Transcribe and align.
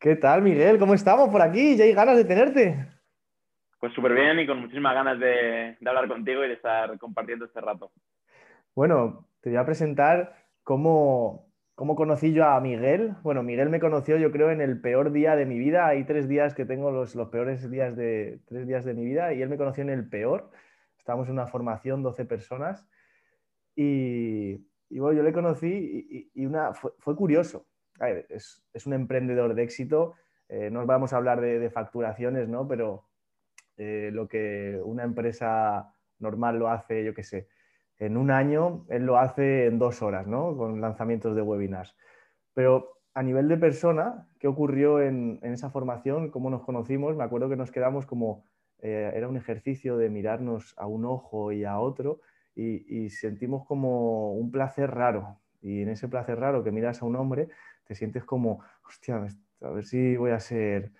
¿Qué 0.00 0.14
tal, 0.14 0.42
Miguel? 0.42 0.78
¿Cómo 0.78 0.94
estamos 0.94 1.28
por 1.28 1.42
aquí? 1.42 1.76
Ya 1.76 1.84
hay 1.84 1.92
ganas 1.92 2.16
de 2.16 2.24
tenerte. 2.24 2.86
Pues 3.80 3.92
súper 3.92 4.14
bien 4.14 4.38
y 4.38 4.46
con 4.46 4.60
muchísimas 4.60 4.94
ganas 4.94 5.18
de, 5.18 5.76
hablar 5.84 6.06
contigo 6.06 6.44
y 6.44 6.48
de 6.48 6.54
estar 6.54 6.96
compartiendo 6.98 7.44
este 7.44 7.60
rato. 7.60 7.90
Bueno, 8.76 9.28
te 9.40 9.50
voy 9.50 9.58
a 9.58 9.64
presentar 9.64 10.36
cómo, 10.62 11.52
cómo 11.74 11.96
conocí 11.96 12.32
yo 12.32 12.44
a 12.44 12.60
Miguel. 12.60 13.14
Bueno, 13.22 13.42
Miguel 13.42 13.70
me 13.70 13.80
conoció 13.80 14.16
yo 14.18 14.30
creo 14.30 14.50
en 14.50 14.60
el 14.60 14.80
peor 14.80 15.10
día 15.10 15.34
de 15.34 15.46
mi 15.46 15.58
vida. 15.58 15.88
Hay 15.88 16.04
tres 16.04 16.28
días 16.28 16.54
que 16.54 16.64
tengo 16.64 16.90
los, 16.90 17.14
los 17.14 17.28
peores 17.28 17.70
días 17.70 17.96
de, 17.96 18.40
tres 18.46 18.66
días 18.66 18.84
de 18.84 18.94
mi 18.94 19.04
vida 19.04 19.32
y 19.32 19.42
él 19.42 19.48
me 19.48 19.56
conoció 19.56 19.82
en 19.82 19.90
el 19.90 20.08
peor. 20.08 20.50
Estábamos 20.98 21.28
en 21.28 21.34
una 21.34 21.46
formación, 21.46 22.02
12 22.02 22.24
personas. 22.24 22.86
Y, 23.74 24.56
bueno, 24.90 25.12
yo 25.12 25.22
le 25.22 25.32
conocí 25.32 26.30
y, 26.34 26.44
una, 26.44 26.74
fue, 26.74 27.14
curioso. 27.14 27.67
Es, 28.28 28.86
un 28.86 28.92
emprendedor 28.92 29.54
de 29.54 29.62
éxito. 29.62 30.14
Eh, 30.48 30.70
no 30.70 30.84
vamos 30.86 31.12
a 31.12 31.16
hablar 31.16 31.40
de, 31.40 31.70
facturaciones, 31.70 32.48
¿no? 32.48 32.66
Pero 32.66 33.04
eh, 33.76 34.10
lo 34.12 34.28
que 34.28 34.80
una 34.84 35.04
empresa 35.04 35.94
normal 36.18 36.58
lo 36.58 36.68
hace, 36.68 37.04
yo 37.04 37.14
qué 37.14 37.22
sé, 37.22 37.48
en 37.98 38.16
un 38.16 38.30
año, 38.30 38.86
él 38.88 39.04
lo 39.04 39.18
hace 39.18 39.66
en 39.66 39.78
dos 39.78 40.02
horas, 40.02 40.26
¿no? 40.26 40.56
Con 40.56 40.80
lanzamientos 40.80 41.34
de 41.34 41.42
webinars. 41.42 41.96
Pero 42.54 42.98
a 43.14 43.22
nivel 43.22 43.48
de 43.48 43.56
persona, 43.56 44.28
¿qué 44.38 44.46
ocurrió 44.46 45.00
en, 45.00 45.40
esa 45.42 45.70
formación? 45.70 46.30
¿Cómo 46.30 46.50
nos 46.50 46.62
conocimos? 46.62 47.16
Me 47.16 47.24
acuerdo 47.24 47.48
que 47.48 47.56
nos 47.56 47.72
quedamos 47.72 48.06
como, 48.06 48.44
eh, 48.80 49.12
era 49.14 49.28
un 49.28 49.36
ejercicio 49.36 49.96
de 49.96 50.08
mirarnos 50.08 50.74
a 50.78 50.86
un 50.86 51.04
ojo 51.04 51.50
y 51.50 51.64
a 51.64 51.78
otro 51.80 52.20
y, 52.54 53.10
sentimos 53.10 53.64
como 53.66 54.32
un 54.34 54.50
placer 54.50 54.90
raro. 54.90 55.40
Y 55.60 55.82
en 55.82 55.88
ese 55.88 56.08
placer 56.08 56.38
raro 56.38 56.64
que 56.64 56.72
miras 56.72 57.02
a 57.02 57.06
un 57.06 57.16
hombre, 57.16 57.48
te 57.88 57.94
sientes 57.94 58.22
como, 58.22 58.62
hostia, 58.86 59.26
a 59.62 59.70
ver 59.70 59.84
si 59.84 60.16
voy 60.16 60.30
a 60.30 60.38
ser 60.38 60.92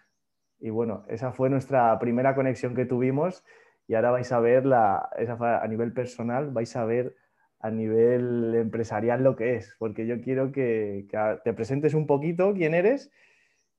y 0.58 0.70
bueno, 0.70 1.04
esa 1.08 1.32
fue 1.32 1.50
nuestra 1.50 1.96
primera 1.98 2.34
conexión 2.34 2.74
que 2.74 2.84
tuvimos 2.84 3.44
y 3.86 3.94
ahora 3.94 4.10
vais 4.10 4.32
a 4.32 4.40
ver, 4.40 4.66
la, 4.66 5.08
esa 5.16 5.36
fue 5.36 5.48
a 5.48 5.66
nivel 5.68 5.92
personal, 5.92 6.50
vais 6.50 6.74
a 6.74 6.84
ver 6.84 7.14
a 7.60 7.70
nivel 7.70 8.54
empresarial 8.54 9.22
lo 9.22 9.36
que 9.36 9.56
es, 9.56 9.76
porque 9.78 10.06
yo 10.06 10.20
quiero 10.20 10.50
que, 10.50 11.06
te 11.44 11.52
presentes 11.52 11.94
un 11.94 12.06
poquito 12.06 12.54
quién 12.54 12.74
eres 12.74 13.12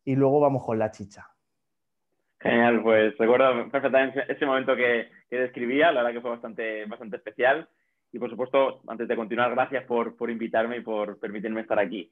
y 0.05 0.15
luego 0.15 0.39
vamos 0.39 0.65
con 0.65 0.79
la 0.79 0.91
chicha. 0.91 1.27
Genial, 2.39 2.81
pues 2.81 3.17
recuerdo 3.17 3.69
perfectamente 3.69 4.23
ese 4.29 4.45
momento 4.45 4.75
que, 4.75 5.09
que, 5.29 5.37
describía, 5.37 5.91
la 5.91 6.01
verdad 6.01 6.15
que 6.15 6.21
fue 6.21 6.31
bastante, 6.31 6.85
bastante 6.85 7.17
especial. 7.17 7.67
Y 8.11 8.17
por 8.17 8.29
supuesto, 8.29 8.81
antes 8.87 9.07
de 9.07 9.15
continuar, 9.15 9.51
gracias 9.51 9.83
por, 9.83 10.15
por 10.15 10.31
invitarme 10.31 10.77
y 10.77 10.81
por 10.81 11.19
permitirme 11.19 11.61
estar 11.61 11.77
aquí. 11.77 12.09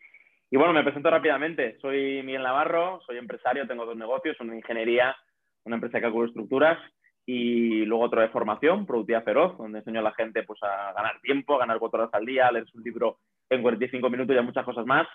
Y 0.50 0.56
bueno, 0.56 0.72
me 0.72 0.84
presento 0.84 1.10
rápidamente. 1.10 1.78
Soy 1.82 2.24
Miguel 2.24 2.44
Navarro, 2.44 3.02
soy 3.06 3.18
empresario, 3.18 3.68
tengo 3.68 3.86
dos 3.86 3.98
negocios, 3.98 4.40
una 4.40 4.56
ingeniería, 4.56 5.16
una 5.66 5.76
empresa 5.76 5.98
de 5.98 6.04
cálculo 6.04 6.24
de 6.24 6.30
estructuras 6.30 6.80
y 7.26 7.84
luego 7.84 8.06
otro 8.06 8.22
de 8.22 8.30
formación, 8.30 8.86
Productividad 8.86 9.26
Feroz, 9.26 9.58
donde 9.58 9.80
enseño 9.80 10.00
a 10.00 10.04
la 10.04 10.14
gente 10.14 10.44
pues, 10.44 10.64
a 10.64 10.94
ganar 10.94 11.20
tiempo, 11.22 11.56
a 11.56 11.60
ganar 11.60 11.80
cuatro 11.80 12.00
horas 12.00 12.14
al 12.14 12.26
día, 12.26 12.48
a 12.48 12.52
leer 12.54 12.66
un 12.74 12.84
libro 12.84 13.18
en 13.50 13.62
45 13.62 14.10
minutos 14.10 14.34
y 14.34 14.40
a 14.40 14.44
muchas 14.44 14.64
cosas 14.64 14.86
más. 14.86 15.06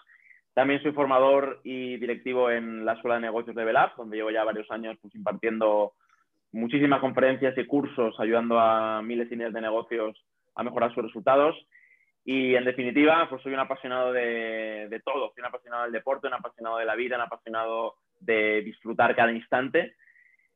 También 0.53 0.83
soy 0.83 0.93
formador 0.93 1.61
y 1.65 1.97
directivo 1.97 2.51
en 2.51 2.85
la 2.85 2.93
Escuela 2.93 3.15
de 3.15 3.23
Negocios 3.23 3.57
de 3.57 3.65
Velab, 3.65 3.97
donde 3.97 4.19
llevo 4.19 4.31
ya 4.31 4.45
varios 4.45 4.71
años 4.71 4.99
pues, 5.01 5.15
impartiendo 5.15 5.95
muchísimas 6.53 7.01
conferencias 7.01 7.57
y 7.57 7.65
cursos, 7.65 8.15
ayudando 8.21 8.61
a 8.61 9.01
miles 9.01 9.33
y 9.33 9.37
miles 9.37 9.55
de 9.55 9.63
negocios 9.63 10.23
a 10.55 10.63
mejorar 10.63 10.95
sus 10.95 11.05
resultados. 11.05 11.57
Y 12.25 12.55
en 12.55 12.65
definitiva, 12.65 13.27
pues 13.28 13.42
soy 13.42 13.53
un 13.53 13.61
apasionado 13.61 14.12
de, 14.12 14.87
de, 14.89 15.01
todo. 15.01 15.33
Soy 15.33 15.41
un 15.41 15.47
apasionado 15.47 15.83
del 15.84 15.92
deporte, 15.92 16.29
un 16.29 16.34
apasionado 16.34 16.79
de 16.79 16.84
la 16.84 16.95
vida, 16.95 17.17
un 17.17 17.23
apasionado 17.23 17.97
de 18.20 18.62
disfrutar 18.62 19.14
cada 19.17 19.33
instante. 19.33 19.97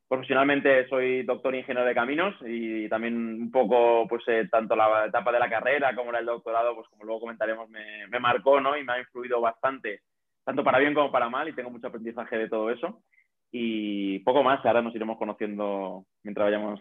Profesionalmente 0.08 0.89
soy 0.89 1.24
doctor 1.24 1.57
ingeniero 1.57 1.85
de 1.85 1.95
caminos 1.95 2.36
y 2.45 2.89
también 2.89 3.17
un 3.17 3.51
poco, 3.51 4.07
pues 4.08 4.23
eh, 4.29 4.46
tanto 4.48 4.77
la 4.77 5.07
etapa 5.07 5.33
de 5.33 5.41
la 5.41 5.51
carrera 5.51 5.96
como 5.96 6.13
la 6.13 6.18
del 6.18 6.27
doctorado, 6.27 6.77
pues 6.77 6.89
como 6.89 7.02
luego 7.02 7.23
comentaremos, 7.23 7.68
me, 7.68 8.07
me, 8.07 8.20
marcó 8.20 8.61
¿no? 8.61 8.77
y 8.77 8.85
me 8.85 8.92
ha 8.92 8.98
influido 9.01 9.41
bastante, 9.41 10.02
tanto 10.45 10.62
para 10.62 10.79
bien 10.79 10.95
como 10.95 11.11
para 11.11 11.29
mal, 11.29 11.48
y 11.48 11.55
tengo 11.55 11.70
mucho 11.70 11.89
aprendizaje 11.89 12.39
de 12.39 12.48
todo 12.48 12.70
eso. 12.70 13.02
Y 13.51 14.20
poco 14.20 14.45
más, 14.45 14.64
ahora 14.64 14.83
nos 14.83 14.95
iremos 14.95 15.18
conociendo 15.18 16.05
mientras 16.23 16.46
vayamos 16.46 16.80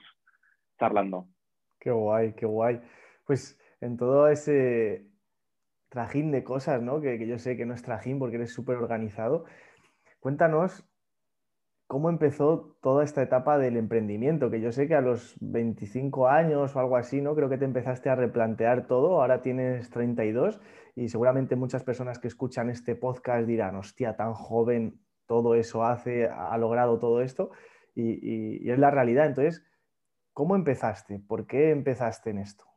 charlando. 0.80 1.26
Qué 1.80 1.90
guay, 1.90 2.34
qué 2.34 2.46
guay. 2.46 2.80
Pues 3.26 3.60
en 3.86 3.98
todo 3.98 4.28
ese 4.28 5.08
trajín 5.90 6.32
de 6.32 6.44
cosas, 6.44 6.82
¿no? 6.82 7.00
Que, 7.02 7.26
yo 7.26 7.40
sé 7.40 7.56
que 7.56 7.66
no 7.66 7.74
es 7.74 7.82
trajín 7.82 8.20
porque 8.20 8.36
eres 8.36 8.54
súper 8.54 8.78
organizado. 8.78 9.46
Cuéntanos 10.20 10.86
cómo 11.88 12.10
empezó 12.10 12.78
toda 12.82 13.04
esta 13.04 13.22
etapa 13.22 13.58
del 13.58 13.78
emprendimiento, 13.78 14.50
que 14.50 14.60
yo 14.60 14.72
sé 14.72 14.88
que 14.88 14.96
a 14.96 15.02
los 15.02 15.38
25 15.40 16.28
años 16.28 16.76
o 16.76 16.80
algo 16.80 16.98
así, 16.98 17.22
¿no? 17.22 17.36
Creo 17.36 17.48
que 17.48 17.58
te 17.58 17.66
empezaste 17.66 18.10
a 18.10 18.16
replantear 18.16 18.88
todo, 18.88 19.22
ahora 19.22 19.42
tienes 19.42 19.90
32 19.92 20.60
y 20.96 21.10
seguramente 21.10 21.56
muchas 21.56 21.84
personas 21.84 22.20
que 22.20 22.28
escuchan 22.28 22.70
este 22.70 22.96
podcast 22.96 23.46
dirán, 23.48 23.76
hostia, 23.76 24.16
tan 24.16 24.34
joven, 24.34 25.00
todo 25.28 25.56
eso 25.56 25.84
hace, 25.86 26.28
ha 26.28 26.58
logrado 26.58 27.00
todo 27.00 27.22
esto 27.22 27.52
y 27.94 28.70
es 28.70 28.80
la 28.80 28.92
realidad. 28.92 29.28
Entonces, 29.28 29.64
¿cómo 30.34 30.56
empezaste? 30.56 31.20
¿Por 31.20 31.48
qué 31.48 31.72
empezaste 31.72 32.32
en 32.32 32.40
esto? 32.40 32.75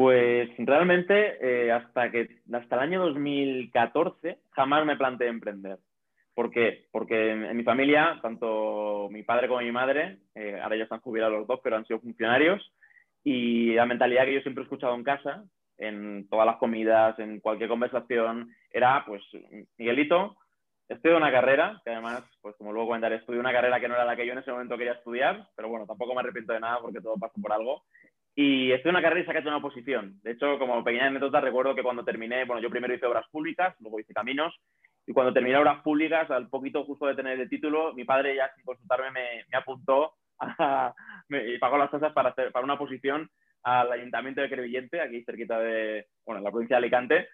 Pues 0.00 0.48
realmente 0.56 1.36
eh, 1.42 1.70
hasta, 1.70 2.10
que, 2.10 2.40
hasta 2.50 2.76
el 2.76 2.80
año 2.80 3.00
2014 3.02 4.38
jamás 4.48 4.86
me 4.86 4.96
planteé 4.96 5.28
emprender. 5.28 5.76
¿Por 6.34 6.50
qué? 6.50 6.86
Porque 6.90 7.32
en, 7.32 7.54
mi 7.54 7.64
familia, 7.64 8.18
tanto 8.22 9.08
mi 9.10 9.22
padre 9.24 9.46
como 9.46 9.60
mi 9.60 9.70
madre, 9.70 10.20
eh, 10.34 10.58
ahora 10.58 10.76
ya 10.76 10.84
están 10.84 11.02
jubilados 11.02 11.40
los 11.40 11.46
dos, 11.46 11.60
pero 11.62 11.76
han 11.76 11.84
sido 11.84 12.00
funcionarios, 12.00 12.62
y 13.24 13.74
la 13.74 13.84
mentalidad 13.84 14.24
que 14.24 14.36
yo 14.36 14.40
siempre 14.40 14.62
he 14.62 14.64
escuchado 14.64 14.94
en 14.94 15.04
casa, 15.04 15.44
en 15.76 16.26
todas 16.30 16.46
las 16.46 16.56
comidas, 16.56 17.18
en 17.18 17.38
cualquier 17.40 17.68
conversación, 17.68 18.54
era, 18.70 19.04
pues, 19.06 19.22
Miguelito, 19.76 20.34
estudio 20.88 21.18
una 21.18 21.30
carrera, 21.30 21.78
que 21.84 21.90
además, 21.90 22.24
pues 22.40 22.56
como 22.56 22.72
luego 22.72 22.88
comentaré, 22.88 23.16
estudié 23.16 23.38
una 23.38 23.52
carrera 23.52 23.78
que 23.78 23.88
no 23.88 23.96
era 23.96 24.06
la 24.06 24.16
que 24.16 24.24
yo 24.24 24.32
en 24.32 24.38
ese 24.38 24.50
momento 24.50 24.78
quería 24.78 24.94
estudiar, 24.94 25.46
pero 25.54 25.68
bueno, 25.68 25.84
tampoco 25.86 26.14
me 26.14 26.20
arrepiento 26.20 26.54
de 26.54 26.60
nada 26.60 26.78
porque 26.80 27.02
todo 27.02 27.18
pasa 27.18 27.34
por 27.38 27.52
algo. 27.52 27.84
Y 28.42 28.72
en 28.72 28.88
una 28.88 29.02
carrera 29.02 29.20
y 29.20 29.26
saqué 29.26 29.46
una 29.46 29.58
oposición. 29.58 30.18
De 30.22 30.30
hecho, 30.30 30.58
como 30.58 30.82
pequeña 30.82 31.08
anécdota, 31.08 31.42
recuerdo 31.42 31.74
que 31.74 31.82
cuando 31.82 32.06
terminé, 32.06 32.46
bueno, 32.46 32.62
yo 32.62 32.70
primero 32.70 32.94
hice 32.94 33.04
obras 33.04 33.28
públicas, 33.28 33.76
luego 33.80 34.00
hice 34.00 34.14
caminos, 34.14 34.58
y 35.06 35.12
cuando 35.12 35.34
terminé 35.34 35.58
obras 35.58 35.82
públicas, 35.82 36.30
al 36.30 36.48
poquito 36.48 36.84
justo 36.84 37.04
de 37.04 37.14
tener 37.14 37.38
el 37.38 37.50
título, 37.50 37.92
mi 37.92 38.06
padre 38.06 38.34
ya 38.36 38.50
sin 38.54 38.64
consultarme 38.64 39.10
me, 39.10 39.44
me 39.46 39.58
apuntó 39.58 40.14
y 41.28 41.58
pagó 41.58 41.76
las 41.76 41.90
tasas 41.90 42.14
para, 42.14 42.30
hacer, 42.30 42.50
para 42.50 42.64
una 42.64 42.74
oposición 42.74 43.28
al 43.62 43.92
Ayuntamiento 43.92 44.40
de 44.40 44.48
Crevillente, 44.48 45.02
aquí 45.02 45.22
cerquita 45.24 45.58
de, 45.58 46.06
bueno, 46.24 46.40
la 46.40 46.50
provincia 46.50 46.76
de 46.76 46.78
Alicante, 46.78 47.28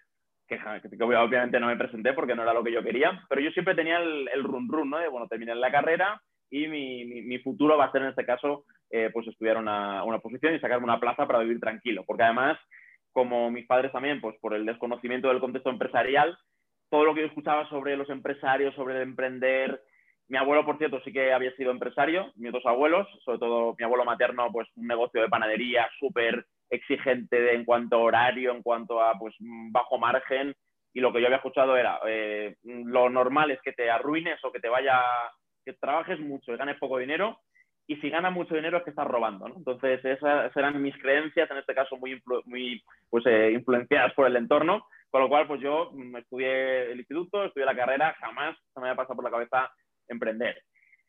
que, 0.45 0.57
que, 0.57 1.03
obviamente 1.03 1.57
no 1.61 1.67
me 1.67 1.77
presenté 1.77 2.11
porque 2.11 2.35
no 2.35 2.43
era 2.43 2.53
lo 2.53 2.65
que 2.65 2.73
yo 2.73 2.83
quería, 2.83 3.23
pero 3.29 3.39
yo 3.39 3.51
siempre 3.51 3.75
tenía 3.75 3.99
el, 3.99 4.27
el 4.33 4.43
run 4.43 4.67
run, 4.67 4.89
¿no? 4.89 4.97
De, 4.97 5.07
bueno, 5.07 5.29
terminé 5.29 5.55
la 5.55 5.71
carrera 5.71 6.21
y 6.49 6.67
mi, 6.67 7.05
mi, 7.05 7.21
mi 7.21 7.39
futuro 7.39 7.77
va 7.77 7.85
a 7.85 7.91
ser 7.93 8.01
en 8.01 8.09
este 8.09 8.25
caso 8.25 8.65
eh, 8.89 9.09
pues 9.13 9.27
estudiar 9.27 9.57
una, 9.57 10.03
posición 10.21 10.55
y 10.55 10.59
sacarme 10.59 10.85
una 10.85 10.99
plaza 10.99 11.27
para 11.27 11.39
vivir 11.39 11.59
tranquilo. 11.59 12.03
Porque 12.05 12.23
además, 12.23 12.57
como 13.11 13.51
mis 13.51 13.65
padres 13.65 13.91
también, 13.91 14.21
pues 14.21 14.35
por 14.39 14.53
el 14.53 14.65
desconocimiento 14.65 15.27
del 15.27 15.39
contexto 15.39 15.69
empresarial, 15.69 16.37
todo 16.89 17.05
lo 17.05 17.13
que 17.13 17.21
yo 17.21 17.27
escuchaba 17.27 17.67
sobre 17.69 17.97
los 17.97 18.09
empresarios, 18.09 18.73
sobre 18.75 18.95
el 18.95 19.01
emprender, 19.01 19.81
mi 20.29 20.37
abuelo, 20.37 20.65
por 20.65 20.77
cierto, 20.77 20.99
sí 21.03 21.13
que 21.13 21.31
había 21.31 21.55
sido 21.55 21.71
empresario, 21.71 22.33
mis 22.35 22.51
dos 22.51 22.65
abuelos, 22.65 23.07
sobre 23.23 23.39
todo 23.39 23.75
mi 23.77 23.85
abuelo 23.85 24.03
materno, 24.03 24.51
pues 24.51 24.67
un 24.75 24.87
negocio 24.87 25.21
de 25.21 25.29
panadería 25.29 25.89
súper 25.99 26.45
exigente 26.69 27.53
en 27.53 27.63
cuanto 27.63 27.95
a 27.95 27.99
horario, 27.99 28.51
en 28.51 28.61
cuanto 28.61 29.01
a 29.01 29.17
pues 29.17 29.33
bajo 29.39 29.97
margen, 29.97 30.53
y 30.93 30.99
lo 30.99 31.13
que 31.13 31.21
yo 31.21 31.27
había 31.27 31.37
escuchado 31.37 31.77
era, 31.77 31.99
eh, 32.07 32.55
lo 32.63 33.09
normal 33.09 33.51
es 33.51 33.61
que 33.61 33.71
te 33.71 33.89
arruines 33.89 34.43
o 34.43 34.51
que 34.51 34.59
te 34.59 34.67
vaya, 34.67 35.01
que 35.63 35.73
trabajes 35.73 36.19
mucho 36.19 36.53
y 36.53 36.57
ganes 36.57 36.77
poco 36.77 36.97
dinero, 36.97 37.39
y 37.87 37.95
si 37.97 38.09
gana 38.09 38.29
mucho 38.29 38.53
dinero 38.53 38.77
es 38.77 38.83
que 38.83 38.89
estás 38.89 39.07
robando. 39.07 39.47
¿no? 39.47 39.55
Entonces, 39.55 40.03
esas 40.03 40.55
eran 40.55 40.81
mis 40.81 40.95
creencias, 40.97 41.49
en 41.49 41.57
este 41.57 41.73
caso 41.73 41.95
muy, 41.95 42.21
muy 42.45 42.83
pues, 43.09 43.25
eh, 43.25 43.51
influenciadas 43.53 44.13
por 44.13 44.27
el 44.27 44.35
entorno, 44.35 44.85
con 45.09 45.21
lo 45.21 45.29
cual 45.29 45.47
pues 45.47 45.61
yo 45.61 45.91
estudié 46.17 46.91
el 46.91 46.99
instituto, 46.99 47.45
estudié 47.45 47.65
la 47.65 47.75
carrera, 47.75 48.13
jamás 48.19 48.57
se 48.73 48.79
me 48.81 48.87
había 48.87 48.97
pasado 48.97 49.15
por 49.15 49.23
la 49.23 49.31
cabeza 49.31 49.71
emprender. 50.09 50.61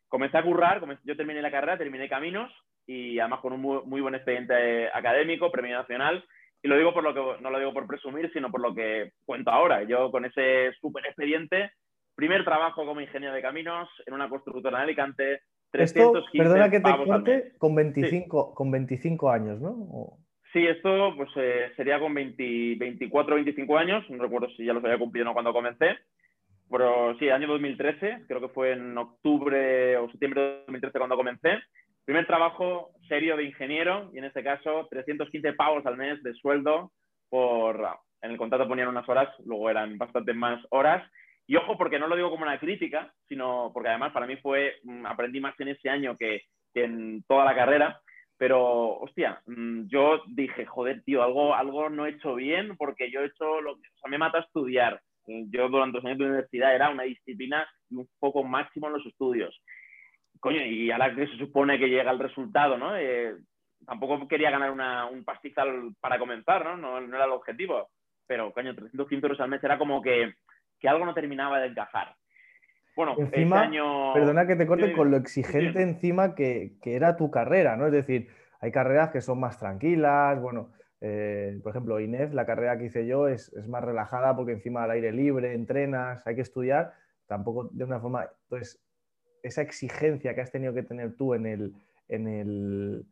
Comencé 0.07 0.37
a 0.37 0.43
currar, 0.43 0.81
yo 1.03 1.17
terminé 1.17 1.41
la 1.41 1.51
carrera, 1.51 1.77
terminé 1.77 2.07
caminos 2.07 2.51
y 2.87 3.19
además 3.19 3.41
con 3.41 3.53
un 3.53 3.61
muy, 3.61 4.01
buen 4.01 4.15
expediente 4.15 4.89
académico, 4.91 5.51
premio 5.51 5.77
nacional, 5.77 6.25
y 6.63 6.67
lo 6.67 6.77
digo 6.77 6.93
por 6.93 7.03
lo 7.03 7.13
que, 7.13 7.41
no 7.41 7.51
lo 7.51 7.59
digo 7.59 7.73
por 7.73 7.87
presumir, 7.87 8.31
sino 8.33 8.49
por 8.49 8.61
lo 8.61 8.73
que 8.73 9.11
cuento 9.25 9.51
ahora. 9.51 9.83
Yo 9.83 10.09
con 10.11 10.25
ese 10.25 10.73
súper 10.79 11.05
expediente, 11.05 11.71
primer 12.15 12.43
trabajo 12.43 12.85
como 12.85 13.01
ingeniero 13.01 13.35
de 13.35 13.41
caminos 13.41 13.89
en 14.05 14.13
una 14.13 14.27
constructora 14.27 14.77
en 14.77 14.83
Alicante, 14.83 15.41
esto, 15.73 16.13
perdona 16.33 16.69
que 16.69 16.79
te 16.79 16.91
corte, 17.05 17.53
con 17.57 17.75
25, 17.75 18.53
con 18.53 18.71
25 18.71 19.29
años, 19.29 19.61
¿no? 19.61 20.17
Sí, 20.51 20.65
esto 20.65 21.13
pues, 21.15 21.29
eh, 21.35 21.71
sería 21.75 21.99
con 21.99 22.13
20, 22.13 22.75
24 22.79 23.35
25 23.35 23.77
años, 23.77 24.09
no 24.09 24.23
recuerdo 24.23 24.49
si 24.55 24.65
ya 24.65 24.73
los 24.73 24.83
había 24.83 24.97
cumplido 24.97 25.25
o 25.25 25.29
no 25.29 25.33
cuando 25.33 25.53
comencé. 25.53 25.97
pero 26.69 27.15
sí, 27.19 27.29
año 27.29 27.47
2013, 27.47 28.25
creo 28.27 28.41
que 28.41 28.49
fue 28.49 28.71
en 28.71 28.97
octubre 28.97 29.97
o 29.97 30.09
septiembre 30.09 30.41
de 30.41 30.47
2013 30.65 30.97
cuando 30.97 31.17
comencé. 31.17 31.59
Primer 32.05 32.25
trabajo 32.25 32.89
serio 33.07 33.37
de 33.37 33.43
ingeniero 33.43 34.09
y 34.13 34.17
en 34.17 34.25
este 34.25 34.43
caso 34.43 34.87
315 34.89 35.53
pavos 35.53 35.85
al 35.85 35.97
mes 35.97 36.21
de 36.23 36.33
sueldo 36.33 36.91
por, 37.29 37.87
en 38.23 38.31
el 38.31 38.37
contrato 38.37 38.67
ponían 38.67 38.87
unas 38.87 39.07
horas, 39.07 39.29
luego 39.45 39.69
eran 39.69 39.99
bastante 39.99 40.33
más 40.33 40.59
horas. 40.71 41.07
Y 41.49 41.55
ojo, 41.55 41.79
porque 41.79 41.97
no 41.97 42.07
lo 42.07 42.15
digo 42.15 42.29
como 42.29 42.43
una 42.43 42.59
crítica, 42.59 43.11
sino 43.27 43.71
porque 43.73 43.89
además 43.89 44.13
para 44.13 44.27
mí 44.27 44.37
fue, 44.37 44.75
mm, 44.83 45.07
aprendí 45.07 45.39
más 45.39 45.59
en 45.59 45.69
ese 45.69 45.89
año 45.89 46.15
que, 46.15 46.43
que 46.71 46.83
en 46.83 47.23
toda 47.23 47.43
la 47.43 47.55
carrera. 47.55 47.99
Pero, 48.37 48.99
hostia, 48.99 49.41
mm, 49.47 49.87
yo 49.87 50.21
dije, 50.27 50.67
joder, 50.67 51.01
tío, 51.03 51.23
algo, 51.23 51.55
algo 51.55 51.89
no 51.89 52.05
he 52.05 52.11
hecho 52.11 52.35
bien 52.35 52.77
porque 52.77 53.09
yo 53.09 53.21
he 53.21 53.25
hecho 53.25 53.61
lo 53.61 53.77
que, 53.77 53.87
o 53.87 53.97
sea, 53.99 54.11
me 54.11 54.19
mata 54.19 54.37
estudiar. 54.37 55.01
Yo 55.25 55.69
durante 55.69 55.97
los 55.97 56.05
años 56.05 56.19
de 56.19 56.25
universidad 56.25 56.75
era 56.75 56.91
una 56.91 57.03
disciplina 57.03 57.67
y 57.89 57.95
un 57.95 58.07
poco 58.19 58.43
máximo 58.43 58.85
en 58.87 58.93
los 58.93 59.05
estudios 59.07 59.59
coño, 60.39 60.61
y 60.63 60.91
a 60.91 60.97
la 60.97 61.13
que 61.13 61.27
se 61.27 61.37
supone 61.37 61.77
que 61.77 61.89
llega 61.89 62.11
el 62.11 62.19
resultado, 62.19 62.77
¿no? 62.77 62.95
Eh, 62.95 63.35
tampoco 63.85 64.27
quería 64.27 64.51
ganar 64.51 64.71
un 65.11 65.23
pastizal 65.23 65.93
para 65.99 66.19
comenzar, 66.19 66.63
¿no? 66.65 66.77
¿no? 66.77 67.15
era 67.15 67.25
el 67.25 67.31
objetivo. 67.31 67.89
Pero, 68.27 68.53
coño, 68.53 68.75
315 68.75 69.25
euros 69.25 69.39
al 69.39 69.49
mes 69.49 69.63
era 69.63 69.77
como 69.77 70.01
que, 70.01 70.33
algo 70.87 71.05
no 71.05 71.13
terminaba 71.13 71.59
de 71.59 71.67
encajar. 71.67 72.15
Bueno, 72.95 73.15
encima, 73.17 73.61
año... 73.61 74.13
Perdona 74.13 74.45
que 74.45 74.55
te 74.55 74.67
corte 74.67 74.93
con 74.93 75.09
lo 75.11 75.17
exigente 75.17 75.81
encima 75.81 76.35
que, 76.35 76.77
era 76.83 77.15
tu 77.15 77.31
carrera, 77.31 77.77
¿no? 77.77 77.85
Es 77.85 77.93
decir, 77.93 78.29
hay 78.59 78.71
carreras 78.71 79.11
que 79.11 79.21
son 79.21 79.39
más 79.39 79.57
tranquilas, 79.57 80.41
bueno, 80.41 80.71
eh, 80.99 81.59
por 81.63 81.71
ejemplo, 81.71 81.99
Inés, 81.99 82.33
la 82.33 82.45
carrera 82.45 82.77
que 82.77 82.85
hice 82.85 83.07
yo 83.07 83.29
es, 83.29 83.53
es, 83.53 83.67
más 83.69 83.83
relajada 83.83 84.35
porque 84.35 84.51
encima 84.51 84.83
al 84.83 84.91
aire 84.91 85.13
libre, 85.13 85.53
entrenas, 85.53 86.25
hay 86.27 86.35
que 86.35 86.41
estudiar, 86.41 86.93
tampoco 87.27 87.69
de 87.71 87.83
una 87.85 87.99
forma... 87.99 88.27
Entonces, 88.43 88.83
esa 89.43 89.61
exigencia 89.61 90.35
que 90.35 90.41
has 90.41 90.51
tenido 90.51 90.73
que 90.73 90.83
tener 90.83 91.15
tú 91.15 91.33
en 91.33 91.45
el, 91.45 91.73
en 92.09 92.27
el 92.27 93.05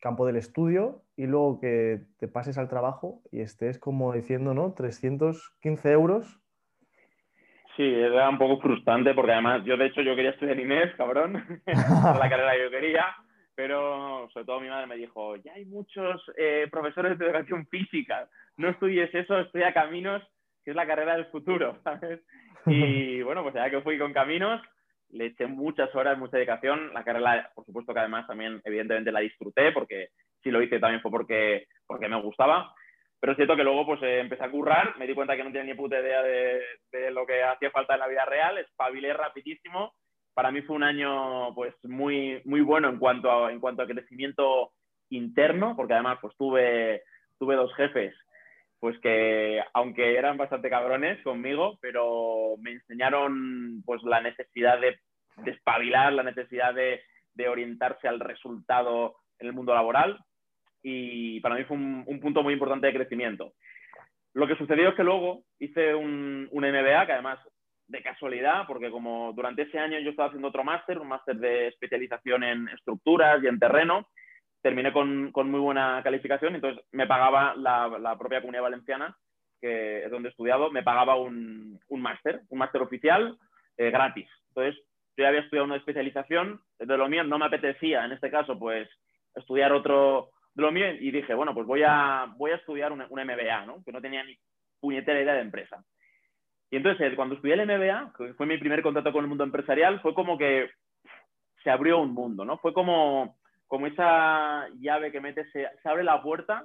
campo 0.00 0.26
del 0.26 0.36
estudio 0.36 1.02
y 1.16 1.26
luego 1.26 1.58
que 1.60 2.02
te 2.18 2.28
pases 2.28 2.58
al 2.58 2.68
trabajo 2.68 3.22
y 3.32 3.40
estés 3.40 3.78
como 3.78 4.12
diciendo, 4.12 4.54
¿no? 4.54 4.74
315 4.74 5.90
euros. 5.90 6.43
Sí, 7.76 7.82
era 7.82 8.28
un 8.28 8.38
poco 8.38 8.60
frustrante 8.60 9.14
porque 9.14 9.32
además 9.32 9.64
yo 9.64 9.76
de 9.76 9.86
hecho 9.86 10.00
yo 10.00 10.14
quería 10.14 10.30
estudiar 10.30 10.58
Inés, 10.58 10.94
cabrón, 10.96 11.32
la 11.66 12.28
carrera 12.28 12.52
que 12.52 12.62
yo 12.62 12.70
quería, 12.70 13.06
pero 13.54 14.28
sobre 14.32 14.46
todo 14.46 14.60
mi 14.60 14.68
madre 14.68 14.86
me 14.86 14.96
dijo, 14.96 15.36
ya 15.36 15.54
hay 15.54 15.64
muchos 15.64 16.22
eh, 16.36 16.68
profesores 16.70 17.18
de 17.18 17.26
educación 17.26 17.66
física, 17.66 18.28
no 18.56 18.68
estudies 18.68 19.12
eso, 19.14 19.40
estudia 19.40 19.72
Caminos, 19.72 20.22
que 20.64 20.70
es 20.70 20.76
la 20.76 20.86
carrera 20.86 21.14
del 21.16 21.26
futuro, 21.26 21.78
¿sabes? 21.84 22.20
Y 22.66 23.22
bueno, 23.22 23.42
pues 23.42 23.54
ya 23.54 23.68
que 23.70 23.80
fui 23.80 23.98
con 23.98 24.12
Caminos, 24.12 24.60
le 25.10 25.26
eché 25.26 25.46
muchas 25.46 25.94
horas, 25.94 26.18
mucha 26.18 26.36
dedicación. 26.36 26.92
La 26.92 27.04
carrera, 27.04 27.50
por 27.54 27.64
supuesto 27.64 27.92
que 27.92 28.00
además 28.00 28.26
también, 28.26 28.60
evidentemente, 28.64 29.12
la 29.12 29.20
disfruté 29.20 29.72
porque 29.72 30.08
si 30.42 30.50
lo 30.50 30.62
hice 30.62 30.80
también 30.80 31.00
fue 31.02 31.10
porque, 31.10 31.66
porque 31.86 32.08
me 32.08 32.20
gustaba. 32.20 32.74
Pero 33.24 33.32
es 33.32 33.36
cierto 33.36 33.56
que 33.56 33.64
luego 33.64 33.86
pues 33.86 34.02
eh, 34.02 34.20
empecé 34.20 34.44
a 34.44 34.50
currar, 34.50 34.98
me 34.98 35.06
di 35.06 35.14
cuenta 35.14 35.34
que 35.34 35.42
no 35.42 35.50
tenía 35.50 35.64
ni 35.64 35.72
puta 35.72 35.98
idea 35.98 36.22
de, 36.22 36.60
de, 36.92 37.10
lo 37.10 37.24
que 37.24 37.42
hacía 37.42 37.70
falta 37.70 37.94
en 37.94 38.00
la 38.00 38.06
vida 38.06 38.26
real, 38.26 38.58
espabilé 38.58 39.14
rapidísimo. 39.14 39.94
Para 40.34 40.50
mí 40.50 40.60
fue 40.60 40.76
un 40.76 40.82
año 40.82 41.54
pues 41.54 41.74
muy, 41.84 42.42
muy 42.44 42.60
bueno 42.60 42.90
en 42.90 42.98
cuanto, 42.98 43.32
a, 43.32 43.50
en 43.50 43.60
cuanto 43.60 43.80
a 43.80 43.86
crecimiento 43.86 44.72
interno, 45.08 45.74
porque 45.74 45.94
además 45.94 46.18
pues 46.20 46.36
tuve, 46.36 47.02
tuve 47.38 47.56
dos 47.56 47.74
jefes 47.76 48.14
pues 48.78 48.98
que 49.00 49.62
aunque 49.72 50.18
eran 50.18 50.36
bastante 50.36 50.68
cabrones 50.68 51.22
conmigo, 51.22 51.78
pero 51.80 52.56
me 52.58 52.72
enseñaron 52.72 53.82
pues 53.86 54.02
la 54.02 54.20
necesidad 54.20 54.78
de, 54.78 54.98
espabilar, 55.46 56.12
la 56.12 56.24
necesidad 56.24 56.74
de, 56.74 57.00
orientarse 57.48 58.06
al 58.06 58.20
resultado 58.20 59.16
en 59.38 59.46
el 59.46 59.54
mundo 59.54 59.72
laboral 59.72 60.18
y 60.84 61.40
para 61.40 61.54
mí 61.54 61.64
fue 61.64 61.78
un, 61.78 62.20
punto 62.20 62.42
muy 62.42 62.52
importante 62.52 62.86
de 62.86 62.92
crecimiento. 62.92 63.54
Lo 64.34 64.46
que 64.46 64.56
sucedió 64.56 64.90
es 64.90 64.94
que 64.94 65.02
luego 65.02 65.44
hice 65.58 65.94
un, 65.94 66.46
un 66.52 66.62
MBA, 66.62 67.06
que 67.06 67.12
además 67.12 67.38
de 67.88 68.02
casualidad, 68.02 68.66
porque 68.66 68.90
como 68.90 69.32
durante 69.32 69.62
ese 69.62 69.78
año 69.78 69.98
yo 69.98 70.10
estaba 70.10 70.28
haciendo 70.28 70.48
otro 70.48 70.62
máster, 70.62 70.98
un 70.98 71.08
máster 71.08 71.36
de 71.36 71.68
especialización 71.68 72.44
en 72.44 72.68
estructuras 72.68 73.42
y 73.42 73.46
en 73.46 73.58
terreno, 73.58 74.08
terminé 74.62 74.92
con, 74.92 75.32
con, 75.32 75.50
muy 75.50 75.60
buena 75.60 76.02
calificación, 76.02 76.54
entonces 76.54 76.84
me 76.92 77.06
pagaba 77.06 77.54
la, 77.56 77.88
la, 77.98 78.18
propia 78.18 78.40
comunidad 78.40 78.62
valenciana, 78.62 79.16
que 79.60 80.04
es 80.04 80.10
donde 80.10 80.28
he 80.28 80.30
estudiado, 80.30 80.70
me 80.70 80.82
pagaba 80.82 81.16
un, 81.16 81.80
un 81.88 82.02
máster, 82.02 82.42
un 82.50 82.58
máster 82.58 82.82
oficial 82.82 83.38
eh, 83.78 83.90
gratis. 83.90 84.28
Entonces, 84.48 84.82
yo 85.16 85.22
ya 85.22 85.28
había 85.28 85.40
estudiado 85.40 85.66
una 85.66 85.76
especialización, 85.76 86.60
de 86.78 86.96
lo 86.96 87.08
mío 87.08 87.24
no 87.24 87.38
me 87.38 87.46
apetecía, 87.46 88.04
en 88.04 88.12
este 88.12 88.30
caso, 88.30 88.58
pues 88.58 88.88
estudiar 89.34 89.72
otro 89.72 90.30
de 90.54 90.62
lo 90.62 90.72
mío 90.72 90.92
y 90.92 91.10
dije, 91.10 91.34
bueno, 91.34 91.52
pues 91.54 91.66
voy 91.66 91.82
a, 91.84 92.32
voy 92.36 92.52
a 92.52 92.56
estudiar 92.56 92.92
un, 92.92 93.02
un 93.02 93.24
MBA, 93.24 93.66
¿no? 93.66 93.82
que 93.84 93.92
no 93.92 94.00
tenía 94.00 94.22
ni 94.24 94.36
puñetera 94.80 95.20
idea 95.20 95.34
de 95.34 95.40
empresa. 95.40 95.84
Y 96.70 96.76
entonces, 96.76 97.14
cuando 97.14 97.34
estudié 97.36 97.54
el 97.54 97.66
MBA, 97.66 98.12
que 98.16 98.34
fue 98.34 98.46
mi 98.46 98.58
primer 98.58 98.82
contacto 98.82 99.12
con 99.12 99.24
el 99.24 99.28
mundo 99.28 99.44
empresarial, 99.44 100.00
fue 100.00 100.14
como 100.14 100.36
que 100.36 100.70
se 101.62 101.70
abrió 101.70 102.00
un 102.00 102.12
mundo, 102.12 102.44
¿no? 102.44 102.58
Fue 102.58 102.72
como 102.72 103.36
como 103.66 103.86
esa 103.86 104.68
llave 104.78 105.10
que 105.10 105.20
metes, 105.20 105.50
se, 105.52 105.66
abre 105.84 106.04
la 106.04 106.22
puerta, 106.22 106.64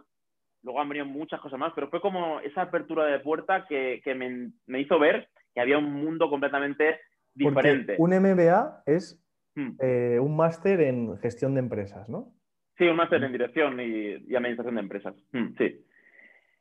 luego 0.62 0.80
han 0.80 0.90
venido 0.90 1.06
muchas 1.06 1.40
cosas 1.40 1.58
más, 1.58 1.72
pero 1.74 1.90
fue 1.90 2.02
como 2.02 2.40
esa 2.42 2.64
apertura 2.64 3.06
de 3.06 3.20
puerta 3.20 3.66
que, 3.68 4.02
que 4.04 4.14
me, 4.14 4.52
me, 4.68 4.82
hizo 4.82 5.00
ver 5.00 5.28
que 5.54 5.62
había 5.62 5.78
un 5.78 5.92
mundo 5.92 6.30
completamente 6.30 7.00
diferente. 7.34 7.96
un 7.98 8.12
MBA 8.12 8.84
es 8.86 9.20
hmm. 9.56 9.70
eh, 9.80 10.20
un 10.20 10.36
máster 10.36 10.82
en 10.82 11.18
gestión 11.18 11.56
de 11.56 11.62
empresas, 11.62 12.10
¿no? 12.10 12.32
Sí, 12.80 12.88
un 12.88 12.96
máster 12.96 13.22
en 13.22 13.34
dirección 13.34 13.78
y, 13.82 14.34
administración 14.34 14.76
de 14.76 14.82
empresas. 14.82 15.14
Hmm, 15.34 15.50
sí. 15.58 15.86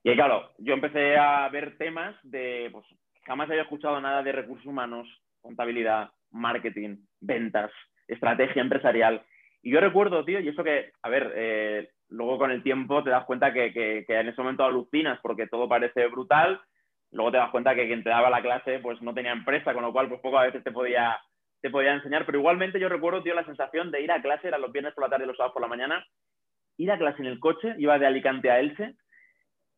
Y 0.02 0.14
claro, 0.14 0.50
yo 0.58 0.74
empecé 0.74 1.16
a 1.16 1.48
ver 1.48 1.78
temas 1.78 2.16
de, 2.24 2.68
pues, 2.72 2.84
jamás 3.24 3.48
había 3.48 3.62
escuchado 3.62 4.00
nada 4.00 4.24
de 4.24 4.32
recursos 4.32 4.66
humanos, 4.66 5.06
contabilidad, 5.40 6.10
marketing, 6.32 6.96
ventas, 7.20 7.70
estrategia 8.08 8.60
empresarial. 8.60 9.22
Y 9.62 9.70
yo 9.70 9.80
recuerdo, 9.80 10.24
tío, 10.24 10.40
y 10.40 10.48
eso 10.48 10.64
que, 10.64 10.90
a 11.02 11.08
ver, 11.08 11.32
eh, 11.36 11.90
luego 12.08 12.36
con 12.36 12.50
el 12.50 12.64
tiempo 12.64 13.04
te 13.04 13.10
das 13.10 13.24
cuenta 13.24 13.52
que, 13.52 13.72
que, 13.72 14.04
en 14.08 14.28
ese 14.28 14.42
momento 14.42 14.64
alucinas 14.64 15.20
porque 15.22 15.46
todo 15.46 15.68
parece 15.68 16.08
brutal, 16.08 16.60
luego 17.12 17.30
te 17.30 17.38
das 17.38 17.50
cuenta 17.50 17.76
que 17.76 17.86
quien 17.86 18.02
te 18.02 18.10
daba 18.10 18.28
la 18.28 18.42
clase 18.42 18.80
pues 18.80 19.00
no 19.02 19.14
tenía 19.14 19.30
empresa, 19.30 19.72
con 19.72 19.82
lo 19.82 19.92
cual 19.92 20.08
pues 20.08 20.20
poco 20.20 20.38
a 20.38 20.46
veces 20.46 20.64
te 20.64 20.72
podía, 20.72 21.16
te 21.60 21.70
podía 21.70 21.94
enseñar, 21.94 22.24
pero 22.24 22.38
igualmente 22.38 22.78
yo 22.78 22.88
recuerdo, 22.88 23.22
tío, 23.22 23.34
la 23.34 23.44
sensación 23.44 23.90
de 23.90 24.02
ir 24.02 24.12
a 24.12 24.22
clase, 24.22 24.48
era 24.48 24.58
los 24.58 24.72
viernes 24.72 24.94
por 24.94 25.04
la 25.04 25.10
tarde 25.10 25.24
y 25.24 25.26
los 25.28 25.36
sábados 25.36 25.54
por 25.54 25.62
la 25.62 25.68
mañana, 25.68 26.04
ir 26.76 26.90
a 26.90 26.98
clase 26.98 27.20
en 27.20 27.26
el 27.26 27.40
coche, 27.40 27.74
iba 27.78 27.98
de 27.98 28.06
Alicante 28.06 28.50
a 28.50 28.60
Elche, 28.60 28.94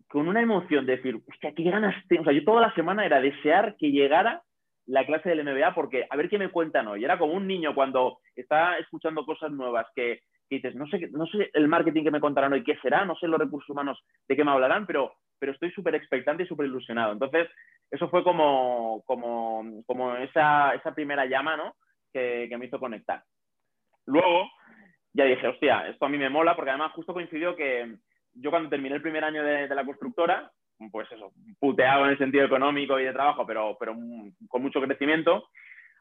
con 0.08 0.28
una 0.28 0.42
emoción 0.42 0.86
de 0.86 0.96
decir, 0.96 1.16
hostia, 1.28 1.52
qué 1.54 1.62
ganas 1.64 1.94
tengo. 2.08 2.22
O 2.22 2.24
sea, 2.24 2.32
yo 2.32 2.44
toda 2.44 2.60
la 2.60 2.74
semana 2.74 3.06
era 3.06 3.20
desear 3.20 3.76
que 3.78 3.92
llegara 3.92 4.42
la 4.86 5.06
clase 5.06 5.28
del 5.28 5.44
MBA 5.44 5.72
porque 5.74 6.06
a 6.10 6.16
ver 6.16 6.28
qué 6.28 6.36
me 6.36 6.50
cuentan 6.50 6.88
hoy. 6.88 7.04
Era 7.04 7.18
como 7.18 7.34
un 7.34 7.46
niño 7.46 7.74
cuando 7.74 8.18
está 8.34 8.76
escuchando 8.78 9.24
cosas 9.24 9.52
nuevas 9.52 9.86
que, 9.94 10.20
dices, 10.50 10.74
no 10.74 10.86
sé, 10.88 11.08
no 11.12 11.26
sé 11.26 11.50
el 11.54 11.68
marketing 11.68 12.02
que 12.02 12.10
me 12.10 12.20
contarán 12.20 12.52
hoy 12.52 12.64
qué 12.64 12.76
será, 12.82 13.04
no 13.04 13.14
sé 13.16 13.28
los 13.28 13.38
recursos 13.38 13.70
humanos 13.70 14.02
de 14.28 14.36
qué 14.36 14.44
me 14.44 14.50
hablarán, 14.50 14.84
pero, 14.84 15.12
pero 15.38 15.52
estoy 15.52 15.70
súper 15.70 15.94
expectante 15.94 16.42
y 16.42 16.46
súper 16.46 16.66
ilusionado. 16.66 17.12
Entonces, 17.12 17.48
eso 17.90 18.08
fue 18.08 18.22
como, 18.22 19.02
como, 19.06 19.82
como 19.86 20.16
esa, 20.16 20.74
esa 20.74 20.94
primera 20.94 21.26
llama 21.26 21.56
¿no? 21.56 21.74
que, 22.12 22.46
que 22.48 22.56
me 22.56 22.66
hizo 22.66 22.78
conectar. 22.78 23.22
Luego, 24.06 24.48
ya 25.12 25.24
dije, 25.24 25.48
hostia, 25.48 25.88
esto 25.88 26.06
a 26.06 26.08
mí 26.08 26.18
me 26.18 26.30
mola 26.30 26.54
porque 26.54 26.70
además 26.70 26.92
justo 26.92 27.12
coincidió 27.12 27.56
que 27.56 27.96
yo 28.34 28.50
cuando 28.50 28.70
terminé 28.70 28.96
el 28.96 29.02
primer 29.02 29.24
año 29.24 29.42
de, 29.42 29.68
de 29.68 29.74
la 29.74 29.84
constructora, 29.84 30.50
pues 30.90 31.10
eso, 31.12 31.32
puteado 31.58 32.04
en 32.04 32.12
el 32.12 32.18
sentido 32.18 32.44
económico 32.44 32.98
y 32.98 33.04
de 33.04 33.12
trabajo, 33.12 33.44
pero, 33.46 33.76
pero 33.78 33.94
con 34.48 34.62
mucho 34.62 34.80
crecimiento, 34.80 35.48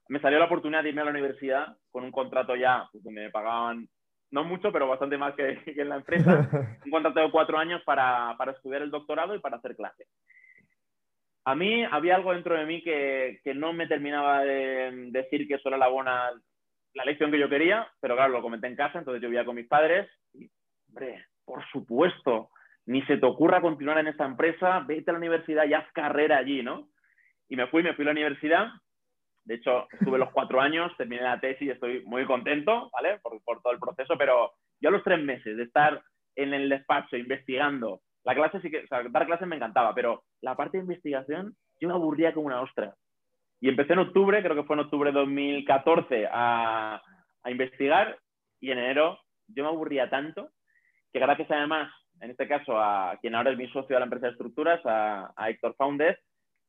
me 0.08 0.20
salió 0.20 0.40
la 0.40 0.46
oportunidad 0.46 0.84
de 0.84 0.90
irme 0.90 1.02
a 1.02 1.06
la 1.06 1.12
universidad 1.12 1.78
con 1.92 2.04
un 2.04 2.12
contrato 2.12 2.56
ya, 2.56 2.88
pues, 2.92 3.04
donde 3.04 3.22
me 3.22 3.30
pagaban, 3.30 3.88
no 4.32 4.44
mucho, 4.44 4.72
pero 4.72 4.88
bastante 4.88 5.18
más 5.18 5.36
que, 5.36 5.62
en 5.66 5.90
la 5.90 5.98
empresa, 5.98 6.50
un 6.86 6.92
contrato 6.92 7.20
de 7.20 7.32
cuatro 7.32 7.58
años 7.58 7.82
para, 7.86 8.36
para, 8.38 8.54
estudiar 8.54 8.82
el 8.82 8.92
doctorado 8.92 9.36
y 9.36 9.40
para 9.40 9.58
hacer 9.58 9.76
clase. 9.76 10.06
A 11.50 11.56
mí 11.56 11.84
había 11.84 12.16
algo 12.16 12.32
dentro 12.32 12.56
de 12.56 12.68
mí 12.68 12.84
que, 12.84 13.42
no 13.56 13.74
me 13.74 13.88
terminaba 13.88 14.44
de 14.44 15.10
decir 15.10 15.48
que 15.48 15.56
eso 15.56 15.72
la 15.72 15.88
buena, 15.88 16.30
la 16.94 17.06
lección 17.06 17.32
que 17.32 17.40
yo 17.40 17.50
quería, 17.50 17.88
pero 18.00 18.16
claro, 18.16 18.34
lo 18.34 18.44
comenté 18.44 18.68
en 18.68 18.76
casa, 18.76 19.00
entonces 19.00 19.20
yo 19.20 19.30
vivía 19.30 19.46
con 19.46 19.56
mis 19.56 19.68
padres 19.68 20.08
y, 20.32 20.48
hombre, 20.90 21.26
por 21.44 21.66
supuesto, 21.72 22.52
ni 22.86 23.02
se 23.08 23.18
te 23.18 23.26
ocurra 23.26 23.62
continuar 23.62 23.98
en 23.98 24.06
esta 24.06 24.26
empresa, 24.26 24.82
vete 24.82 25.10
a 25.10 25.14
la 25.14 25.18
universidad 25.18 25.66
y 25.66 25.74
haz 25.74 25.92
carrera 25.92 26.38
allí, 26.38 26.62
¿no? 26.62 26.88
Y 27.48 27.56
me 27.56 27.66
fui, 27.66 27.82
me 27.82 27.96
fui 27.96 28.04
a 28.04 28.06
la 28.06 28.12
universidad. 28.12 28.68
De 29.44 29.56
hecho, 29.56 29.88
estuve 29.92 30.20
los 30.20 30.30
cuatro 30.32 30.62
años, 30.62 30.96
terminé 30.98 31.24
la 31.24 31.40
tesis 31.40 31.68
y 31.68 31.72
estoy 31.72 32.04
muy 32.06 32.28
contento, 32.28 32.92
¿vale? 32.94 33.18
Por, 33.24 33.42
por 33.44 33.60
todo 33.64 33.74
el 33.74 33.80
proceso, 33.80 34.16
pero 34.20 34.52
yo 34.80 34.90
a 34.90 34.92
los 34.92 35.04
tres 35.04 35.20
meses 35.20 35.58
de 35.58 35.64
estar 35.64 36.00
en 36.36 36.54
el 36.54 36.70
despacho 36.70 37.18
investigando, 37.18 38.02
la 38.24 38.36
clase 38.36 38.62
sí 38.62 38.70
que, 38.70 38.84
o 38.84 38.88
sea, 38.88 39.02
dar 39.10 39.26
clases 39.26 39.48
me 39.48 39.56
encantaba, 39.56 39.96
pero 39.96 40.26
la 40.42 40.56
parte 40.56 40.78
de 40.78 40.84
investigación 40.84 41.56
yo 41.80 41.88
me 41.88 41.94
aburría 41.94 42.34
como 42.34 42.48
una 42.48 42.62
ostra. 42.62 42.96
Y 43.62 43.70
empecé 43.70 43.94
en 43.94 44.00
octubre, 44.00 44.42
creo 44.42 44.56
que 44.56 44.64
fue 44.64 44.76
en 44.76 44.82
octubre 44.82 45.12
de 45.12 45.20
2014, 45.20 46.28
a, 46.32 47.02
a 47.44 47.52
investigar 47.52 48.18
y 48.60 48.72
en 48.72 48.80
enero 48.80 49.20
yo 49.48 49.64
me 49.64 49.70
aburría 49.70 50.10
tanto 50.10 50.50
que 51.12 51.20
gracias 51.20 51.50
además, 51.52 51.92
en 52.22 52.32
este 52.32 52.48
caso, 52.48 52.80
a 52.80 53.18
quien 53.22 53.36
ahora 53.36 53.52
es 53.52 53.58
mi 53.58 53.68
socio 53.68 53.96
de 53.96 54.00
la 54.00 54.06
empresa 54.06 54.28
de 54.28 54.34
estructuras, 54.34 54.80
a, 54.86 55.34
Héctor 55.50 55.76
Founders, 55.76 56.20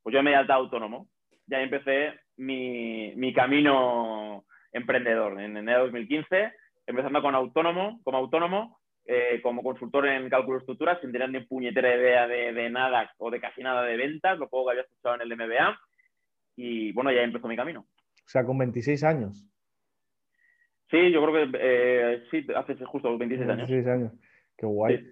pues 0.02 0.14
yo 0.14 0.22
me 0.22 0.32
he 0.32 0.36
altado 0.36 0.60
autónomo. 0.60 1.08
Ya 1.46 1.60
empecé 1.60 2.20
mi, 2.36 3.12
mi 3.16 3.32
camino 3.34 4.44
emprendedor 4.72 5.40
en 5.40 5.56
enero 5.56 5.80
de 5.80 5.84
2015, 5.86 6.52
empezando 6.86 7.22
con 7.22 7.34
autónomo, 7.34 8.00
como 8.04 8.18
autónomo, 8.18 8.79
eh, 9.12 9.40
como 9.42 9.64
consultor 9.64 10.06
en 10.06 10.30
cálculo 10.30 10.58
de 10.58 10.60
estructuras, 10.60 11.00
sin 11.00 11.10
tener 11.10 11.28
ni 11.30 11.40
puñetera 11.40 11.96
idea 11.96 12.28
de, 12.28 12.52
de, 12.52 12.70
nada 12.70 13.12
o 13.18 13.28
de 13.28 13.40
casi 13.40 13.60
nada 13.60 13.82
de 13.82 13.96
ventas, 13.96 14.38
lo 14.38 14.48
poco 14.48 14.66
que 14.66 14.70
había 14.70 14.82
escuchado 14.84 15.16
en 15.16 15.22
el 15.22 15.36
MBA. 15.36 15.80
Y 16.54 16.92
bueno, 16.92 17.10
ya 17.10 17.22
empezó 17.22 17.48
mi 17.48 17.56
camino. 17.56 17.80
O 17.80 18.28
sea, 18.28 18.44
con 18.44 18.56
26 18.58 19.02
años. 19.02 19.50
Sí, 20.92 21.10
yo 21.10 21.24
creo 21.24 21.50
que 21.50 21.58
eh, 21.60 22.22
sí, 22.30 22.46
hace 22.54 22.76
justo 22.84 23.18
26 23.18 23.50
años. 23.50 23.68
26 23.68 23.86
años. 23.88 24.12
Qué 24.56 24.66
guay. 24.66 25.04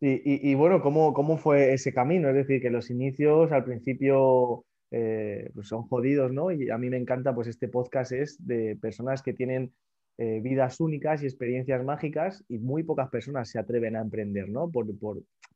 Y, 0.00 0.54
bueno, 0.56 0.82
¿cómo, 0.82 1.14
¿cómo 1.14 1.38
fue 1.38 1.72
ese 1.72 1.94
camino? 1.94 2.28
Es 2.28 2.34
decir, 2.34 2.60
que 2.60 2.70
los 2.70 2.90
inicios 2.90 3.52
al 3.52 3.64
principio 3.64 4.64
eh, 4.90 5.50
pues 5.54 5.68
son 5.68 5.82
jodidos, 5.84 6.32
¿no? 6.32 6.50
Y 6.50 6.70
a 6.70 6.76
mí 6.76 6.90
me 6.90 6.98
encanta, 6.98 7.34
pues 7.34 7.48
este 7.48 7.68
podcast 7.68 8.12
es 8.12 8.44
de 8.44 8.76
personas 8.76 9.22
que 9.22 9.32
tienen 9.32 9.72
eh, 10.18 10.40
vidas 10.42 10.80
únicas 10.80 11.22
y 11.22 11.26
experiencias 11.26 11.84
mágicas 11.84 12.44
y 12.48 12.58
muy 12.58 12.82
pocas 12.82 13.08
personas 13.10 13.48
se 13.48 13.58
atreven 13.58 13.96
a 13.96 14.00
emprender, 14.00 14.48
¿no? 14.48 14.70
Por, 14.70 14.86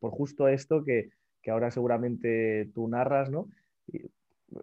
justo 0.01 0.49
esto 0.49 0.85
que, 0.85 1.11
ahora 1.47 1.71
seguramente 1.71 2.71
tú 2.75 2.89
narras, 2.89 3.31
¿no? 3.31 3.49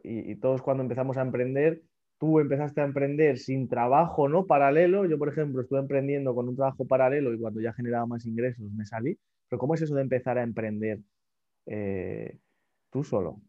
y, 0.03 0.35
todos 0.35 0.61
cuando 0.61 0.83
empezamos 0.83 1.17
a 1.17 1.21
emprender 1.21 1.81
tú 2.17 2.39
empezaste 2.39 2.81
a 2.81 2.85
emprender 2.85 3.37
sin 3.37 3.67
trabajo 3.67 4.27
¿no? 4.29 4.45
paralelo. 4.45 5.05
Yo, 5.05 5.17
por 5.17 5.29
ejemplo, 5.29 5.61
estuve 5.61 5.79
emprendiendo 5.79 6.33
con 6.33 6.47
un 6.47 6.55
trabajo 6.55 6.85
paralelo 6.85 7.33
y 7.33 7.39
cuando 7.39 7.61
ya 7.61 7.73
generaba 7.73 8.05
más 8.05 8.25
ingresos 8.25 8.71
me 8.71 8.85
salí. 8.85 9.17
Pero 9.49 9.59
¿cómo 9.59 9.75
es 9.75 9.81
eso 9.81 9.95
de 9.95 10.01
empezar 10.01 10.37
a 10.37 10.43
emprender 10.43 10.99
eh, 11.65 12.37
tú 12.91 13.03
solo? 13.03 13.41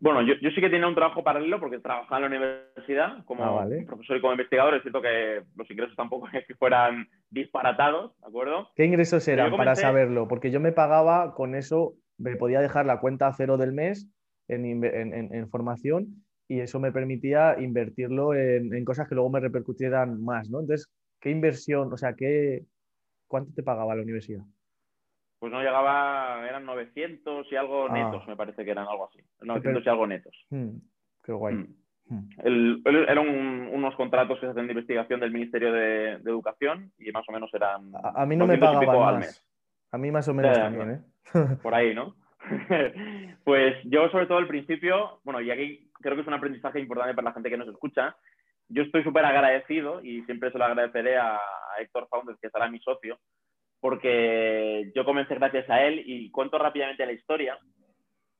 Bueno, 0.00 0.22
yo, 0.22 0.34
sí 0.50 0.60
que 0.60 0.70
tenía 0.70 0.88
un 0.88 0.94
trabajo 0.94 1.22
paralelo 1.22 1.60
porque 1.60 1.78
trabajaba 1.78 2.16
en 2.16 2.22
la 2.22 2.38
universidad 2.38 3.24
como 3.26 3.44
ah, 3.44 3.66
profesor 3.86 4.16
y 4.16 4.20
como 4.20 4.32
investigador. 4.32 4.74
Es 4.74 4.82
cierto 4.82 5.02
que 5.02 5.42
los 5.56 5.70
ingresos 5.70 5.94
tampoco 5.94 6.28
es 6.32 6.46
que 6.46 6.54
fueran 6.54 7.06
disparatados, 7.28 8.18
¿de 8.18 8.26
acuerdo? 8.26 8.70
¿Qué 8.74 8.84
ingresos 8.86 9.28
eran 9.28 9.54
para 9.56 9.76
saberlo? 9.76 10.26
Porque 10.26 10.50
yo 10.50 10.58
me 10.58 10.72
pagaba 10.72 11.34
con 11.34 11.54
eso, 11.54 11.94
me 12.18 12.36
podía 12.36 12.60
dejar 12.60 12.86
la 12.86 12.98
cuenta 12.98 13.26
a 13.26 13.34
cero 13.34 13.58
del 13.58 13.72
mes 13.72 14.10
en, 14.48 14.82
en 14.82 15.48
formación 15.48 16.24
y 16.50 16.58
eso 16.58 16.80
me 16.80 16.90
permitía 16.90 17.60
invertirlo 17.60 18.34
en, 18.34 18.84
cosas 18.84 19.08
que 19.08 19.14
luego 19.14 19.30
me 19.30 19.38
repercutieran 19.38 20.20
más, 20.20 20.50
¿no? 20.50 20.58
Entonces, 20.58 20.90
¿qué 21.20 21.30
inversión, 21.30 21.92
o 21.92 21.96
sea, 21.96 22.14
qué, 22.14 22.64
cuánto 23.28 23.52
te 23.54 23.62
pagaba 23.62 23.94
la 23.94 24.02
universidad? 24.02 24.42
Pues 25.40 25.52
no 25.52 25.60
llegaba, 25.60 26.46
eran 26.48 26.64
900 26.66 27.50
y 27.50 27.56
algo 27.56 27.86
ah. 27.90 27.92
netos, 27.92 28.28
me 28.28 28.36
parece 28.36 28.64
que 28.64 28.70
eran 28.70 28.86
algo 28.86 29.08
así. 29.08 29.18
900 29.40 29.84
y 29.84 29.88
algo 29.88 30.06
netos. 30.06 30.46
Hmm, 30.50 30.76
qué 31.24 31.32
guay. 31.32 31.54
Hmm. 31.56 31.74
Hmm. 32.08 32.82
eran 33.08 33.18
unos 33.72 33.94
contratos 33.94 34.38
que 34.38 34.46
se 34.46 34.50
hacen 34.52 34.66
de 34.66 34.72
investigación 34.72 35.20
del 35.20 35.32
Ministerio 35.32 35.72
de, 35.72 36.12
Educación 36.14 36.92
y 36.98 37.10
más 37.10 37.24
o 37.28 37.32
menos 37.32 37.52
eran. 37.54 37.92
A, 38.02 38.26
mí 38.26 38.36
no 38.36 38.46
me 38.46 38.58
pagaban 38.58 39.20
más. 39.20 39.44
A 39.92 39.98
mí 39.98 40.10
más 40.10 40.28
o 40.28 40.34
menos 40.34 40.56
también, 40.56 40.90
¿eh? 40.90 41.00
Por 41.62 41.74
ahí, 41.74 41.94
¿no? 41.94 42.14
pues 43.44 43.76
yo 43.84 44.08
sobre 44.10 44.26
todo 44.26 44.38
al 44.38 44.48
principio, 44.48 45.20
bueno, 45.24 45.40
y 45.40 45.50
aquí 45.50 45.90
creo 46.00 46.14
que 46.14 46.22
es 46.22 46.28
un 46.28 46.34
aprendizaje 46.34 46.80
importante 46.80 47.14
para 47.14 47.28
la 47.28 47.34
gente 47.34 47.50
que 47.50 47.56
nos 47.56 47.68
escucha. 47.68 48.16
Yo 48.68 48.82
estoy 48.82 49.02
súper 49.02 49.24
agradecido 49.24 50.00
y 50.02 50.22
siempre 50.22 50.50
se 50.52 50.58
lo 50.58 50.64
agradeceré 50.64 51.18
a, 51.18 51.40
Héctor 51.80 52.08
Founders, 52.10 52.38
que 52.40 52.50
será 52.50 52.68
mi 52.68 52.78
socio, 52.80 53.18
porque 53.80 54.92
yo 54.94 55.04
comencé 55.04 55.34
gracias 55.34 55.68
a 55.70 55.82
él 55.82 56.02
y 56.04 56.30
cuento 56.30 56.58
rápidamente 56.58 57.06
la 57.06 57.12
historia. 57.12 57.58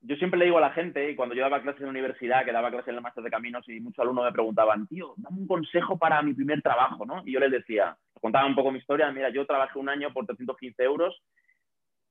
Yo 0.03 0.17
siempre 0.17 0.39
le 0.39 0.47
digo 0.47 0.59
a 0.59 0.63
la 0.63 0.73
gente, 0.73 1.11
y 1.11 1.17
cuando 1.17 1.35
yo 1.35 1.43
daba 1.43 1.61
clases 1.61 1.81
en 1.81 1.87
la 1.87 1.91
universidad, 1.91 2.45
que 2.45 2.53
daba 2.53 2.71
clases 2.71 2.89
en 2.89 2.97
el 2.97 3.03
máster 3.03 3.23
de 3.23 3.31
caminos, 3.31 3.69
y 3.69 3.81
muchos 3.81 4.03
alumnos 4.03 4.25
me 4.25 4.33
preguntaban, 4.33 4.87
tío, 4.87 5.15
dame 5.19 5.41
un 5.41 5.47
consejo 5.47 5.99
para 5.99 6.23
mi 6.23 6.33
primer 6.33 6.63
trabajo, 6.63 7.05
¿no? 7.05 7.23
Y 7.27 7.33
yo 7.33 7.41
les 7.41 7.51
decía, 7.51 7.97
contaba 8.15 8.47
un 8.47 8.55
poco 8.55 8.71
mi 8.71 8.79
historia, 8.79 9.13
mira, 9.13 9.29
yo 9.29 9.45
trabajé 9.47 9.79
un 9.79 9.91
año 9.91 10.13
por 10.13 10.25
315 10.25 10.83
euros 10.83 11.23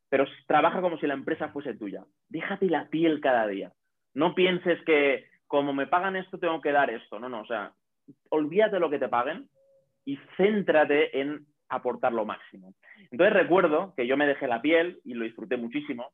pero 0.09 0.25
trabaja 0.47 0.81
como 0.81 0.97
si 0.97 1.07
la 1.07 1.13
empresa 1.13 1.49
fuese 1.49 1.75
tuya. 1.75 2.03
Déjate 2.27 2.65
la 2.65 2.89
piel 2.89 3.21
cada 3.21 3.47
día. 3.47 3.71
No 4.13 4.33
pienses 4.33 4.83
que 4.83 5.25
como 5.47 5.73
me 5.73 5.87
pagan 5.87 6.15
esto, 6.15 6.39
tengo 6.39 6.61
que 6.61 6.71
dar 6.71 6.89
esto. 6.89 7.19
No, 7.19 7.29
no, 7.29 7.41
o 7.41 7.45
sea, 7.45 7.73
olvídate 8.29 8.79
lo 8.79 8.89
que 8.89 8.99
te 8.99 9.07
paguen 9.07 9.47
y 10.05 10.17
céntrate 10.35 11.19
en 11.19 11.45
aportar 11.69 12.11
lo 12.11 12.25
máximo. 12.25 12.73
Entonces 13.11 13.33
recuerdo 13.33 13.93
que 13.95 14.07
yo 14.07 14.17
me 14.17 14.27
dejé 14.27 14.47
la 14.47 14.61
piel 14.61 14.99
y 15.05 15.13
lo 15.13 15.23
disfruté 15.23 15.57
muchísimo. 15.57 16.11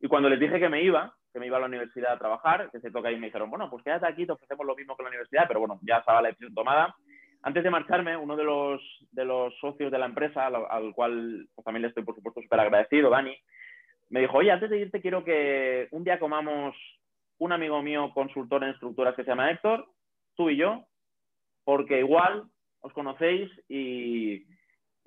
Y 0.00 0.08
cuando 0.08 0.28
les 0.28 0.38
dije 0.38 0.60
que 0.60 0.68
me 0.68 0.82
iba, 0.82 1.14
que 1.32 1.38
me 1.38 1.46
iba 1.46 1.56
a 1.56 1.60
la 1.60 1.66
universidad 1.66 2.12
a 2.12 2.18
trabajar, 2.18 2.70
que 2.70 2.80
se 2.80 2.90
toca 2.90 3.08
ahí 3.08 3.18
me 3.18 3.26
dijeron, 3.26 3.50
bueno, 3.50 3.68
pues 3.70 3.82
quédate 3.82 4.06
aquí, 4.06 4.26
te 4.26 4.32
ofrecemos 4.32 4.66
lo 4.66 4.76
mismo 4.76 4.96
que 4.96 5.02
la 5.02 5.08
universidad, 5.08 5.44
pero 5.46 5.60
bueno, 5.60 5.78
ya 5.82 5.98
estaba 5.98 6.22
la 6.22 6.28
decisión 6.28 6.54
tomada. 6.54 6.94
Antes 7.42 7.64
de 7.64 7.70
marcharme, 7.70 8.16
uno 8.16 8.36
de 8.36 8.44
los, 8.44 8.82
de 9.12 9.24
los 9.24 9.56
socios 9.58 9.90
de 9.90 9.98
la 9.98 10.06
empresa, 10.06 10.46
al, 10.46 10.92
cual 10.94 11.48
pues, 11.54 11.64
también 11.64 11.82
le 11.82 11.88
estoy, 11.88 12.04
por 12.04 12.14
supuesto, 12.14 12.42
súper 12.42 12.60
agradecido, 12.60 13.10
Dani, 13.10 13.34
me 14.10 14.20
dijo, 14.20 14.38
oye, 14.38 14.50
antes 14.50 14.68
de 14.68 14.78
irte 14.78 15.00
quiero 15.00 15.24
que 15.24 15.88
un 15.92 16.04
día 16.04 16.18
comamos 16.18 16.76
un 17.38 17.52
amigo 17.52 17.80
mío 17.80 18.10
consultor 18.12 18.64
en 18.64 18.70
estructuras 18.70 19.14
que 19.14 19.22
se 19.22 19.30
llama 19.30 19.50
Héctor, 19.50 19.86
tú 20.34 20.50
y 20.50 20.56
yo, 20.56 20.84
porque 21.64 22.00
igual 22.00 22.44
os 22.80 22.92
conocéis 22.92 23.50
y, 23.68 24.44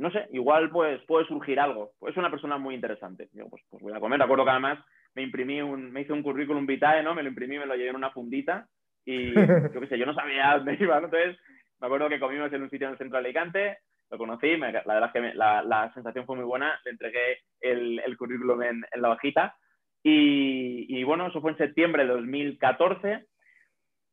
no 0.04 0.12
sé, 0.12 0.28
igual 0.34 0.70
pues 0.70 1.02
puede 1.06 1.26
surgir 1.28 1.62
algo. 1.62 1.94
Es 2.06 2.18
una 2.18 2.30
persona 2.30 2.58
muy 2.58 2.76
interesante. 2.76 3.30
Yo, 3.32 3.48
pues, 3.48 3.64
pues 3.70 3.82
voy 3.82 3.94
a 3.94 4.02
comer. 4.02 4.20
Recuerdo 4.20 4.44
que 4.44 4.52
además 4.52 4.78
me 5.16 5.22
imprimí 5.22 5.62
un, 5.62 5.94
me 5.94 6.02
hice 6.02 6.12
un 6.12 6.22
currículum 6.22 6.66
vitae, 6.66 7.02
¿no? 7.02 7.16
Me 7.16 7.24
lo 7.24 7.30
imprimí, 7.30 7.58
me 7.58 7.66
lo 7.66 7.76
llevé 7.76 7.92
en 7.92 7.96
una 7.96 8.12
fundita 8.12 8.68
y 9.06 9.34
yo 9.74 9.80
qué 9.80 9.88
sé, 9.88 9.98
yo 9.98 10.06
no 10.06 10.14
sabía 10.14 10.58
dónde 10.58 10.76
iba, 10.80 10.98
Entonces 10.98 11.38
me 11.80 11.88
acuerdo 11.88 12.10
que 12.10 12.20
comimos 12.20 12.52
en 12.52 12.64
un 12.64 12.70
sitio 12.70 12.88
en 12.88 12.94
el 12.94 12.98
centro 12.98 13.18
de 13.18 13.26
Alicante, 13.26 13.78
lo 14.12 14.18
conocí, 14.18 14.58
la 14.58 14.72
verdad 14.86 15.06
es 15.06 15.12
que 15.14 15.34
la, 15.36 15.92
sensación 15.94 16.26
fue 16.26 16.36
muy 16.36 16.46
buena, 16.46 16.78
le 16.84 16.92
entregué 16.92 17.40
el, 17.62 18.18
currículum 18.18 18.62
en, 18.62 18.86
la 18.96 19.10
hojita 19.10 19.56
y, 20.04 21.02
bueno, 21.06 21.28
eso 21.28 21.40
fue 21.40 21.52
en 21.52 21.58
septiembre 21.58 22.04
de 22.04 22.10
2014, 22.10 23.26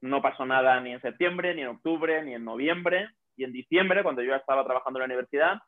no 0.03 0.23
pasó 0.23 0.47
nada 0.47 0.81
ni 0.81 0.93
en 0.93 1.03
septiembre, 1.03 1.53
ni 1.55 1.63
en 1.63 1.69
octubre, 1.69 2.23
ni 2.23 2.35
en 2.35 2.45
noviembre 2.45 3.09
y 3.37 3.45
en 3.45 3.53
diciembre, 3.53 4.03
cuando 4.03 4.23
yo 4.23 4.31
ya 4.31 4.37
estaba 4.37 4.65
trabajando 4.65 4.99
en 4.99 5.03
la 5.03 5.15
universidad, 5.15 5.59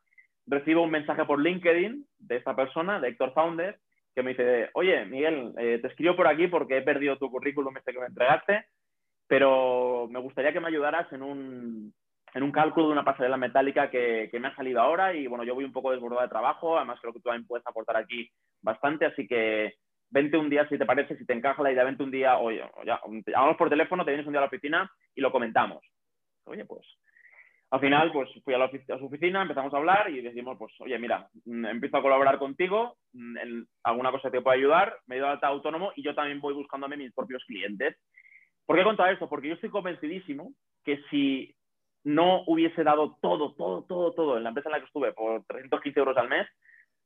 recibo 0.47 0.83
un 0.83 0.91
mensaje 0.91 1.25
por 1.25 1.41
LinkedIn 1.41 2.05
de 2.19 2.35
esta 2.35 2.55
persona, 2.55 2.99
de 2.99 3.09
Héctor 3.09 3.33
Founder, 3.33 3.79
que 4.15 4.23
me 4.23 4.31
dice, 4.31 4.69
oye, 4.73 5.05
Miguel, 5.05 5.53
eh, 5.57 5.79
te 5.81 5.87
escribo 5.87 6.15
por 6.15 6.27
aquí 6.27 6.47
porque 6.47 6.77
he 6.77 6.81
perdido 6.81 7.17
tu 7.17 7.29
currículum 7.29 7.75
este 7.77 7.93
que 7.93 7.99
me 7.99 8.07
entregaste 8.07 8.65
pero 9.27 10.07
me 10.11 10.19
gustaría 10.19 10.53
que 10.53 10.59
me 10.59 10.67
ayudaras 10.67 11.11
en 11.11 11.23
un, 11.23 11.93
en 12.33 12.43
un 12.43 12.51
cálculo 12.51 12.87
de 12.87 12.93
una 12.93 13.03
pasarela 13.03 13.37
metálica 13.37 13.89
que, 13.89 14.29
que, 14.31 14.39
me 14.39 14.49
ha 14.49 14.55
salido 14.55 14.81
ahora 14.81 15.13
y 15.13 15.27
bueno, 15.27 15.43
yo 15.43 15.55
voy 15.55 15.63
un 15.63 15.71
poco 15.71 15.91
desbordado 15.91 16.21
de 16.21 16.29
trabajo, 16.29 16.77
además 16.77 16.99
creo 17.01 17.13
que 17.13 17.19
tú 17.19 17.29
también 17.29 17.47
puedes 17.47 17.65
aportar 17.65 17.97
aquí 17.97 18.29
bastante, 18.61 19.05
así 19.05 19.27
que 19.27 19.73
vente 20.09 20.37
un 20.37 20.49
día 20.49 20.67
si 20.69 20.77
te 20.77 20.85
parece, 20.85 21.17
si 21.17 21.25
te 21.25 21.33
encaja 21.33 21.63
la 21.63 21.71
idea, 21.71 21.83
vente 21.83 22.03
un 22.03 22.11
día, 22.11 22.37
oye, 22.37 22.63
ya, 22.85 23.01
por 23.57 23.69
teléfono, 23.69 24.05
te 24.05 24.11
vienes 24.11 24.27
un 24.27 24.33
día 24.33 24.39
a 24.39 24.43
la 24.43 24.47
oficina 24.47 24.91
y 25.15 25.21
lo 25.21 25.31
comentamos. 25.31 25.83
Oye, 26.45 26.65
pues 26.65 26.85
al 27.73 27.79
final, 27.79 28.11
pues 28.11 28.29
fui 28.43 28.53
a, 28.53 28.59
la 28.59 28.65
a, 28.65 28.99
su 28.99 29.05
oficina, 29.07 29.41
empezamos 29.41 29.73
a 29.73 29.77
hablar 29.77 30.07
y 30.11 30.21
decimos, 30.21 30.57
pues, 30.59 30.71
oye, 30.81 30.99
mira, 30.99 31.27
mm, 31.45 31.65
empiezo 31.65 31.97
a 31.97 32.03
colaborar 32.03 32.37
contigo, 32.37 32.97
mm, 33.13 33.63
alguna 33.83 34.11
cosa 34.11 34.29
te 34.29 34.41
pueda 34.41 34.55
ayudar, 34.55 34.95
me 35.07 35.15
he 35.15 35.17
ido 35.17 35.27
alta 35.27 35.47
autónomo 35.47 35.91
y 35.95 36.03
yo 36.03 36.13
también 36.13 36.39
voy 36.39 36.53
buscándome 36.53 36.97
mis 36.97 37.11
propios 37.15 37.43
clientes. 37.45 37.97
¿Por 38.67 38.75
qué 38.75 38.83
he 38.83 38.85
contado 38.85 39.09
esto? 39.09 39.27
Porque 39.27 39.47
yo 39.47 39.55
estoy 39.55 39.71
convencidísimo 39.71 40.53
que 40.85 41.01
si 41.09 41.55
no 42.03 42.43
hubiese 42.45 42.83
dado 42.83 43.17
todo, 43.19 43.55
todo, 43.55 43.85
todo, 43.85 44.13
todo 44.13 44.37
en 44.37 44.43
la 44.43 44.49
empresa 44.49 44.69
en 44.69 44.73
la 44.73 44.79
que 44.79 44.85
estuve 44.85 45.11
por 45.13 45.43
315 45.45 45.99
euros 45.99 46.17
al 46.17 46.29
mes, 46.29 46.47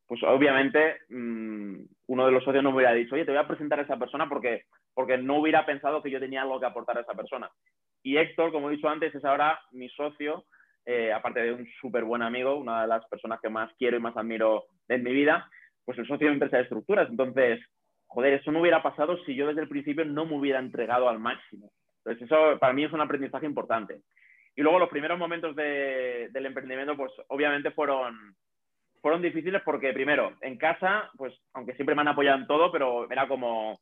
pues 0.06 0.22
obviamente 0.24 0.98
mm, 1.08 1.80
uno 2.08 2.26
de 2.26 2.32
los 2.34 2.44
socios 2.44 2.62
no 2.62 2.72
me 2.72 2.80
hubiera 2.80 2.94
dicho, 2.94 3.16
oye, 3.16 3.24
te 3.24 3.32
voy 3.32 3.40
a 3.40 3.48
presentar 3.48 3.80
a 3.80 3.84
esa 3.84 3.98
persona 3.98 4.28
porque, 4.28 4.64
porque 4.94 5.18
no 5.18 5.38
hubiera 5.38 5.66
pensado 5.66 6.04
que 6.04 6.12
yo 6.12 6.20
tenía 6.20 6.42
algo 6.42 6.60
que 6.60 6.66
aportar 6.66 6.98
a 6.98 7.02
esa 7.04 7.14
persona. 7.14 7.50
Y 8.04 8.18
Héctor, 8.18 8.52
como 8.52 8.70
he 8.70 8.76
dicho 8.76 8.90
antes, 8.90 9.16
es 9.16 9.24
ahora 9.24 9.60
mi 9.72 9.88
socio, 9.90 10.46
eh, 10.90 11.12
aparte 11.12 11.42
de 11.42 11.52
un 11.52 11.68
súper 11.82 12.06
buen 12.06 12.22
amigo, 12.22 12.56
una 12.56 12.84
de 12.84 12.88
las 12.88 13.06
personas 13.08 13.42
que 13.42 13.50
más 13.50 13.70
quiero 13.78 13.98
y 13.98 14.00
más 14.00 14.16
admiro 14.16 14.68
en 14.88 15.04
mi 15.04 15.12
vida, 15.12 15.50
pues 15.84 15.98
el 15.98 16.08
socio 16.08 16.28
de 16.28 16.34
empresa 16.34 16.56
de 16.56 16.64
estructuras. 16.64 17.10
Entonces, 17.10 17.60
joder, 18.06 18.36
eso 18.36 18.54
no 18.54 18.62
hubiera 18.62 18.82
pasado 18.82 19.18
si 19.26 19.36
yo 19.36 19.48
desde 19.48 19.62
el 19.62 19.68
principio 19.68 20.06
no 20.06 20.26
me 20.26 20.38
hubiera 20.38 20.60
entregado 20.60 21.10
al 21.10 21.20
máximo. 21.20 21.72
Entonces, 21.98 22.24
eso 22.24 22.58
para 22.58 22.72
mí 22.72 22.86
es 22.86 22.94
un 22.94 23.02
aprendizaje 23.02 23.46
importante. 23.46 24.00
Y 24.56 24.62
luego 24.62 24.80
los 24.80 24.88
primeros 24.88 25.20
momentos 25.20 25.54
del 25.58 26.46
emprendimiento, 26.46 26.96
pues 26.96 27.12
obviamente 27.28 27.72
fueron, 27.72 28.34
fueron 29.02 29.22
difíciles 29.22 29.62
porque, 29.66 29.92
primero, 29.92 30.38
en 30.40 30.58
casa, 30.58 31.12
pues 31.18 31.34
aunque 31.54 31.74
siempre 31.74 31.96
me 31.96 32.02
han 32.02 32.08
apoyado 32.08 32.38
en 32.38 32.48
todo, 32.48 32.72
pero 32.72 33.12
era 33.12 33.28
como, 33.28 33.78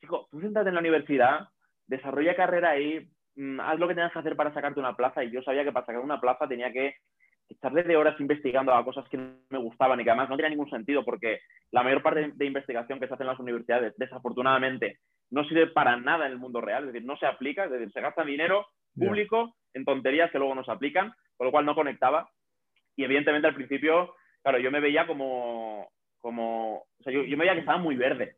chico, 0.00 0.26
tú 0.28 0.40
siéntate 0.40 0.70
en 0.70 0.74
la 0.74 0.80
universidad, 0.80 1.48
desarrolla 1.86 2.34
carrera 2.34 2.70
ahí, 2.70 3.08
haz 3.60 3.78
lo 3.78 3.88
que 3.88 3.94
tengas 3.94 4.12
que 4.12 4.18
hacer 4.18 4.36
para 4.36 4.52
sacarte 4.52 4.80
una 4.80 4.96
plaza. 4.96 5.24
Y 5.24 5.30
yo 5.30 5.42
sabía 5.42 5.64
que 5.64 5.72
para 5.72 5.86
sacar 5.86 6.00
una 6.00 6.20
plaza 6.20 6.48
tenía 6.48 6.72
que 6.72 6.94
echarle 7.48 7.82
de 7.82 7.96
horas 7.96 8.18
investigando 8.20 8.74
a 8.74 8.84
cosas 8.84 9.08
que 9.08 9.16
no 9.16 9.38
me 9.50 9.58
gustaban 9.58 10.00
y 10.00 10.04
que 10.04 10.10
además 10.10 10.28
no 10.28 10.36
tenía 10.36 10.50
ningún 10.50 10.68
sentido 10.70 11.04
porque 11.04 11.40
la 11.70 11.82
mayor 11.82 12.02
parte 12.02 12.32
de, 12.34 12.46
investigación 12.46 13.00
que 13.00 13.08
se 13.08 13.14
hace 13.14 13.22
en 13.22 13.28
las 13.28 13.38
universidades, 13.38 13.94
desafortunadamente, 13.96 14.98
no 15.30 15.44
sirve 15.44 15.68
para 15.68 15.96
nada 15.96 16.26
en 16.26 16.32
el 16.32 16.38
mundo 16.38 16.60
real, 16.60 16.84
es 16.84 16.92
decir, 16.92 17.06
no 17.06 17.16
se 17.16 17.26
aplica, 17.26 17.64
es 17.64 17.70
decir, 17.70 17.90
se 17.92 18.00
gasta 18.00 18.24
dinero 18.24 18.66
público 18.94 19.54
en 19.74 19.84
tonterías 19.84 20.30
que 20.30 20.38
luego 20.38 20.54
no 20.54 20.64
se 20.64 20.72
aplican, 20.72 21.12
con 21.36 21.46
lo 21.46 21.50
cual 21.50 21.64
no 21.64 21.74
conectaba. 21.74 22.28
Y 22.96 23.04
evidentemente 23.04 23.46
al 23.46 23.54
principio, 23.54 24.14
claro, 24.42 24.58
yo 24.58 24.70
me 24.70 24.80
veía 24.80 25.06
como, 25.06 25.88
como 26.20 26.78
o 26.78 27.02
sea, 27.02 27.12
yo, 27.12 27.22
me 27.22 27.36
veía 27.36 27.54
que 27.54 27.60
estaba 27.60 27.78
muy 27.78 27.96
verde. 27.96 28.36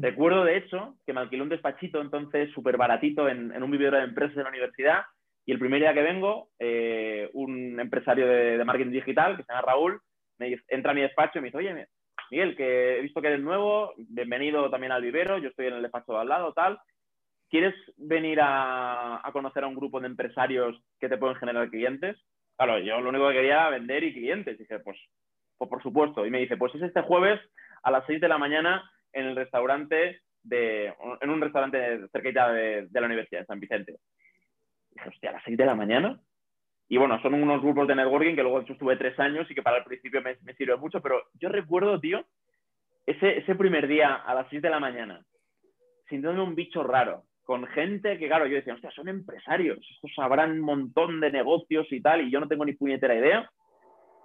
Recuerdo, 0.00 0.44
de 0.44 0.56
hecho, 0.56 0.96
que 1.06 1.12
me 1.12 1.20
alquilé 1.20 1.42
un 1.42 1.48
despachito 1.48 2.00
entonces 2.00 2.50
súper 2.52 2.76
baratito 2.76 3.28
en, 3.28 3.52
en 3.52 3.62
un 3.62 3.70
vividero 3.70 3.98
de 3.98 4.04
empresas 4.04 4.36
de 4.36 4.42
la 4.42 4.50
universidad 4.50 5.02
y 5.44 5.52
el 5.52 5.58
primer 5.58 5.80
día 5.80 5.94
que 5.94 6.02
vengo, 6.02 6.50
eh, 6.58 7.28
un 7.32 7.78
empresario 7.80 8.26
de, 8.26 8.64
marketing 8.64 8.92
digital, 8.92 9.36
que 9.36 9.42
se 9.42 9.52
llama 9.52 9.66
Raúl, 9.66 10.00
me 10.38 10.56
entra 10.68 10.92
a 10.92 10.94
mi 10.94 11.00
despacho 11.00 11.38
y 11.38 11.42
me 11.42 11.48
dice, 11.48 11.58
oye, 11.58 11.88
Miguel, 12.30 12.56
que 12.56 12.98
he 12.98 13.02
visto 13.02 13.20
que 13.20 13.28
eres 13.28 13.40
nuevo, 13.40 13.92
bienvenido 13.96 14.70
también 14.70 14.92
al 14.92 15.02
vivero, 15.02 15.38
yo 15.38 15.48
estoy 15.48 15.66
en 15.66 15.74
el 15.74 15.82
despacho 15.82 16.12
de 16.12 16.20
al 16.20 16.28
lado, 16.28 16.52
tal. 16.52 16.78
¿Quieres 17.50 17.74
venir 17.96 18.38
a, 18.40 19.20
conocer 19.32 19.64
a 19.64 19.66
un 19.66 19.74
grupo 19.74 20.00
de 20.00 20.06
empresarios 20.06 20.80
que 20.98 21.08
te 21.08 21.18
pueden 21.18 21.36
generar 21.36 21.68
clientes? 21.68 22.16
Claro, 22.56 22.78
yo 22.78 23.00
lo 23.00 23.10
único 23.10 23.28
que 23.28 23.34
quería 23.34 23.52
era 23.54 23.70
vender 23.70 24.04
y 24.04 24.14
clientes. 24.14 24.54
Y 24.54 24.62
dije, 24.62 24.78
pues, 24.78 24.96
pues 25.58 25.68
por 25.68 25.82
supuesto. 25.82 26.24
Y 26.24 26.30
me 26.30 26.38
dice, 26.38 26.56
pues 26.56 26.74
es 26.74 26.82
este 26.82 27.02
jueves 27.02 27.40
a 27.82 27.90
las 27.90 28.06
6 28.06 28.22
de 28.22 28.28
la 28.28 28.38
mañana 28.38 28.90
en 29.12 29.26
el 29.26 29.36
restaurante 29.36 30.20
de, 30.42 30.94
en 31.20 31.30
un 31.30 31.40
restaurante 31.40 32.08
cerquita 32.10 32.52
de, 32.52 32.86
de 32.88 33.00
la 33.00 33.06
Universidad 33.06 33.40
de 33.40 33.46
San 33.46 33.60
Vicente 33.60 33.96
dije, 34.94 35.08
hostia, 35.08 35.30
a 35.30 35.32
las 35.34 35.44
6 35.44 35.56
de 35.56 35.66
la 35.66 35.74
mañana. 35.74 36.20
Y 36.88 36.98
bueno, 36.98 37.20
son 37.22 37.34
unos 37.34 37.62
grupos 37.62 37.88
de 37.88 37.94
networking 37.94 38.34
que 38.34 38.42
luego 38.42 38.60
estuve 38.60 38.96
tres 38.96 39.18
años 39.18 39.50
y 39.50 39.54
que 39.54 39.62
para 39.62 39.78
el 39.78 39.84
principio 39.84 40.20
me, 40.20 40.36
me 40.42 40.54
sirvió 40.54 40.76
mucho, 40.78 41.00
pero 41.00 41.22
yo 41.34 41.48
recuerdo, 41.48 41.98
tío, 41.98 42.24
ese, 43.06 43.38
ese 43.38 43.54
primer 43.54 43.86
día 43.86 44.14
a 44.14 44.34
las 44.34 44.48
6 44.50 44.60
de 44.60 44.70
la 44.70 44.80
mañana, 44.80 45.24
sintiéndome 46.08 46.42
un 46.42 46.54
bicho 46.54 46.82
raro, 46.82 47.24
con 47.44 47.66
gente 47.68 48.18
que, 48.18 48.26
claro, 48.28 48.46
yo 48.46 48.56
decía, 48.56 48.74
hostia, 48.74 48.90
son 48.90 49.08
empresarios, 49.08 49.78
estos 49.94 50.12
sabrán 50.14 50.52
un 50.52 50.60
montón 50.60 51.20
de 51.20 51.32
negocios 51.32 51.86
y 51.90 52.00
tal, 52.00 52.20
y 52.20 52.30
yo 52.30 52.40
no 52.40 52.48
tengo 52.48 52.64
ni 52.64 52.74
puñetera 52.74 53.14
idea, 53.14 53.50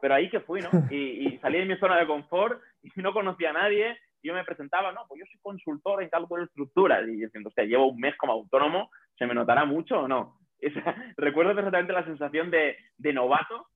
pero 0.02 0.14
ahí 0.14 0.30
que 0.30 0.42
fui, 0.42 0.62
¿no? 0.62 0.70
Y, 0.92 1.28
y 1.28 1.38
salí 1.40 1.60
de 1.60 1.66
mi 1.66 1.78
zona 1.78 1.98
de 1.98 2.06
confort 2.06 2.62
y 2.84 2.92
no 3.02 3.14
conocía 3.14 3.52
a 3.52 3.54
nadie, 3.54 3.98
y 3.98 4.07
yo 4.24 4.34
me 4.34 4.44
presentaba, 4.44 4.92
no, 4.92 5.02
pues 5.08 5.20
yo 5.20 5.26
soy 5.26 5.40
consultor 5.42 6.04
en 6.04 6.10
cálculo 6.10 6.42
de 6.42 6.48
estructuras, 6.48 7.08
y 7.08 7.18
diciendo, 7.18 7.50
hostia, 7.50 7.66
llevo 7.66 7.92
un 7.92 8.00
mes 8.00 8.16
como 8.18 8.34
autónomo, 8.34 8.90
¿se 9.18 9.26
me 9.26 9.34
notará 9.34 9.66
mucho 9.66 10.02
o 10.02 10.08
no? 10.08 10.40
recuerdo 11.18 11.56
perfectamente 11.56 11.94
la 11.94 12.06
sensación 12.06 12.52
de, 12.52 12.76
novato, 13.14 13.68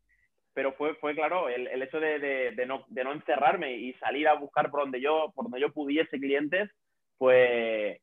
pero 0.53 0.73
fue, 0.73 0.95
fue 0.95 1.15
claro, 1.15 1.47
el, 1.47 1.81
hecho 1.81 1.99
de, 1.99 2.65
no, 2.67 2.85
encerrarme 3.13 3.77
y 3.77 3.93
salir 3.93 4.27
a 4.27 4.33
buscar 4.35 4.69
por 4.69 4.81
donde 4.81 5.01
yo, 5.01 5.31
por 5.35 5.45
donde 5.45 5.61
yo 5.61 5.71
pudiese 5.71 6.19
clientes, 6.19 6.69
fue, 7.17 8.01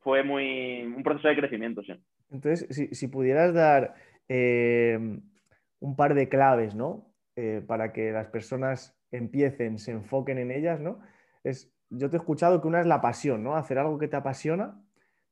fue 0.00 0.22
muy, 0.22 0.82
un 0.82 1.02
proceso 1.02 1.28
de 1.28 1.36
crecimiento. 1.36 1.82
Sí. 1.82 1.92
Entonces, 2.30 2.88
si, 2.98 3.08
pudieras 3.08 3.52
dar 3.52 3.94
eh, 4.28 4.98
un 5.80 5.96
par 5.96 6.14
de 6.14 6.28
claves, 6.28 6.74
¿no? 6.74 7.12
Eh, 7.36 7.62
para 7.66 7.92
que 7.92 8.10
las 8.10 8.28
personas 8.28 8.98
empiecen, 9.10 9.78
se 9.78 9.92
enfoquen 9.92 10.38
en 10.38 10.50
ellas, 10.50 10.80
¿no? 10.80 11.00
Es, 11.44 11.72
yo 11.90 12.10
te 12.10 12.16
he 12.16 12.18
escuchado 12.18 12.60
que 12.60 12.68
una 12.68 12.80
es 12.80 12.86
la 12.86 13.00
pasión, 13.00 13.42
¿no? 13.42 13.56
Hacer 13.56 13.78
algo 13.78 13.98
que 13.98 14.08
te 14.08 14.16
apasiona 14.16 14.80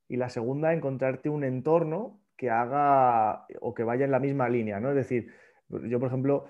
y 0.09 0.17
la 0.17 0.29
segunda, 0.29 0.73
encontrarte 0.73 1.29
un 1.29 1.45
entorno 1.45 2.21
que 2.37 2.51
haga 2.51 3.47
o 3.61 3.75
que 3.75 3.85
vaya 3.85 4.05
en 4.05 4.11
la 4.11 4.19
misma 4.19 4.49
línea, 4.49 4.81
¿no? 4.81 4.91
Es 4.91 4.97
decir, 4.97 5.33
yo, 5.69 6.01
por 6.01 6.09
ejemplo, 6.09 6.47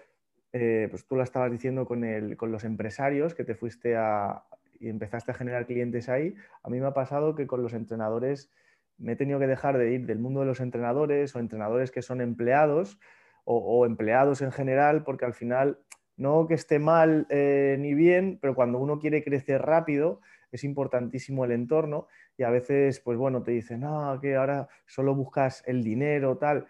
eh, 0.52 0.88
pues 0.90 1.06
tú 1.06 1.16
lo 1.16 1.22
estabas 1.22 1.50
diciendo 1.50 1.86
con, 1.86 2.02
con 2.36 2.52
los 2.52 2.64
empresarios 2.64 3.34
que 3.34 3.44
te 3.44 3.54
fuiste 3.54 3.96
a, 3.96 4.44
y 4.80 4.88
empezaste 4.88 5.30
a 5.30 5.34
generar 5.34 5.66
clientes 5.66 6.08
ahí. 6.08 6.34
A 6.62 6.70
mí 6.70 6.80
me 6.80 6.86
ha 6.86 6.94
pasado 6.94 7.34
que 7.34 7.46
con 7.46 7.62
los 7.62 7.74
entrenadores 7.74 8.50
me 8.98 9.12
he 9.12 9.16
tenido 9.16 9.38
que 9.38 9.46
dejar 9.46 9.78
de 9.78 9.92
ir 9.92 10.06
del 10.06 10.18
mundo 10.18 10.40
de 10.40 10.46
los 10.46 10.60
entrenadores 10.60 11.36
o 11.36 11.38
entrenadores 11.38 11.90
que 11.90 12.02
son 12.02 12.20
empleados 12.20 12.98
o, 13.44 13.84
empleados 13.84 14.42
en 14.42 14.52
general, 14.52 15.02
porque 15.02 15.24
al 15.24 15.34
final 15.34 15.78
no 16.20 16.46
que 16.46 16.54
esté 16.54 16.78
mal 16.78 17.26
eh, 17.30 17.76
ni 17.78 17.94
bien, 17.94 18.38
pero 18.40 18.54
cuando 18.54 18.78
uno 18.78 18.98
quiere 18.98 19.24
crecer 19.24 19.62
rápido 19.62 20.20
es 20.52 20.64
importantísimo 20.64 21.44
el 21.44 21.52
entorno 21.52 22.08
y 22.36 22.42
a 22.42 22.50
veces, 22.50 23.00
pues 23.00 23.16
bueno, 23.16 23.42
te 23.42 23.52
dicen, 23.52 23.80
no, 23.80 24.18
que 24.20 24.36
ahora 24.36 24.68
solo 24.86 25.14
buscas 25.14 25.62
el 25.66 25.82
dinero, 25.82 26.36
tal. 26.36 26.66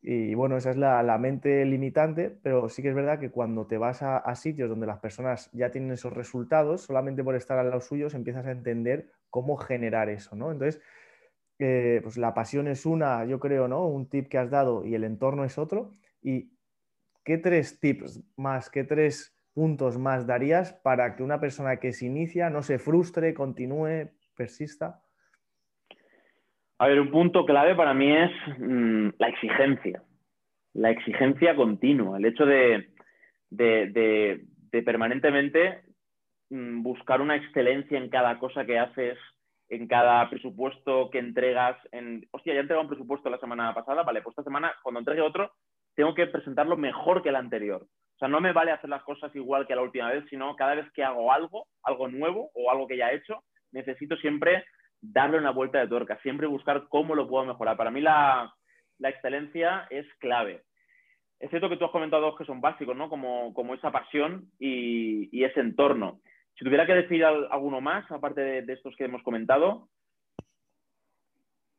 Y 0.00 0.34
bueno, 0.34 0.56
esa 0.56 0.70
es 0.70 0.76
la, 0.76 1.18
mente 1.18 1.64
limitante, 1.64 2.30
pero 2.42 2.68
sí 2.68 2.80
que 2.80 2.90
es 2.90 2.94
verdad 2.94 3.18
que 3.18 3.30
cuando 3.30 3.66
te 3.66 3.76
vas 3.76 4.02
a, 4.02 4.34
sitios 4.34 4.68
donde 4.68 4.86
las 4.86 4.98
personas 4.98 5.50
ya 5.52 5.70
tienen 5.70 5.90
esos 5.92 6.12
resultados, 6.12 6.82
solamente 6.82 7.24
por 7.24 7.34
estar 7.34 7.58
al 7.58 7.68
lado 7.70 7.80
suyos 7.80 8.14
empiezas 8.14 8.46
a 8.46 8.52
entender 8.52 9.10
cómo 9.30 9.56
generar 9.56 10.08
eso, 10.08 10.36
¿no? 10.36 10.52
Entonces, 10.52 10.80
eh, 11.58 12.00
pues 12.02 12.16
la 12.18 12.34
pasión 12.34 12.68
es 12.68 12.86
una, 12.86 13.24
yo 13.24 13.40
creo, 13.40 13.68
¿no? 13.68 13.86
Un 13.86 14.08
tip 14.08 14.28
que 14.28 14.38
has 14.38 14.50
dado 14.50 14.84
y 14.84 14.94
el 14.94 15.04
entorno 15.04 15.44
es 15.44 15.58
otro. 15.58 15.90
¿Y 16.22 16.55
qué 17.26 17.38
tres 17.38 17.80
tips 17.80 18.22
más, 18.36 18.70
qué 18.70 18.84
tres 18.84 19.36
puntos 19.52 19.98
más 19.98 20.26
darías 20.26 20.72
para 20.84 21.16
que 21.16 21.24
una 21.24 21.40
persona 21.40 21.78
que 21.78 21.92
se 21.92 22.06
inicia 22.06 22.48
no 22.50 22.62
se 22.62 22.78
frustre, 22.78 23.34
continúe, 23.34 24.10
persista? 24.36 25.02
A 26.78 26.86
ver, 26.86 27.00
un 27.00 27.10
punto 27.10 27.44
clave 27.44 27.74
para 27.74 27.94
mí 27.94 28.16
es 28.16 28.30
mm, 28.58 29.08
la 29.18 29.28
exigencia, 29.28 30.02
la 30.72 30.90
exigencia 30.90 31.56
continua, 31.56 32.18
el 32.18 32.26
hecho 32.26 32.46
de, 32.46 32.90
permanentemente 34.84 35.82
mm, 36.50 36.82
buscar 36.82 37.20
una 37.20 37.34
excelencia 37.34 37.98
en 37.98 38.08
cada 38.08 38.38
cosa 38.38 38.64
que 38.64 38.78
haces, 38.78 39.18
en 39.68 39.88
cada 39.88 40.30
presupuesto 40.30 41.10
que 41.10 41.18
entregas. 41.18 41.76
En... 41.90 42.24
Hostia, 42.30 42.52
ya 42.52 42.58
he 42.58 42.62
entregado 42.62 42.82
un 42.82 42.90
presupuesto 42.90 43.30
la 43.30 43.38
semana 43.38 43.74
pasada, 43.74 44.04
vale, 44.04 44.22
pues 44.22 44.34
esta 44.34 44.44
semana 44.44 44.72
cuando 44.84 45.00
entregue 45.00 45.22
otro 45.22 45.50
tengo 45.96 46.14
que 46.14 46.26
presentarlo 46.26 46.76
mejor 46.76 47.22
que 47.22 47.30
el 47.30 47.36
anterior. 47.36 47.82
O 47.82 48.18
sea, 48.18 48.28
no 48.28 48.40
me 48.40 48.52
vale 48.52 48.70
hacer 48.70 48.88
las 48.88 49.02
cosas 49.02 49.34
igual 49.34 49.66
que 49.66 49.74
la 49.74 49.82
última 49.82 50.10
vez, 50.10 50.24
sino 50.30 50.54
cada 50.56 50.74
vez 50.74 50.90
que 50.92 51.02
hago 51.02 51.32
algo, 51.32 51.66
algo 51.82 52.08
nuevo 52.08 52.50
o 52.54 52.70
algo 52.70 52.86
que 52.86 52.96
ya 52.96 53.10
he 53.10 53.16
hecho, 53.16 53.42
necesito 53.72 54.16
siempre 54.16 54.64
darle 55.00 55.38
una 55.38 55.50
vuelta 55.50 55.78
de 55.78 55.88
tuerca, 55.88 56.18
siempre 56.22 56.46
buscar 56.46 56.86
cómo 56.88 57.14
lo 57.14 57.28
puedo 57.28 57.44
mejorar. 57.44 57.76
Para 57.76 57.90
mí 57.90 58.00
la, 58.00 58.54
excelencia 59.00 59.86
es 59.90 60.06
clave. 60.18 60.62
Es 61.40 61.50
cierto 61.50 61.68
que 61.68 61.76
tú 61.76 61.84
has 61.84 61.90
comentado 61.90 62.22
dos 62.22 62.38
que 62.38 62.46
son 62.46 62.60
básicos, 62.60 62.96
¿no? 62.96 63.08
Como, 63.08 63.74
esa 63.74 63.90
pasión 63.90 64.50
y, 64.58 65.44
ese 65.44 65.60
entorno. 65.60 66.20
Si 66.58 66.64
tuviera 66.64 66.86
que 66.86 66.94
decir 66.94 67.24
alguno 67.24 67.82
más, 67.82 68.10
aparte 68.10 68.62
de, 68.62 68.72
estos 68.72 68.96
que 68.96 69.04
hemos 69.04 69.22
comentado, 69.22 69.88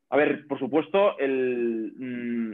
a 0.10 0.18
ver, 0.18 0.46
por 0.48 0.60
supuesto, 0.60 1.16
mm, 1.20 2.54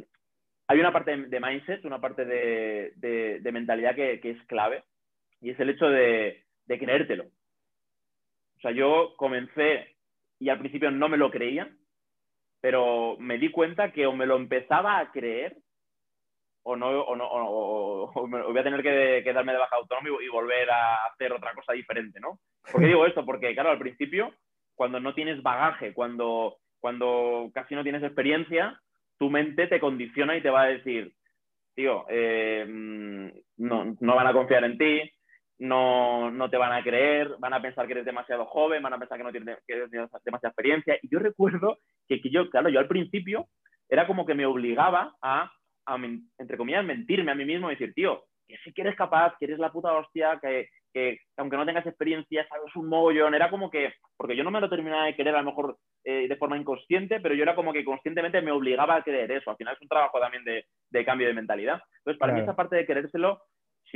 hay 0.68 0.80
una 0.80 0.94
parte 0.94 1.16
de 1.16 1.40
mindset, 1.40 1.86
una 1.86 2.00
parte 2.00 2.26
de, 2.26 3.52
mentalidad 3.52 3.96
que, 3.96 4.20
es 4.24 4.44
clave, 4.48 4.84
y 5.42 5.50
es 5.50 5.60
el 5.60 5.70
hecho 5.70 5.88
de, 5.88 6.44
de 6.66 6.80
creértelo. 6.80 7.26
O 8.58 8.62
sea, 8.62 8.72
yo 8.72 9.14
comencé 9.18 9.96
y 10.40 10.50
al 10.50 10.60
principio 10.60 10.92
no 10.92 11.10
me 11.10 11.18
lo 11.18 11.32
creía, 11.32 11.70
pero 12.62 13.18
me 13.20 13.38
di 13.38 13.52
cuenta 13.52 13.92
que 13.92 14.06
o 14.06 14.14
me 14.14 14.26
lo 14.26 14.38
empezaba 14.38 15.00
a 15.00 15.12
creer 15.12 15.58
o 16.64 16.76
no, 16.76 16.88
o 16.88 17.16
no 17.16 17.28
o, 17.30 18.28
voy 18.28 18.58
a 18.58 18.64
tener 18.64 18.82
que, 18.82 19.34
darme 19.34 19.52
de 19.52 19.60
baja 19.60 19.76
autónomo 19.76 20.22
y, 20.22 20.28
volver 20.30 20.70
a 20.72 21.06
hacer 21.06 21.34
otra 21.34 21.54
cosa 21.54 21.74
diferente, 21.74 22.20
¿no? 22.20 22.40
¿Por 22.72 22.82
qué 22.82 22.88
digo 22.88 23.06
esto? 23.06 23.26
Porque, 23.26 23.54
claro, 23.54 23.72
al 23.72 23.80
principio, 23.80 24.34
cuando 24.76 25.00
no 25.00 25.14
tienes 25.14 25.44
bagaje, 25.44 25.94
cuando, 25.94 26.58
cuando 26.80 27.52
casi 27.54 27.76
no 27.76 27.84
tienes 27.84 28.04
experiencia, 28.04 28.80
tu 29.24 29.30
mente 29.30 29.68
te 29.68 29.80
condiciona 29.80 30.36
y 30.36 30.42
te 30.42 30.50
va 30.50 30.64
a 30.64 30.68
decir, 30.68 31.14
tío, 31.74 32.04
eh, 32.10 32.66
mm, 32.68 33.28
no, 33.60 33.96
no 33.98 34.16
van 34.16 34.28
a 34.28 34.34
confiar 34.34 34.66
en 34.66 34.78
ti, 34.78 35.00
no, 35.60 36.30
no, 36.30 36.50
te 36.50 36.58
van 36.58 36.74
a 36.74 36.84
creer, 36.84 37.38
van 37.40 37.54
a 37.54 37.62
pensar 37.62 37.86
que 37.88 37.94
eres 37.94 38.04
demasiado 38.04 38.46
joven, 38.48 38.84
van 38.84 38.92
a 38.92 39.00
pensar 39.00 39.18
que 39.18 39.24
no 39.24 39.32
tienes, 39.32 39.60
demasiada 39.66 40.50
experiencia. 40.50 40.98
Y 41.02 41.08
yo 41.08 41.20
recuerdo 41.20 41.78
que, 42.06 42.20
que, 42.20 42.30
yo, 42.32 42.50
claro, 42.50 42.68
yo 42.68 42.80
al 42.80 42.90
principio 42.90 43.48
era 43.88 44.08
como 44.08 44.26
que 44.26 44.36
me 44.36 44.46
obligaba 44.46 45.16
a, 45.22 45.50
entre 46.38 46.58
comillas, 46.58 46.84
mentirme 46.84 47.32
a 47.32 47.36
mí 47.36 47.46
mismo 47.46 47.72
y 47.72 47.76
decir, 47.76 47.94
tío, 47.94 48.26
que 48.48 48.58
sí 48.64 48.74
que 48.74 48.82
eres 48.82 48.96
capaz, 48.96 49.36
que 49.40 49.46
eres 49.46 49.60
la 49.60 49.72
puta 49.72 49.94
hostia, 49.94 50.40
que, 50.42 50.70
que 50.94 51.20
aunque 51.38 51.58
no 51.58 51.66
tengas 51.66 51.86
experiencia, 51.86 52.48
sabes 52.48 52.76
un 52.76 52.90
mogollón. 52.90 53.36
Era 53.36 53.50
como 53.50 53.70
que, 53.70 53.94
porque 54.18 54.36
yo 54.36 54.44
no 54.44 54.52
me 54.52 54.62
lo 54.62 54.70
terminaba 54.70 55.06
de 55.06 55.16
querer 55.16 55.36
a 55.36 55.42
lo 55.42 55.46
mejor 55.46 55.78
eh, 56.04 56.28
de 56.28 56.36
forma 56.38 56.58
inconsciente, 56.58 57.20
pero 57.20 57.36
yo 57.36 57.44
era 57.44 57.56
como 57.56 57.74
que 57.74 57.86
conscientemente 57.86 58.42
me 58.42 58.52
obligaba 58.52 58.96
a 58.96 59.04
creer 59.04 59.32
eso. 59.32 59.50
Al 59.50 59.58
final 59.58 59.76
es 59.76 59.82
un 59.82 59.88
trabajo 59.88 60.20
también 60.20 60.44
de, 60.44 60.66
de 60.90 61.06
cambio 61.06 61.28
de 61.28 61.34
mentalidad. 61.34 61.82
Entonces, 62.00 62.20
para 62.20 62.34
mí 62.34 62.42
esa 62.42 62.56
parte 62.56 62.76
de 62.76 62.86
querérselo 62.86 63.42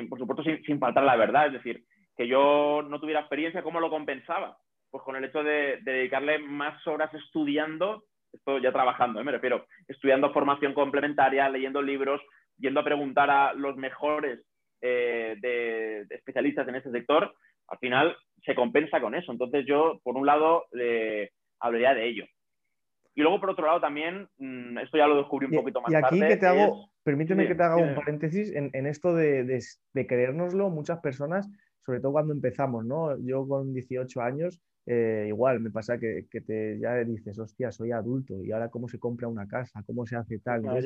por 0.06 0.20
supuesto 0.20 0.44
sin, 0.44 0.80
faltar 0.80 1.04
la 1.04 1.16
verdad, 1.16 1.48
es 1.48 1.54
decir, 1.54 1.84
que 2.16 2.28
yo 2.28 2.84
no 2.88 3.00
tuviera 3.00 3.22
experiencia, 3.22 3.64
¿cómo 3.64 3.80
lo 3.80 3.90
compensaba? 3.90 4.58
Pues 4.92 5.04
con 5.04 5.16
el 5.16 5.26
hecho 5.26 5.44
de, 5.44 5.80
dedicarle 5.82 6.40
más 6.40 6.86
horas 6.86 7.12
estudiando 7.14 8.04
esto 8.32 8.60
ya 8.60 8.72
trabajando, 8.72 9.20
¿eh? 9.20 9.24
me 9.24 9.32
refiero, 9.32 9.66
estudiando 9.88 10.34
formación 10.34 10.74
complementaria, 10.74 11.50
leyendo 11.50 11.82
libros, 11.82 12.22
yendo 12.58 12.80
a 12.80 12.84
preguntar 12.84 13.30
a 13.30 13.54
los 13.54 13.78
mejores 13.78 14.40
eh, 14.82 15.36
de, 15.42 16.02
especialistas 16.10 16.68
en 16.68 16.76
ese 16.76 16.92
sector, 16.92 17.34
al 17.68 17.78
final 17.80 18.16
se 18.46 18.56
compensa 18.56 19.02
con 19.02 19.16
eso. 19.16 19.32
Entonces 19.32 19.66
yo, 19.66 20.00
por 20.04 20.16
un 20.16 20.26
lado, 20.26 20.66
hablaría 21.60 21.94
de 21.94 22.08
ello. 22.08 22.26
Y 23.18 23.22
luego, 23.22 23.40
por 23.40 23.50
otro 23.50 23.66
lado, 23.66 23.82
también, 23.82 24.30
mm, 24.38 24.78
esto 24.78 24.96
ya 24.96 25.08
lo 25.08 25.18
descubrí 25.18 25.48
un 25.48 25.54
poquito 25.54 25.82
más 25.82 25.92
tarde. 25.92 26.18
Y 26.18 26.22
aquí 26.22 26.28
que 26.30 26.38
te 26.38 26.46
hago, 26.46 26.92
permíteme 27.04 27.48
que 27.48 27.56
te 27.56 27.64
haga 27.64 27.76
un 27.78 27.96
paréntesis 27.96 28.54
en, 28.54 28.86
esto 28.86 29.16
de, 29.16 29.44
de, 29.44 30.08
creérnoslo, 30.08 30.70
muchas 30.70 31.00
personas, 31.00 31.50
sobre 31.84 32.00
todo 32.00 32.12
cuando 32.12 32.32
empezamos, 32.34 32.86
¿no? 32.86 33.18
Yo 33.26 33.48
con 33.48 33.74
18 33.74 34.22
años, 34.22 34.62
eh, 34.90 35.26
igual 35.28 35.60
me 35.60 35.70
pasa 35.70 36.00
que, 36.00 36.28
que, 36.32 36.40
te, 36.40 36.80
ya 36.80 36.96
dices, 37.04 37.38
hostia, 37.38 37.72
soy 37.72 37.92
adulto 37.92 38.42
y 38.42 38.52
ahora 38.52 38.70
cómo 38.70 38.88
se 38.88 38.98
compra 38.98 39.28
una 39.28 39.48
casa, 39.48 39.84
cómo 39.86 40.06
se 40.06 40.16
hace 40.16 40.40
tal. 40.40 40.66
Ah, 40.66 40.80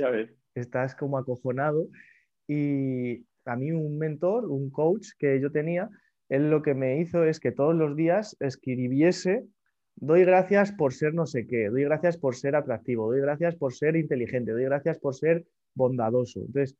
estás 0.55 0.95
como 0.95 1.19
acojonado. 1.19 1.87
Y 2.47 3.25
a 3.45 3.55
mí 3.55 3.71
un 3.71 3.99
mentor, 3.99 4.45
un 4.45 4.71
coach 4.71 5.09
que 5.19 5.39
yo 5.39 5.51
tenía, 5.51 5.87
él 6.29 6.49
lo 6.49 6.63
que 6.63 6.73
me 6.73 6.99
hizo 6.99 7.23
es 7.23 7.39
que 7.39 7.51
todos 7.51 7.75
los 7.75 7.95
días 7.95 8.35
escribiese 8.39 9.45
doy 9.95 10.25
gracias 10.25 10.71
por 10.71 10.93
ser 10.93 11.13
no 11.13 11.25
sé 11.25 11.45
qué, 11.45 11.69
doy 11.69 11.83
gracias 11.83 12.17
por 12.17 12.35
ser 12.35 12.55
atractivo, 12.55 13.07
doy 13.07 13.21
gracias 13.21 13.55
por 13.55 13.73
ser 13.73 13.95
inteligente, 13.95 14.51
doy 14.51 14.63
gracias 14.63 14.97
por 14.97 15.13
ser 15.13 15.45
bondadoso. 15.75 16.39
Entonces, 16.39 16.75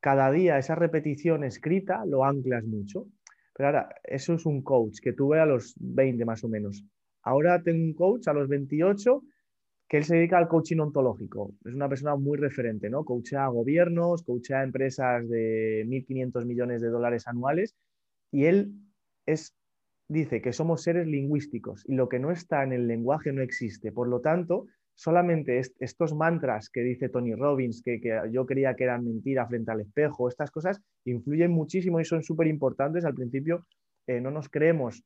cada 0.00 0.32
día 0.32 0.58
esa 0.58 0.74
repetición 0.74 1.44
escrita 1.44 2.04
lo 2.06 2.24
anclas 2.24 2.64
mucho. 2.64 3.06
Pero 3.54 3.68
ahora, 3.68 3.94
eso 4.04 4.34
es 4.34 4.46
un 4.46 4.62
coach 4.62 4.98
que 5.00 5.12
tuve 5.12 5.40
a 5.40 5.46
los 5.46 5.74
20 5.78 6.24
más 6.24 6.42
o 6.44 6.48
menos. 6.48 6.84
Ahora 7.22 7.62
tengo 7.62 7.84
un 7.84 7.94
coach 7.94 8.28
a 8.28 8.32
los 8.32 8.48
28 8.48 9.22
que 9.88 9.98
él 9.98 10.04
se 10.04 10.16
dedica 10.16 10.38
al 10.38 10.48
coaching 10.48 10.78
ontológico. 10.78 11.54
Es 11.64 11.74
una 11.74 11.88
persona 11.88 12.16
muy 12.16 12.38
referente, 12.38 12.88
¿no? 12.88 13.04
Coachea 13.04 13.44
a 13.44 13.48
gobiernos, 13.48 14.22
coachea 14.22 14.60
a 14.60 14.64
empresas 14.64 15.28
de 15.28 15.84
1.500 15.86 16.46
millones 16.46 16.80
de 16.80 16.88
dólares 16.88 17.28
anuales 17.28 17.76
y 18.30 18.46
él 18.46 18.72
es 19.26 19.54
dice 20.08 20.42
que 20.42 20.52
somos 20.52 20.82
seres 20.82 21.06
lingüísticos 21.06 21.84
y 21.88 21.94
lo 21.94 22.08
que 22.08 22.18
no 22.18 22.30
está 22.30 22.62
en 22.62 22.72
el 22.72 22.86
lenguaje 22.86 23.32
no 23.32 23.42
existe. 23.42 23.92
Por 23.92 24.08
lo 24.08 24.20
tanto, 24.20 24.66
solamente 24.94 25.60
estos 25.78 26.14
mantras 26.14 26.68
que 26.70 26.82
dice 26.82 27.08
Tony 27.08 27.34
Robbins, 27.34 27.82
que, 27.82 28.00
yo 28.30 28.46
creía 28.46 28.74
que 28.74 28.84
eran 28.84 29.04
mentiras 29.04 29.48
frente 29.48 29.72
al 29.72 29.80
espejo, 29.80 30.28
estas 30.28 30.50
cosas 30.50 30.80
influyen 31.04 31.50
muchísimo 31.50 32.00
y 32.00 32.04
son 32.04 32.22
súper 32.22 32.46
importantes. 32.46 33.04
Al 33.04 33.14
principio 33.14 33.66
eh, 34.06 34.20
no 34.20 34.30
nos 34.30 34.48
creemos 34.48 35.02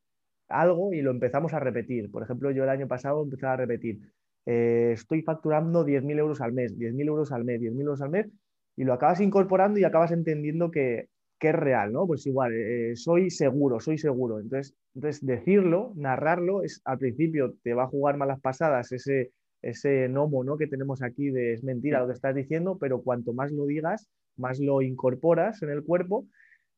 algo 0.49 0.93
y 0.93 1.03
lo 1.03 1.11
empezamos 1.11 1.55
a 1.55 1.61
repetir. 1.61 2.11
Por 2.11 2.23
ejemplo, 2.23 2.51
yo 2.51 2.65
el 2.65 2.71
año 2.71 2.87
pasado 2.87 3.23
empecé 3.23 3.47
a 3.47 3.57
repetir, 3.57 4.01
eh, 4.47 4.93
estoy 4.93 5.23
facturando 5.23 5.85
10.000 5.85 6.19
euros 6.19 6.41
al 6.41 6.53
mes, 6.53 6.77
10.000 6.79 7.07
euros 7.09 7.33
al 7.33 7.45
mes, 7.45 7.61
10.000 7.61 7.81
euros 7.81 8.03
al 8.03 8.11
mes, 8.11 8.29
y 8.77 8.85
lo 8.85 8.93
acabas 8.93 9.21
incorporando 9.21 9.81
y 9.81 9.85
acabas 9.85 10.13
entendiendo 10.13 10.71
que, 10.71 11.09
que 11.41 11.49
es 11.49 11.55
real, 11.55 11.93
¿no? 11.93 12.07
Pues 12.07 12.27
igual, 12.27 12.53
eh, 12.55 12.95
soy 12.95 13.31
seguro, 13.31 13.81
soy 13.81 13.99
seguro. 13.99 14.39
Entonces, 14.39 14.75
entonces, 14.95 15.27
decirlo, 15.27 15.93
narrarlo, 15.97 16.63
es, 16.63 16.81
al 16.85 16.99
principio 16.99 17.55
te 17.63 17.75
va 17.75 17.85
a 17.85 17.89
jugar 17.89 18.17
malas 18.17 18.41
pasadas 18.41 18.93
ese, 18.93 19.33
ese 19.63 20.09
nomo 20.09 20.45
¿no? 20.45 20.57
que 20.57 20.67
tenemos 20.67 21.03
aquí 21.03 21.31
de 21.31 21.55
es 21.55 21.65
mentira 21.65 22.01
lo 22.01 22.07
que 22.07 22.15
estás 22.15 22.35
diciendo, 22.35 22.79
pero 22.79 23.03
cuanto 23.03 23.33
más 23.33 23.53
lo 23.53 23.67
digas, 23.67 24.09
más 24.37 24.61
lo 24.61 24.83
incorporas 24.83 25.63
en 25.63 25.71
el 25.71 25.83
cuerpo 25.83 26.27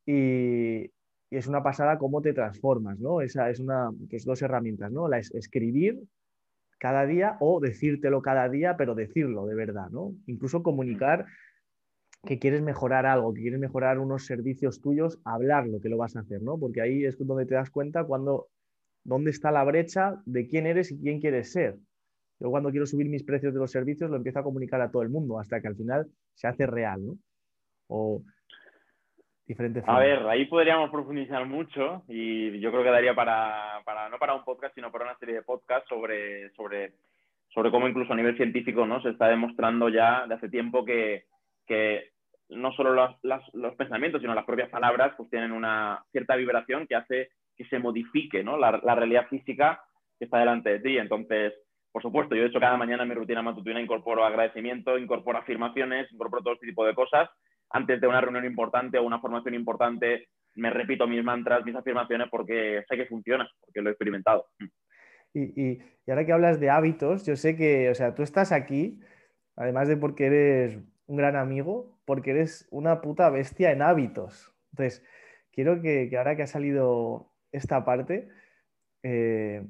y, 0.06 0.90
es 1.30 1.46
una 1.46 1.62
pasada 1.62 1.98
cómo 1.98 2.22
te 2.22 2.32
transformas, 2.32 2.98
¿no? 2.98 3.20
Esa 3.20 3.50
es 3.50 3.60
una, 3.60 3.90
que 4.08 4.16
es 4.16 4.24
dos 4.24 4.40
herramientas, 4.42 4.90
¿no? 4.90 5.08
La 5.08 5.18
es 5.18 5.30
escribir 5.34 6.00
cada 6.78 7.06
día 7.06 7.36
o 7.40 7.60
decírtelo 7.60 8.22
cada 8.22 8.48
día, 8.48 8.76
pero 8.76 8.94
decirlo 8.94 9.46
de 9.46 9.54
verdad, 9.54 9.90
¿no? 9.90 10.14
Incluso 10.26 10.62
comunicar 10.62 11.26
que 12.24 12.38
quieres 12.38 12.62
mejorar 12.62 13.06
algo, 13.06 13.34
que 13.34 13.42
quieres 13.42 13.60
mejorar 13.60 13.98
unos 13.98 14.26
servicios 14.26 14.80
tuyos, 14.80 15.20
hablarlo 15.24 15.80
que 15.80 15.88
lo 15.88 15.98
vas 15.98 16.16
a 16.16 16.20
hacer, 16.20 16.42
¿no? 16.42 16.58
Porque 16.58 16.80
ahí 16.80 17.04
es 17.04 17.18
donde 17.18 17.46
te 17.46 17.54
das 17.54 17.70
cuenta 17.70 18.04
cuando, 18.04 18.48
dónde 19.04 19.30
está 19.30 19.50
la 19.50 19.64
brecha 19.64 20.20
de 20.24 20.46
quién 20.46 20.66
eres 20.66 20.90
y 20.90 20.98
quién 20.98 21.20
quieres 21.20 21.52
ser. 21.52 21.78
Yo 22.40 22.50
cuando 22.50 22.70
quiero 22.70 22.86
subir 22.86 23.08
mis 23.08 23.24
precios 23.24 23.52
de 23.52 23.60
los 23.60 23.70
servicios 23.70 24.10
lo 24.10 24.16
empiezo 24.16 24.38
a 24.38 24.44
comunicar 24.44 24.80
a 24.80 24.90
todo 24.90 25.02
el 25.02 25.10
mundo 25.10 25.38
hasta 25.38 25.60
que 25.60 25.68
al 25.68 25.76
final 25.76 26.08
se 26.34 26.46
hace 26.46 26.66
real. 26.66 27.18
O 27.88 28.22
diferentes. 29.46 29.82
A 29.86 29.98
ver, 29.98 30.26
ahí 30.28 30.44
podríamos 30.44 30.90
profundizar 30.90 31.44
mucho 31.46 32.04
y 32.06 32.60
yo 32.60 32.70
creo 32.70 32.84
que 32.84 32.90
daría 32.90 33.14
para, 33.14 33.80
para, 33.84 34.08
no 34.08 34.18
para 34.18 34.34
un 34.34 34.44
podcast, 34.44 34.74
sino 34.74 34.92
para 34.92 35.06
una 35.06 35.18
serie 35.18 35.36
de 35.36 35.42
podcasts 35.42 35.88
sobre, 35.88 36.50
sobre, 36.50 36.92
sobre 37.48 37.70
cómo 37.70 37.88
incluso 37.88 38.12
a 38.12 38.16
nivel 38.16 38.36
científico 38.36 38.86
¿no? 38.86 39.00
se 39.02 39.10
está 39.10 39.28
demostrando 39.28 39.88
ya 39.88 40.26
de 40.26 40.34
hace 40.34 40.50
tiempo 40.50 40.84
que, 40.84 41.24
que 41.66 42.12
no 42.50 42.72
solo 42.72 42.94
los, 43.22 43.74
pensamientos, 43.76 44.20
sino 44.20 44.34
las 44.34 44.44
propias 44.44 44.70
palabras, 44.70 45.14
pues 45.16 45.30
tienen 45.30 45.52
una 45.52 46.04
cierta 46.12 46.36
vibración 46.36 46.86
que 46.86 46.96
hace 46.96 47.30
que 47.56 47.64
se 47.64 47.78
modifique 47.78 48.44
¿no? 48.44 48.56
la, 48.56 48.70
realidad 48.70 49.26
física 49.28 49.82
que 50.18 50.26
está 50.26 50.38
delante 50.38 50.70
de 50.70 50.80
ti. 50.80 50.98
Entonces, 50.98 51.52
por 51.90 52.02
supuesto, 52.02 52.34
yo 52.34 52.42
de 52.42 52.48
hecho 52.48 52.60
cada 52.60 52.76
mañana 52.76 53.02
en 53.02 53.08
mi 53.08 53.14
rutina 53.14 53.42
matutina 53.42 53.80
incorporo 53.80 54.24
agradecimiento, 54.24 54.96
incorporo 54.96 55.38
afirmaciones, 55.38 56.10
incorporo 56.12 56.42
todo 56.42 56.54
este 56.54 56.66
tipo 56.66 56.86
de 56.86 56.94
cosas. 56.94 57.28
Antes 57.70 58.00
de 58.00 58.06
una 58.06 58.20
reunión 58.20 58.44
importante 58.44 58.98
o 58.98 59.04
una 59.04 59.20
formación 59.20 59.54
importante, 59.54 60.28
me 60.54 60.70
repito 60.70 61.06
mis 61.06 61.22
mantras, 61.22 61.64
mis 61.64 61.74
afirmaciones, 61.74 62.28
porque 62.30 62.82
sé 62.88 62.96
que 62.96 63.06
funciona, 63.06 63.48
porque 63.60 63.80
lo 63.80 63.88
he 63.88 63.92
experimentado. 63.92 64.46
Y, 65.34 65.42
y, 65.62 65.82
y 66.06 66.10
ahora 66.10 66.24
que 66.24 66.32
hablas 66.32 66.58
de 66.58 66.70
hábitos, 66.70 67.26
yo 67.26 67.36
sé 67.36 67.56
que, 67.56 67.90
o 67.90 67.94
sea, 67.94 68.14
tú 68.14 68.22
estás 68.22 68.50
aquí, 68.50 69.00
además 69.56 69.88
de 69.88 69.96
porque 69.96 70.26
eres 70.26 70.78
un 71.06 71.16
gran 71.16 71.36
amigo 71.36 71.98
porque 72.04 72.30
eres 72.30 72.66
una 72.70 73.00
puta 73.02 73.28
bestia 73.28 73.70
en 73.70 73.82
hábitos. 73.82 74.54
Entonces, 74.72 75.04
quiero 75.52 75.82
que, 75.82 76.10
ahora 76.16 76.36
que 76.36 76.42
ha 76.42 76.46
salido 76.46 77.32
esta 77.52 77.84
parte, 77.84 78.28
eh, 79.02 79.66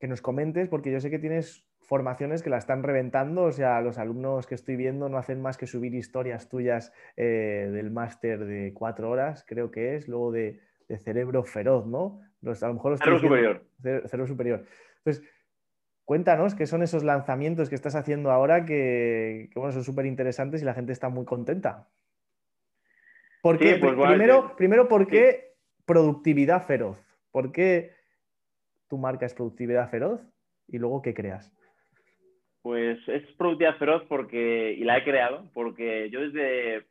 que 0.00 0.08
nos 0.08 0.20
comentes, 0.20 0.68
porque 0.68 0.90
yo 0.90 1.00
sé 1.00 1.10
que 1.10 1.18
tienes 1.18 1.65
formaciones 1.86 2.42
que 2.42 2.50
la 2.50 2.58
están 2.58 2.82
reventando, 2.82 3.44
o 3.44 3.52
sea, 3.52 3.80
los 3.80 3.98
alumnos 3.98 4.46
que 4.46 4.54
estoy 4.54 4.76
viendo 4.76 5.08
no 5.08 5.18
hacen 5.18 5.40
más 5.40 5.56
que 5.56 5.66
subir 5.66 5.94
historias 5.94 6.48
tuyas 6.48 6.92
eh, 7.16 7.70
del 7.72 7.90
máster 7.90 8.44
de 8.44 8.72
cuatro 8.74 9.10
horas, 9.10 9.44
creo 9.46 9.70
que 9.70 9.96
es, 9.96 10.08
luego 10.08 10.32
de, 10.32 10.60
cerebro 10.98 11.42
feroz, 11.44 11.86
¿no? 11.86 12.20
Los, 12.42 12.62
a 12.62 12.68
lo 12.68 12.74
mejor 12.74 12.92
los 12.92 13.00
cerebro 13.00 13.20
superior. 13.20 13.64
Cerebro 13.82 14.26
superior. 14.26 14.64
Entonces, 14.98 15.24
Cuéntanos 16.06 16.54
qué 16.54 16.66
son 16.68 16.84
esos 16.84 17.02
lanzamientos 17.02 17.68
que 17.68 17.74
estás 17.74 17.96
haciendo 17.96 18.30
ahora 18.30 18.64
que, 18.64 19.50
bueno, 19.56 19.72
son 19.72 19.82
súper 19.82 20.06
interesantes 20.06 20.62
y 20.62 20.64
la 20.64 20.72
gente 20.72 20.92
está 20.92 21.08
muy 21.08 21.24
contenta. 21.24 21.88
¿Por 23.42 23.58
qué? 23.58 23.74
Pues 23.80 23.92
primero, 23.94 24.54
primero, 24.56 24.86
¿por 24.86 25.08
qué 25.08 25.56
productividad 25.84 26.64
feroz? 26.64 27.04
¿Por 27.32 27.50
qué 27.50 27.92
tu 28.86 28.98
marca 28.98 29.26
es 29.26 29.34
productividad 29.34 29.90
feroz? 29.90 30.24
Y 30.68 30.78
luego, 30.78 31.02
¿qué 31.02 31.12
creas? 31.12 31.52
Pues 32.66 32.98
es 33.06 33.22
productividad 33.38 33.76
feroz 33.76 34.02
porque, 34.08 34.74
y 34.76 34.82
la 34.82 34.98
he 34.98 35.04
creado, 35.04 35.44
porque 35.54 36.10
yo 36.10 36.20
desde, 36.20 36.84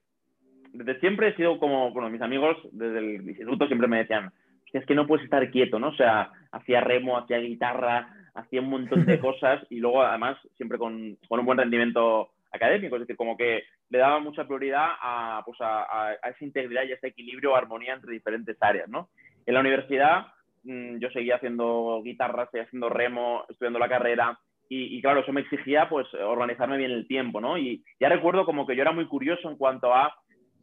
desde 0.72 1.02
siempre 1.02 1.28
he 1.28 1.36
sido 1.36 1.60
como, 1.60 1.92
bueno, 1.92 2.10
mis 2.10 2.22
amigos 2.22 2.56
desde 2.72 3.00
el 3.00 3.28
instituto 3.28 3.68
siempre 3.68 3.90
me 3.90 3.98
decían, 3.98 4.32
es 4.72 4.86
que 4.86 4.96
no 4.96 5.06
puedes 5.06 5.26
estar 5.26 5.52
quieto, 5.52 5.78
¿no? 5.78 5.90
O 5.90 5.96
sea, 5.96 6.32
hacía 6.54 6.80
remo, 6.80 7.18
hacía 7.18 7.40
guitarra, 7.40 8.08
hacía 8.36 8.62
un 8.62 8.70
montón 8.70 9.06
de 9.06 9.20
cosas 9.20 9.68
y 9.70 9.80
luego 9.82 10.02
además 10.02 10.38
siempre 10.56 10.78
con, 10.78 11.18
un 11.28 11.46
buen 11.46 11.58
rendimiento 11.58 12.30
académico, 12.54 12.96
es 12.96 13.02
decir, 13.02 13.18
como 13.18 13.36
que 13.36 13.64
le 13.90 13.98
daba 13.98 14.20
mucha 14.20 14.46
prioridad 14.46 14.92
a, 15.02 15.42
pues 15.46 15.58
a, 15.60 16.14
esa 16.14 16.46
integridad 16.46 16.84
y 16.86 16.94
a 16.94 16.96
ese 16.96 17.08
equilibrio, 17.08 17.54
armonía 17.54 17.96
entre 17.96 18.14
diferentes 18.14 18.56
áreas, 18.62 18.88
¿no? 18.88 19.10
En 19.46 19.54
la 19.54 19.60
universidad 19.60 20.28
mm, 20.64 21.00
yo 21.00 21.10
seguía 21.10 21.36
haciendo 21.36 22.02
guitarra, 22.02 22.46
seguía 22.46 22.64
haciendo 22.64 22.88
remo, 22.88 23.44
estudiando 23.50 23.78
la 23.78 23.90
carrera 23.90 24.40
y, 24.68 25.02
claro, 25.02 25.22
eso 25.22 25.32
me 25.32 25.42
exigía 25.42 25.88
pues 25.88 26.12
organizarme 26.14 26.78
bien 26.78 26.92
el 26.92 27.08
tiempo, 27.08 27.40
¿no? 27.40 27.58
Y 27.58 27.84
ya 28.00 28.10
recuerdo 28.10 28.46
como 28.46 28.66
que 28.66 28.76
yo 28.76 28.82
era 28.82 28.92
muy 28.92 29.08
curioso 29.08 29.50
en 29.50 29.58
cuanto 29.58 29.94
a 29.94 30.14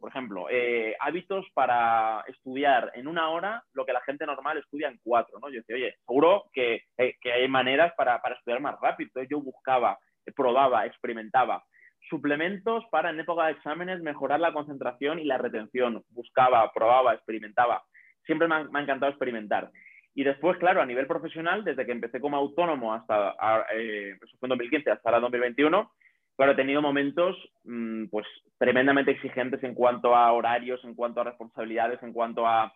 por 0.03 0.09
ejemplo, 0.09 0.47
eh, 0.49 0.97
hábitos 0.99 1.45
para 1.53 2.25
estudiar 2.27 2.91
en 2.93 3.07
una 3.07 3.29
hora 3.29 3.63
lo 3.71 3.85
que 3.85 3.93
la 3.93 4.01
gente 4.01 4.25
normal 4.25 4.57
estudia 4.57 4.89
en 4.89 4.99
cuatro, 5.01 5.39
¿no? 5.39 5.47
Yo 5.47 5.59
decía, 5.59 5.77
oye, 5.77 5.95
seguro 6.05 6.43
que, 6.51 6.83
eh, 6.97 7.15
que 7.21 7.31
hay 7.31 7.47
maneras 7.47 7.93
para, 7.95 8.21
para, 8.21 8.35
estudiar 8.35 8.59
más 8.59 8.75
rápido. 8.81 9.07
Entonces 9.07 9.29
yo 9.31 9.39
buscaba, 9.39 9.97
probaba, 10.35 10.85
experimentaba. 10.85 11.63
Suplementos 12.09 12.83
para 12.91 13.11
en 13.11 13.21
época 13.21 13.45
de 13.45 13.53
exámenes 13.53 14.01
mejorar 14.01 14.41
la 14.41 14.51
concentración 14.51 15.19
y 15.19 15.23
la 15.23 15.37
retención. 15.37 16.03
Buscaba, 16.09 16.69
probaba, 16.73 17.13
experimentaba. 17.13 17.81
Siempre 18.25 18.49
me 18.49 18.55
ha, 18.55 18.63
me 18.65 18.79
ha 18.79 18.83
encantado 18.83 19.09
experimentar. 19.09 19.71
Y 20.15 20.23
después, 20.23 20.57
claro, 20.57 20.81
a 20.81 20.85
nivel 20.85 21.07
profesional, 21.07 21.63
desde 21.63 21.85
que 21.85 21.91
empecé 21.91 22.19
como 22.19 22.37
autónomo 22.37 22.93
hasta, 22.93 23.35
eh, 23.73 24.15
eso 24.21 24.37
fue 24.39 24.47
en 24.47 24.49
2015 24.49 24.91
hasta 24.91 25.09
ahora 25.09 25.19
2021, 25.21 25.91
claro, 26.35 26.51
he 26.51 26.55
tenido 26.55 26.81
momentos 26.81 27.35
mm, 27.63 28.05
pues 28.07 28.25
tremendamente 28.57 29.11
exigentes 29.11 29.63
en 29.63 29.73
cuanto 29.73 30.15
a 30.15 30.31
horarios, 30.31 30.83
en 30.83 30.93
cuanto 30.93 31.21
a 31.21 31.25
responsabilidades, 31.25 32.01
en 32.03 32.13
cuanto 32.13 32.47
a, 32.47 32.71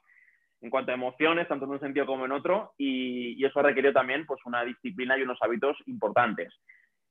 en 0.61 0.69
cuanto 0.69 0.91
a 0.91 0.95
emociones, 0.95 1.47
tanto 1.47 1.65
en 1.65 1.71
un 1.71 1.79
sentido 1.79 2.05
como 2.05 2.25
en 2.25 2.31
otro, 2.31 2.73
y, 2.77 3.43
eso 3.45 3.59
ha 3.59 3.63
requerido 3.63 3.93
también 3.93 4.25
pues, 4.25 4.39
una 4.45 4.63
disciplina 4.63 5.17
y 5.17 5.21
unos 5.21 5.37
hábitos 5.41 5.77
importantes. 5.85 6.53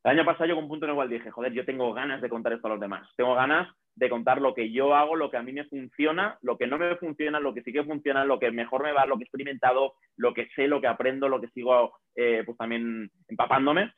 El 0.02 0.12
año 0.12 0.24
pasado 0.24 0.46
llegó 0.46 0.60
un 0.60 0.68
punto 0.68 0.86
en 0.86 0.90
el 0.90 0.96
cual 0.96 1.08
dije, 1.08 1.30
joder, 1.30 1.52
yo 1.52 1.64
tengo 1.64 1.92
ganas 1.92 2.20
de 2.20 2.28
contar 2.28 2.52
esto 2.52 2.66
a 2.66 2.70
los 2.70 2.80
demás. 2.80 3.08
Tengo 3.16 3.34
ganas 3.34 3.68
de 3.96 4.10
contar 4.10 4.42
lo 4.42 4.54
que 4.54 4.70
yo 4.70 4.94
hago, 4.94 5.16
lo 5.16 5.30
que 5.30 5.38
a 5.38 5.42
mí 5.42 5.52
me 5.52 5.64
funciona, 5.64 6.38
lo 6.42 6.58
que 6.58 6.66
no 6.66 6.76
me 6.76 6.94
funciona, 6.96 7.40
lo 7.40 7.54
que 7.54 7.62
sí 7.62 7.72
que 7.72 7.82
funciona, 7.82 8.26
lo 8.26 8.38
que 8.38 8.50
mejor 8.50 8.82
me 8.82 8.92
va, 8.92 9.06
lo 9.06 9.16
que 9.16 9.22
he 9.22 9.24
experimentado, 9.24 9.94
lo 10.18 10.34
que 10.34 10.48
sé, 10.54 10.68
lo 10.68 10.82
que 10.82 10.86
aprendo, 10.86 11.28
lo 11.28 11.40
que 11.40 11.48
sigo 11.48 11.98
eh, 12.14 12.42
pues 12.44 12.58
también 12.58 13.10
empapándome. 13.26 13.94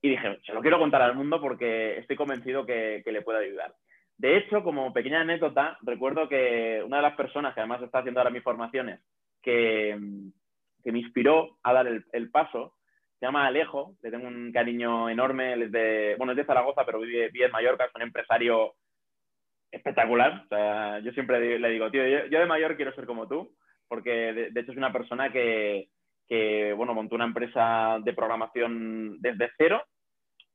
Y 0.00 0.10
dije, 0.10 0.38
se 0.46 0.52
lo 0.52 0.60
quiero 0.60 0.78
contar 0.78 1.02
al 1.02 1.16
mundo 1.16 1.40
porque 1.40 1.98
estoy 1.98 2.14
convencido 2.14 2.64
que, 2.64 3.02
le 3.04 3.22
puede 3.22 3.44
ayudar. 3.44 3.74
De 4.16 4.36
hecho, 4.36 4.62
como 4.62 4.92
pequeña 4.92 5.22
anécdota, 5.22 5.78
recuerdo 5.82 6.28
que 6.28 6.80
una 6.86 6.98
de 6.98 7.02
las 7.02 7.16
personas 7.16 7.54
que 7.54 7.60
además 7.60 7.82
está 7.82 7.98
haciendo 7.98 8.20
ahora 8.20 8.30
mis 8.30 8.42
formaciones, 8.42 9.00
que, 9.42 9.98
me 9.98 10.98
inspiró 10.98 11.58
a 11.64 11.72
dar 11.72 11.88
el, 11.88 12.30
paso, 12.30 12.74
se 13.18 13.26
llama 13.26 13.46
Alejo, 13.46 13.96
le 14.00 14.12
tengo 14.12 14.28
un 14.28 14.52
cariño 14.52 15.08
enorme, 15.08 15.54
es 15.54 15.72
de, 15.72 16.14
bueno, 16.18 16.34
es 16.34 16.36
de 16.36 16.44
Zaragoza, 16.44 16.84
pero 16.86 17.00
vive, 17.00 17.30
vive 17.30 17.46
en 17.46 17.52
Mallorca, 17.52 17.86
es 17.86 17.94
un 17.94 18.02
empresario 18.02 18.74
espectacular. 19.74 20.42
O 20.44 20.48
sea, 20.48 20.98
yo 21.00 21.12
siempre 21.12 21.58
le 21.58 21.70
digo, 21.70 21.90
tío, 21.90 22.06
yo, 22.06 22.38
de 22.38 22.46
mayor 22.46 22.76
quiero 22.76 22.94
ser 22.94 23.06
como 23.06 23.28
tú, 23.28 23.54
porque 23.88 24.50
de, 24.52 24.60
hecho 24.60 24.72
es 24.72 24.78
una 24.78 24.92
persona 24.92 25.30
que, 25.30 25.88
bueno, 26.76 26.94
montó 26.94 27.14
una 27.14 27.24
empresa 27.24 27.98
de 28.02 28.12
programación 28.12 29.20
desde 29.20 29.50
cero. 29.58 29.82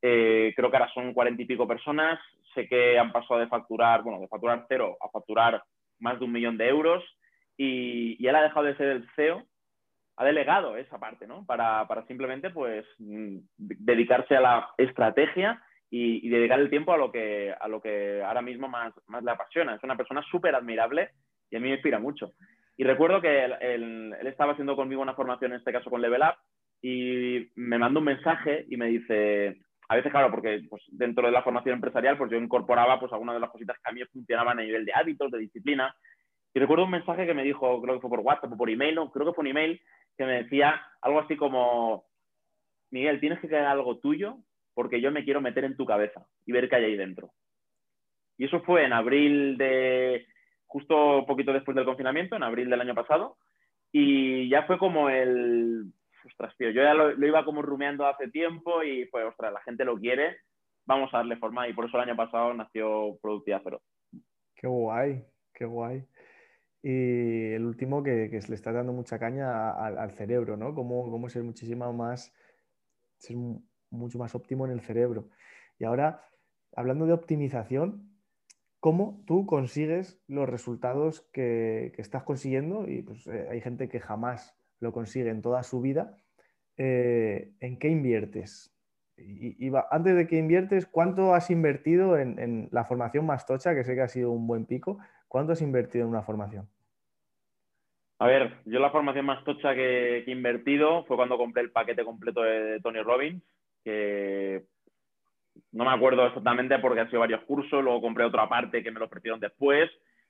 Eh, 0.01 0.53
creo 0.55 0.71
que 0.71 0.77
ahora 0.77 0.91
son 0.93 1.13
cuarenta 1.13 1.41
y 1.41 1.45
pico 1.45 1.67
personas. 1.67 2.19
Sé 2.53 2.67
que 2.67 2.97
han 2.97 3.11
pasado 3.11 3.39
de 3.39 3.47
facturar, 3.47 4.01
bueno, 4.01 4.19
de 4.19 4.27
facturar 4.27 4.65
cero 4.67 4.97
a 5.01 5.09
facturar 5.09 5.61
más 5.99 6.17
de 6.17 6.25
un 6.25 6.31
millón 6.31 6.57
de 6.57 6.67
euros. 6.67 7.03
Y, 7.57 8.25
él 8.25 8.35
ha 8.35 8.41
dejado 8.41 8.65
de 8.65 8.77
ser 8.77 8.87
el 8.87 9.09
CEO, 9.15 9.43
ha 10.15 10.25
delegado 10.25 10.77
esa 10.77 10.97
parte, 10.97 11.27
¿no? 11.27 11.45
Para, 11.45 11.87
para 11.87 12.05
simplemente, 12.07 12.49
pues, 12.49 12.85
mm, 12.97 13.37
dedicarse 13.57 14.35
a 14.35 14.41
la 14.41 14.69
estrategia 14.77 15.61
y, 15.89 16.29
dedicar 16.29 16.59
el 16.59 16.69
tiempo 16.69 16.93
a 16.93 16.97
lo 16.97 17.11
que, 17.11 17.53
a 17.59 17.67
lo 17.67 17.81
que 17.81 18.21
ahora 18.23 18.41
mismo 18.41 18.67
más, 18.67 18.93
más 19.07 19.23
le 19.23 19.31
apasiona. 19.31 19.75
Es 19.75 19.83
una 19.83 19.97
persona 19.97 20.23
súper 20.29 20.55
admirable 20.55 21.09
y 21.49 21.55
a 21.55 21.59
mí 21.59 21.67
me 21.67 21.75
inspira 21.75 21.99
mucho. 21.99 22.33
Y 22.77 22.83
recuerdo 22.83 23.21
que 23.21 23.45
él, 23.45 24.15
estaba 24.25 24.53
haciendo 24.53 24.75
conmigo 24.75 25.01
una 25.01 25.15
formación, 25.15 25.51
en 25.51 25.57
este 25.57 25.71
caso 25.71 25.89
con 25.89 26.01
Level 26.01 26.21
Up, 26.21 26.35
y 26.81 27.51
me 27.55 27.77
mandó 27.77 27.99
un 27.99 28.05
mensaje 28.05 28.65
y 28.69 28.77
me 28.77 28.87
dice, 28.87 29.57
a 29.89 29.95
veces, 29.95 30.11
claro, 30.11 30.31
porque 30.31 30.61
pues, 30.69 30.83
dentro 30.87 31.25
de 31.25 31.31
la 31.31 31.43
formación 31.43 31.75
empresarial, 31.75 32.17
pues 32.17 32.31
yo 32.31 32.37
incorporaba 32.37 32.99
pues 32.99 33.11
algunas 33.11 33.35
de 33.35 33.41
las 33.41 33.49
cositas 33.49 33.77
que 33.83 33.89
a 33.89 33.93
mí 33.93 34.01
funcionaban 34.13 34.59
a 34.59 34.63
nivel 34.63 34.85
de 34.85 34.93
hábitos, 34.93 35.31
de 35.31 35.39
disciplina. 35.39 35.93
Y 36.53 36.59
recuerdo 36.59 36.85
un 36.85 36.91
mensaje 36.91 37.25
que 37.25 37.33
me 37.33 37.43
dijo, 37.43 37.81
creo 37.81 37.95
que 37.95 38.01
fue 38.01 38.09
por 38.09 38.21
WhatsApp 38.21 38.53
o 38.53 38.57
por 38.57 38.69
email, 38.69 38.95
no, 38.95 39.11
creo 39.11 39.27
que 39.27 39.33
fue 39.33 39.41
un 39.41 39.47
email, 39.47 39.81
que 40.17 40.25
me 40.25 40.43
decía 40.43 40.81
algo 41.01 41.19
así 41.19 41.35
como, 41.35 42.05
Miguel, 42.91 43.19
tienes 43.19 43.39
que 43.39 43.47
crear 43.47 43.65
algo 43.65 43.97
tuyo 43.97 44.37
porque 44.79 45.01
yo 45.01 45.11
me 45.11 45.25
quiero 45.25 45.41
meter 45.41 45.65
en 45.65 45.75
tu 45.75 45.85
cabeza 45.85 46.25
y 46.45 46.53
ver 46.53 46.69
qué 46.69 46.77
hay 46.77 46.85
ahí 46.85 46.95
dentro. 46.95 47.33
Y 48.37 48.45
eso 48.45 48.61
fue 48.61 48.85
en 48.85 48.93
abril 48.93 49.57
de, 49.57 50.25
justo 50.67 51.25
poquito 51.27 51.51
después 51.51 51.75
del 51.75 51.83
confinamiento, 51.83 52.37
en 52.37 52.43
abril 52.43 52.69
del 52.69 52.79
año 52.79 52.95
pasado, 52.95 53.35
y 53.91 54.47
ya 54.47 54.63
fue 54.63 54.77
como 54.77 55.09
el, 55.09 55.83
ostras, 56.25 56.55
tío, 56.57 56.69
yo 56.69 56.81
ya 56.81 56.93
lo, 56.93 57.27
iba 57.27 57.43
como 57.43 57.61
rumeando 57.61 58.07
hace 58.07 58.29
tiempo 58.29 58.81
y 58.81 59.05
pues, 59.07 59.25
ostras, 59.25 59.51
la 59.51 59.59
gente 59.63 59.83
lo 59.83 59.97
quiere, 59.97 60.37
vamos 60.85 61.13
a 61.13 61.17
darle 61.17 61.35
forma 61.35 61.67
y 61.67 61.73
por 61.73 61.87
eso 61.87 61.97
el 61.97 62.03
año 62.03 62.15
pasado 62.15 62.53
nació 62.53 63.17
Productiva 63.21 63.59
Cero. 63.61 63.81
Qué 64.55 64.67
guay, 64.67 65.25
qué 65.53 65.65
guay. 65.65 66.05
Y 66.81 67.51
el 67.51 67.65
último 67.65 68.01
que, 68.01 68.29
que 68.29 68.39
le 68.47 68.55
está 68.55 68.71
dando 68.71 68.93
mucha 68.93 69.19
caña 69.19 69.71
al, 69.71 70.11
cerebro, 70.11 70.55
¿no? 70.55 70.73
Cómo, 70.73 71.11
cómo 71.11 71.27
ser 71.27 71.43
muchísimo 71.43 71.91
más, 71.91 72.33
mucho 73.89 74.17
más 74.17 74.35
óptimo 74.35 74.65
en 74.65 74.71
el 74.71 74.81
cerebro. 74.81 75.29
Y 75.77 75.85
ahora, 75.85 76.23
hablando 76.75 77.05
de 77.05 77.13
optimización, 77.13 78.09
¿cómo 78.79 79.23
tú 79.25 79.45
consigues 79.45 80.21
los 80.27 80.47
resultados 80.47 81.21
que, 81.33 81.93
estás 81.97 82.23
consiguiendo? 82.23 82.87
Y 82.87 83.01
pues, 83.01 83.27
eh, 83.27 83.47
hay 83.51 83.61
gente 83.61 83.89
que 83.89 83.99
jamás 83.99 84.55
lo 84.79 84.91
consigue 84.91 85.29
en 85.29 85.41
toda 85.41 85.63
su 85.63 85.81
vida. 85.81 86.17
Eh, 86.77 87.51
¿En 87.59 87.77
qué 87.77 87.89
inviertes? 87.89 88.73
Y, 89.21 89.71
antes 89.91 90.15
de 90.15 90.27
que 90.27 90.37
inviertes, 90.37 90.85
¿cuánto 90.85 91.33
has 91.33 91.49
invertido 91.51 92.17
en, 92.17 92.69
la 92.71 92.85
formación 92.85 93.25
más 93.25 93.45
tocha, 93.45 93.75
que 93.75 93.83
sé 93.83 93.95
que 93.95 94.01
ha 94.01 94.07
sido 94.07 94.31
un 94.31 94.47
buen 94.47 94.65
pico? 94.65 94.99
¿Cuánto 95.27 95.53
has 95.53 95.61
invertido 95.61 96.05
en 96.05 96.11
una 96.11 96.21
formación? 96.21 96.67
A 98.19 98.27
ver, 98.27 98.57
yo 98.65 98.79
la 98.79 98.91
formación 98.91 99.25
más 99.25 99.43
tocha 99.43 99.73
que, 99.75 100.19
he 100.19 100.31
invertido 100.31 101.05
fue 101.05 101.15
cuando 101.15 101.37
compré 101.37 101.63
el 101.63 101.71
paquete 101.71 102.03
completo 102.03 102.41
de 102.41 102.79
Tony 102.81 103.01
Robbins, 103.01 103.43
que 103.83 104.63
no 105.71 105.85
me 105.85 105.91
acuerdo 105.91 106.25
exactamente 106.25 106.79
porque 106.79 107.01
han 107.01 107.09
sido 107.09 107.21
varios 107.21 107.43
cursos, 107.43 107.83
luego 107.83 108.01
compré 108.01 108.25
otra 108.25 108.47
parte 108.47 108.83
que 108.83 108.91
me 108.91 108.99
lo 108.99 109.05
ofrecieron 109.05 109.39
después, 109.39 109.89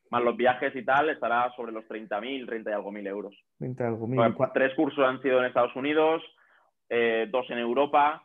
más 0.10 0.24
los 0.24 0.36
viajes 0.36 0.76
y 0.76 0.84
tal, 0.84 1.10
estará 1.10 1.52
sobre 1.56 1.72
los 1.72 1.86
30.000, 1.86 2.46
30 2.46 2.70
y 2.70 2.74
algo 2.74 2.92
mil 2.92 3.06
euros. 3.06 3.36
30 3.60 3.88
algo 3.88 4.08
mil. 4.08 4.20
tres 4.54 4.74
cursos 4.76 5.06
han 5.06 5.22
sido 5.22 5.40
en 5.40 5.46
Estados 5.46 5.76
Unidos, 5.76 6.24
eh, 6.90 7.28
dos 7.30 7.50
en 7.50 7.60
Europa, 7.60 8.24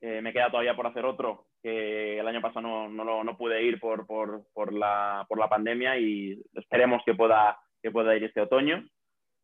eh, 0.00 0.20
me 0.20 0.32
queda 0.32 0.50
todavía 0.50 0.76
por 0.76 0.86
hacer 0.86 1.04
otro, 1.04 1.46
que 1.62 2.18
el 2.18 2.26
año 2.26 2.42
pasado 2.42 2.88
no, 2.88 3.24
no, 3.24 3.38
pude 3.38 3.62
ir 3.62 3.80
por, 3.80 4.06
por, 4.06 4.42
por, 4.52 4.72
la, 4.72 5.24
por 5.28 5.38
la 5.38 5.48
pandemia 5.48 5.96
y 5.96 6.42
esperemos 6.54 7.02
que 7.06 7.14
pueda, 7.14 7.58
que 7.80 7.90
pueda 7.90 8.14
ir 8.16 8.24
este 8.24 8.40
otoño. 8.40 8.84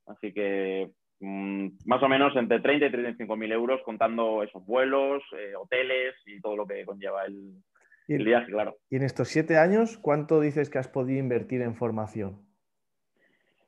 Así 0.07 0.33
que 0.33 0.91
más 1.21 2.03
o 2.03 2.09
menos 2.09 2.37
entre 2.37 2.61
30 2.61 2.87
y 2.87 2.91
35 2.91 3.37
mil 3.37 3.51
euros 3.53 3.81
contando 3.85 4.43
esos 4.43 4.65
vuelos, 4.65 5.23
eh, 5.37 5.55
hoteles 5.57 6.15
y 6.27 6.41
todo 6.41 6.57
lo 6.57 6.67
que 6.67 6.85
conlleva 6.85 7.25
el, 7.25 7.63
viaje, 8.07 8.51
claro. 8.51 8.77
Y 8.89 8.97
en 8.97 9.03
estos 9.03 9.29
siete 9.29 9.59
años, 9.59 9.99
¿cuánto 9.99 10.41
dices 10.41 10.71
que 10.71 10.79
has 10.79 10.89
podido 10.89 11.19
invertir 11.19 11.61
en 11.63 11.75
formación? 11.75 12.47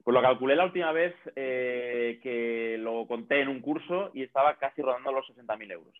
Pues 0.03 0.15
lo 0.15 0.23
calculé 0.23 0.57
la 0.57 0.65
última 0.65 0.93
vez 0.93 1.15
eh, 1.37 2.21
que 2.23 2.77
lo 2.79 3.07
conté 3.07 3.43
en 3.43 3.49
un 3.49 3.61
curso 3.61 4.11
y 4.15 4.23
estaba 4.23 4.57
casi 4.57 4.81
rodando 4.81 5.13
los 5.13 5.27
60 5.27 5.57
mil 5.57 5.71
euros. 5.73 5.95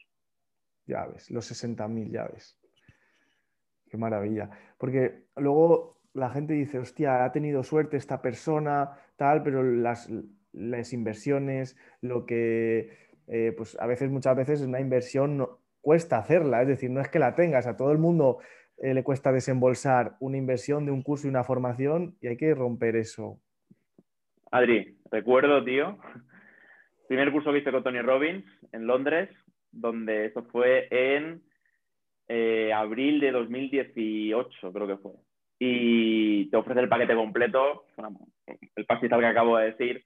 Ya 0.87 1.07
ves, 1.07 1.31
los 1.31 1.45
60 1.45 1.87
mil, 1.89 2.11
ya 2.11 2.27
ves. 2.29 2.59
Qué 3.91 3.97
maravilla. 3.97 4.49
Porque 4.79 5.25
luego 5.37 6.01
la 6.15 6.31
gente 6.31 6.55
dice, 6.55 6.79
hostia, 6.79 7.25
ha 7.25 7.33
tenido 7.33 7.63
suerte 7.63 7.97
esta 7.97 8.23
persona, 8.23 8.91
tal, 9.17 9.43
pero 9.43 9.63
las, 9.63 10.11
las 10.53 10.93
inversiones, 10.93 11.77
lo 12.01 12.27
que 12.27 13.11
eh, 13.33 13.53
pues 13.57 13.79
a 13.81 13.87
veces, 13.87 14.11
muchas 14.11 14.37
veces 14.37 14.61
una 14.63 14.81
inversión 14.81 15.37
no, 15.37 15.61
cuesta 15.81 16.19
hacerla, 16.19 16.63
es 16.63 16.69
decir, 16.69 16.91
no 16.91 17.01
es 17.01 17.09
que 17.09 17.21
la 17.21 17.37
tengas, 17.37 17.67
a 17.69 17.77
todo 17.77 17.93
el 17.93 17.99
mundo 17.99 18.39
eh, 18.79 18.93
le 18.93 19.05
cuesta 19.05 19.31
desembolsar 19.31 20.17
una 20.19 20.37
inversión 20.37 20.85
de 20.85 20.91
un 20.91 21.03
curso 21.03 21.27
y 21.27 21.31
una 21.31 21.45
formación 21.45 22.17
y 22.21 22.27
hay 22.27 22.37
que 22.37 22.55
romper 22.55 22.97
eso. 22.97 23.39
Adri, 24.51 24.97
recuerdo, 25.13 25.65
tío, 25.65 25.99
primer 27.09 27.31
curso 27.31 27.53
que 27.53 27.59
hice 27.59 27.71
con 27.71 27.85
Tony 27.85 28.01
Robbins 28.01 28.45
en 28.73 28.87
Londres, 28.87 29.31
donde 29.71 30.27
eso 30.27 30.43
fue 30.45 30.89
en 30.91 31.41
eh, 32.27 32.73
abril 32.73 33.21
de 33.21 33.31
2018, 33.31 34.73
creo 34.73 34.87
que 34.89 34.97
fue. 34.97 35.13
Y 35.59 36.51
te 36.51 36.57
ofrece 36.57 36.81
el 36.81 36.89
paquete 36.89 37.15
completo, 37.15 37.85
el 38.75 38.87
pastizal 38.87 39.21
que 39.21 39.27
acabo 39.27 39.59
de 39.59 39.67
decir, 39.67 40.05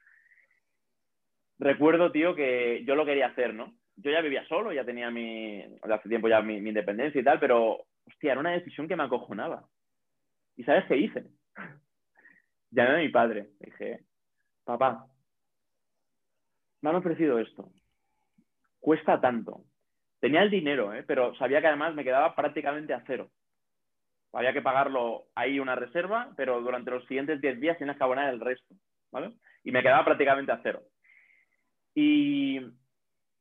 recuerdo, 1.59 2.13
tío, 2.13 2.35
que 2.35 2.85
yo 2.85 2.95
lo 2.95 3.05
quería 3.05 3.29
hacer, 3.29 3.55
¿no? 3.55 3.75
Yo 3.97 4.11
ya 4.11 4.21
vivía 4.21 4.47
solo, 4.47 4.73
ya 4.73 4.85
tenía 4.85 5.11
mi, 5.11 5.63
hace 5.83 6.09
tiempo 6.09 6.29
ya 6.29 6.41
mi, 6.41 6.57
independencia 6.57 7.21
y 7.21 7.25
tal, 7.25 7.39
pero, 7.39 7.87
hostia, 8.07 8.33
era 8.33 8.41
una 8.41 8.53
decisión 8.53 8.89
que 8.89 8.97
me 8.97 9.05
acojonaba. 9.05 9.69
¿Y 10.57 10.65
sabes 10.65 10.85
qué 10.87 10.97
hice? 10.97 11.27
Llamé 12.71 12.95
a 12.95 12.99
mi 12.99 13.09
padre, 13.09 13.51
dije, 13.61 14.01
papá, 14.65 15.07
me 16.81 16.91
han 16.91 16.97
ofrecido 16.97 17.39
esto, 17.39 17.71
cuesta 18.81 19.21
tanto. 19.21 19.65
Tenía 20.21 20.43
el 20.43 20.51
dinero, 20.51 20.93
¿eh? 20.95 21.05
pero 21.07 21.35
sabía 21.37 21.61
que 21.61 21.69
además 21.69 21.95
me 21.95 22.05
quedaba 22.05 22.35
prácticamente 22.35 22.95
a 22.95 23.05
cero. 23.07 23.31
Había 24.33 24.53
que 24.53 24.63
pagarlo 24.63 25.27
ahí 25.35 25.61
una 25.61 25.77
reserva, 25.77 26.33
pero 26.37 26.61
durante 26.61 26.91
los 26.91 27.07
siguientes 27.07 27.41
10 27.41 27.61
días 27.61 27.79
tienes 27.79 27.97
que 27.97 28.03
abonar 28.03 28.33
el 28.33 28.41
resto, 28.41 28.75
¿vale? 29.13 29.33
Y 29.63 29.71
me 29.71 29.83
quedaba 29.83 30.05
prácticamente 30.05 30.51
a 30.51 30.61
cero. 30.63 30.83
Y 31.95 32.61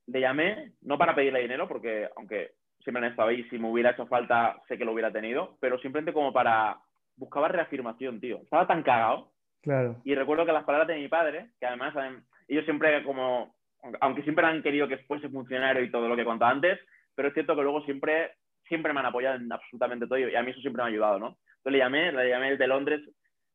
le 0.07 0.19
llamé, 0.19 0.73
no 0.81 0.97
para 0.97 1.15
pedirle 1.15 1.41
dinero, 1.41 1.67
porque 1.67 2.09
aunque 2.15 2.51
siempre 2.83 3.03
han 3.03 3.11
estado 3.11 3.29
ahí, 3.29 3.43
si 3.49 3.57
me 3.57 3.69
hubiera 3.69 3.91
hecho 3.91 4.05
falta, 4.07 4.61
sé 4.67 4.77
que 4.77 4.85
lo 4.85 4.91
hubiera 4.91 5.11
tenido, 5.11 5.57
pero 5.59 5.79
simplemente 5.79 6.13
como 6.13 6.33
para. 6.33 6.77
Buscaba 7.15 7.47
reafirmación, 7.47 8.19
tío. 8.19 8.37
Estaba 8.37 8.65
tan 8.65 8.81
cagado. 8.81 9.31
Claro. 9.61 10.01
Y 10.03 10.15
recuerdo 10.15 10.47
que 10.47 10.51
las 10.51 10.63
palabras 10.63 10.87
de 10.87 10.95
mi 10.95 11.07
padre, 11.07 11.51
que 11.59 11.67
además 11.67 11.93
ellos 12.47 12.65
siempre, 12.65 13.03
como. 13.03 13.55
Aunque 13.99 14.23
siempre 14.23 14.45
han 14.45 14.63
querido 14.63 14.87
que 14.87 14.97
fuese 14.99 15.29
funcionario 15.29 15.83
y 15.83 15.91
todo 15.91 16.07
lo 16.07 16.15
que 16.15 16.21
he 16.21 16.25
contado 16.25 16.51
antes, 16.51 16.79
pero 17.15 17.27
es 17.27 17.33
cierto 17.33 17.55
que 17.55 17.63
luego 17.63 17.83
siempre, 17.83 18.31
siempre 18.67 18.93
me 18.93 19.01
han 19.01 19.07
apoyado 19.07 19.35
en 19.35 19.51
absolutamente 19.51 20.07
todo 20.07 20.17
y 20.17 20.33
a 20.35 20.41
mí 20.41 20.51
eso 20.51 20.61
siempre 20.61 20.81
me 20.81 20.89
ha 20.89 20.91
ayudado, 20.91 21.19
¿no? 21.19 21.37
Entonces 21.57 21.73
le 21.73 21.77
llamé, 21.79 22.11
le 22.11 22.29
llamé 22.29 22.51
desde 22.51 22.67
Londres. 22.67 23.01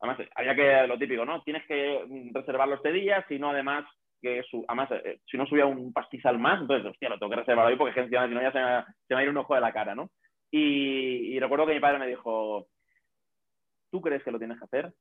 Además, 0.00 0.28
había 0.36 0.54
que, 0.54 0.86
lo 0.86 0.98
típico, 0.98 1.24
¿no? 1.24 1.42
Tienes 1.42 1.66
que 1.66 2.30
reservarlo 2.32 2.76
este 2.76 2.92
día, 2.92 3.24
si 3.26 3.38
no, 3.38 3.50
además, 3.50 3.84
que 4.20 4.42
su, 4.50 4.64
además, 4.68 4.90
eh, 4.92 5.20
si 5.30 5.36
no 5.36 5.46
subía 5.46 5.66
un 5.66 5.92
pastizal 5.92 6.38
más, 6.38 6.60
entonces, 6.60 6.90
hostia, 6.90 7.08
lo 7.08 7.18
tengo 7.18 7.30
que 7.30 7.36
reservar 7.36 7.66
hoy 7.66 7.76
porque 7.76 7.92
si 8.04 8.10
no 8.10 8.42
ya 8.42 8.52
se 8.52 8.58
me, 8.58 8.84
se 9.06 9.14
va 9.14 9.20
a 9.20 9.22
ir 9.22 9.28
un 9.28 9.36
ojo 9.36 9.54
de 9.54 9.60
la 9.60 9.72
cara, 9.72 9.94
¿no? 9.94 10.10
Y, 10.50 11.38
recuerdo 11.40 11.66
que 11.66 11.74
mi 11.74 11.80
padre 11.80 11.98
me 11.98 12.06
dijo, 12.06 12.66
¿tú 13.90 14.00
crees 14.00 14.22
que 14.22 14.30
lo 14.30 14.38
tienes 14.38 14.58
que 14.58 14.64
hacer? 14.64 14.92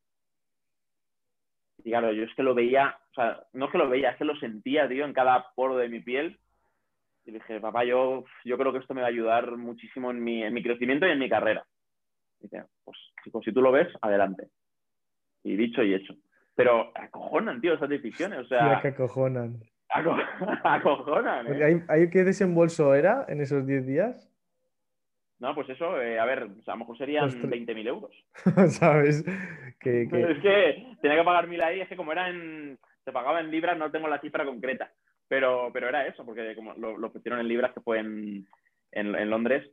Y 1.84 1.92
claro, 1.92 2.12
yo 2.12 2.24
es 2.24 2.36
que 2.36 2.44
lo 2.44 2.54
veía, 2.54 2.98
o 3.12 3.14
sea, 3.14 3.44
no 3.54 3.66
es 3.66 3.72
que 3.72 3.78
lo 3.78 3.90
veía, 3.90 4.12
es 4.12 4.18
que 4.18 4.26
lo 4.26 4.36
sentía, 4.38 4.88
tío, 4.90 5.06
en 5.06 5.14
cada 5.14 5.52
poro 5.56 5.78
de 5.78 5.90
mi 5.90 6.02
piel. 6.02 6.40
Y 7.26 7.32
dije, 7.32 7.60
papá, 7.60 7.84
yo, 7.86 8.26
yo 8.46 8.58
creo 8.58 8.72
que 8.72 8.80
esto 8.80 8.94
me 8.94 9.02
va 9.02 9.08
a 9.08 9.10
ayudar 9.10 9.58
muchísimo 9.58 10.12
en 10.12 10.24
mi, 10.24 10.44
en 10.44 10.54
mi 10.54 10.64
crecimiento 10.64 11.08
y 11.08 11.12
en 11.12 11.20
mi 11.20 11.30
carrera. 11.30 11.66
Y 12.40 12.44
dice, 12.44 12.66
pues 12.84 12.98
si 13.44 13.52
tú 13.54 13.62
lo 13.62 13.72
ves, 13.72 13.88
adelante. 14.02 14.50
Y 15.44 15.56
dicho 15.56 15.84
y 15.84 15.94
hecho. 15.94 16.14
Pero 16.58 16.92
acojonan, 16.96 17.62
tío, 17.62 17.76
esas 17.76 17.88
decisiones. 17.88 18.40
O 18.40 18.46
sea, 18.46 18.80
que 18.82 18.88
acojonan. 18.88 19.62
acojonan. 20.64 21.46
¿eh? 21.48 21.86
¿Hay, 21.88 22.10
qué 22.10 22.24
desembolso 22.24 22.96
era 22.96 23.26
en 23.30 23.42
esos 23.42 23.66
10 23.68 23.86
días? 23.86 24.34
No, 25.40 25.54
pues 25.54 25.70
eso, 25.70 26.02
eh, 26.02 26.20
a 26.20 26.26
ver, 26.26 26.40
a 26.40 26.72
lo 26.72 26.78
mejor 26.78 26.98
serían 26.98 27.30
20.000 27.30 27.88
euros. 27.88 28.12
¿Sabes? 28.74 29.24
Que, 29.80 30.02
Es 30.02 30.40
que 30.40 30.96
tenía 31.04 31.18
que 31.18 31.24
pagar 31.24 31.48
mil 31.48 31.62
ahí, 31.62 31.80
es 31.80 31.88
que 31.88 31.96
como 31.96 32.12
era 32.12 32.28
en. 32.30 32.80
Se 33.06 33.12
pagaba 33.12 33.40
en 33.40 33.52
libras, 33.52 33.78
no 33.78 33.92
tengo 33.92 34.08
la 34.08 34.20
cifra 34.20 34.44
concreta. 34.44 34.92
Pero, 35.28 35.70
pero 35.72 35.88
era 35.88 36.08
eso, 36.08 36.26
porque 36.26 36.56
como 36.56 36.74
lo, 36.74 36.98
lo 36.98 37.14
pusieron 37.14 37.40
en 37.40 37.48
libras, 37.48 37.74
que 37.74 37.82
fue 37.82 38.00
en, 38.00 38.48
en, 38.92 39.14
en 39.16 39.30
Londres. 39.30 39.70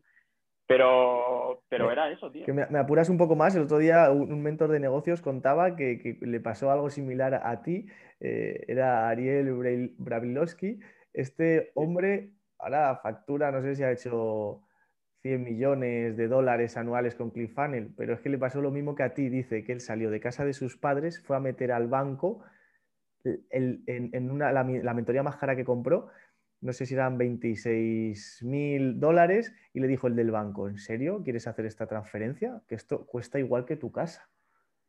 Pero, 0.66 1.62
pero 1.68 1.90
era 1.90 2.11
eso, 2.11 2.31
tío. 2.31 2.46
Que 2.46 2.53
me, 2.53 2.62
apuras 2.79 3.09
un 3.11 3.18
poco 3.18 3.37
más. 3.37 3.55
El 3.55 3.62
otro 3.62 3.79
día 3.79 4.11
un, 4.11 4.42
mentor 4.42 4.70
de 4.70 4.81
negocios 4.81 5.20
contaba 5.20 5.77
que, 5.77 5.98
que 5.98 6.18
le 6.27 6.40
pasó 6.40 6.70
algo 6.70 6.88
similar 6.88 7.35
a, 7.35 7.62
ti. 7.62 7.87
Eh, 8.20 8.64
era 8.66 9.09
Ariel 9.09 9.92
Bravilowski. 9.98 10.81
Este 11.12 11.70
hombre 11.74 12.31
ahora 12.59 12.96
factura, 13.03 13.53
no 13.53 13.61
sé 13.61 13.74
si 13.74 13.83
ha 13.83 13.92
hecho 13.92 14.62
100 15.20 15.44
millones 15.44 16.16
de 16.16 16.29
dólares 16.29 16.77
anuales 16.79 17.14
con 17.14 17.31
ClickFunnels, 17.31 17.92
pero 17.96 18.14
es 18.14 18.20
que 18.20 18.31
le 18.31 18.38
pasó 18.38 18.62
lo 18.62 18.70
mismo 18.70 18.94
que 18.94 19.03
a 19.03 19.12
ti. 19.12 19.29
Dice 19.29 19.64
que 19.64 19.72
él 19.72 19.81
salió 19.81 20.11
de 20.11 20.20
casa 20.20 20.46
de 20.46 20.55
sus 20.55 20.79
padres, 20.79 21.22
fue 21.22 21.37
a 21.37 21.40
meter 21.40 21.72
al 21.72 21.88
banco 21.88 22.42
en, 23.24 23.83
en 23.87 24.31
una, 24.31 24.50
la, 24.50 24.64
la 24.64 24.94
mentoría 24.94 25.22
más 25.22 25.37
cara 25.37 25.57
que 25.57 25.64
compró 25.64 26.09
no 26.64 26.72
sé 26.72 26.87
si 26.87 26.94
eran 26.94 27.18
26 27.18 28.42
mil 28.42 28.98
dólares, 28.98 29.55
y 29.74 29.81
le 29.81 29.87
dijo 29.87 30.07
el 30.07 30.16
del 30.16 30.31
banco, 30.31 30.66
¿en 30.66 30.79
serio 30.79 31.22
quieres 31.22 31.46
hacer 31.46 31.66
esta 31.66 31.87
transferencia? 31.87 32.62
Que 32.66 32.74
esto 32.74 33.05
cuesta 33.05 33.38
igual 33.38 33.66
que 33.66 33.77
tu 33.77 33.92
casa, 33.92 34.31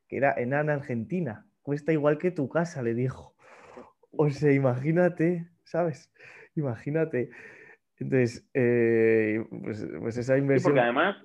que 0.07 0.15
era 0.15 0.33
en 0.37 0.53
Argentina, 0.53 1.45
cuesta 1.61 1.91
igual 1.91 2.17
que 2.17 2.31
tu 2.31 2.47
casa, 2.47 2.81
le 2.81 2.93
dijo. 2.93 3.35
O 4.11 4.29
sea, 4.29 4.53
imagínate, 4.53 5.49
¿sabes? 5.65 6.13
Imagínate. 6.55 7.29
Entonces, 7.99 8.49
eh, 8.53 9.45
pues, 9.49 9.85
pues, 9.99 10.17
esa 10.17 10.37
inversión... 10.37 10.71
porque 10.71 10.79
además, 10.79 11.17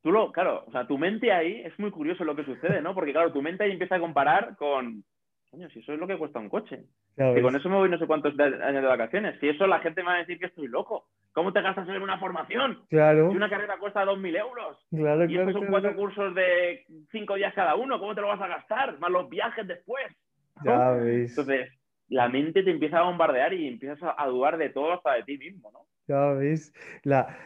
tú 0.00 0.12
lo, 0.12 0.30
claro, 0.30 0.64
o 0.68 0.70
sea, 0.70 0.86
tu 0.86 0.96
mente 0.96 1.32
ahí 1.32 1.62
es 1.64 1.76
muy 1.80 1.90
curioso 1.90 2.22
lo 2.22 2.36
que 2.36 2.44
sucede, 2.44 2.80
¿no? 2.80 2.94
Porque 2.94 3.10
claro, 3.10 3.32
tu 3.32 3.42
mente 3.42 3.64
ahí 3.64 3.72
empieza 3.72 3.96
a 3.96 4.00
comparar 4.00 4.56
con, 4.56 5.02
coño, 5.50 5.68
si 5.70 5.80
eso 5.80 5.92
es 5.92 5.98
lo 5.98 6.06
que 6.06 6.18
cuesta 6.18 6.38
un 6.38 6.50
coche. 6.50 6.84
Que 7.16 7.40
con 7.40 7.56
eso 7.56 7.70
me 7.70 7.76
voy 7.76 7.88
no 7.88 7.98
sé 7.98 8.06
cuántos 8.06 8.38
años 8.38 8.82
de 8.82 8.88
vacaciones. 8.88 9.40
Si 9.40 9.48
eso 9.48 9.66
la 9.66 9.80
gente 9.80 10.02
me 10.02 10.08
va 10.08 10.16
a 10.16 10.18
decir 10.18 10.38
que 10.38 10.46
estoy 10.46 10.68
loco. 10.68 11.08
¿Cómo 11.32 11.52
te 11.52 11.62
gastas 11.62 11.88
en 11.88 12.02
una 12.02 12.18
formación? 12.18 12.84
Claro. 12.90 13.30
Si 13.30 13.36
una 13.36 13.48
carrera 13.48 13.78
cuesta 13.78 14.04
2.000 14.04 14.38
euros. 14.38 14.86
Claro, 14.90 15.24
y 15.24 15.38
estos 15.38 15.54
son 15.54 15.66
cuatro 15.66 15.94
cursos 15.94 16.34
de 16.34 16.84
cinco 17.10 17.34
días 17.36 17.54
cada 17.54 17.74
uno. 17.74 17.98
¿Cómo 17.98 18.14
te 18.14 18.20
lo 18.20 18.28
vas 18.28 18.40
a 18.40 18.48
gastar? 18.48 18.98
Más 18.98 19.10
los 19.10 19.30
viajes 19.30 19.66
después. 19.66 20.04
Ya 20.62 20.90
ves. 20.92 21.30
Entonces, 21.30 21.70
la 22.08 22.28
mente 22.28 22.62
te 22.62 22.70
empieza 22.70 22.98
a 22.98 23.04
bombardear 23.04 23.54
y 23.54 23.66
empiezas 23.66 23.98
a 24.16 24.26
dudar 24.26 24.58
de 24.58 24.68
todo 24.68 24.92
hasta 24.92 25.14
de 25.14 25.22
ti 25.22 25.38
mismo, 25.38 25.70
¿no? 25.72 25.86
Ya 26.06 26.32
ves. 26.32 26.72
La, 27.02 27.36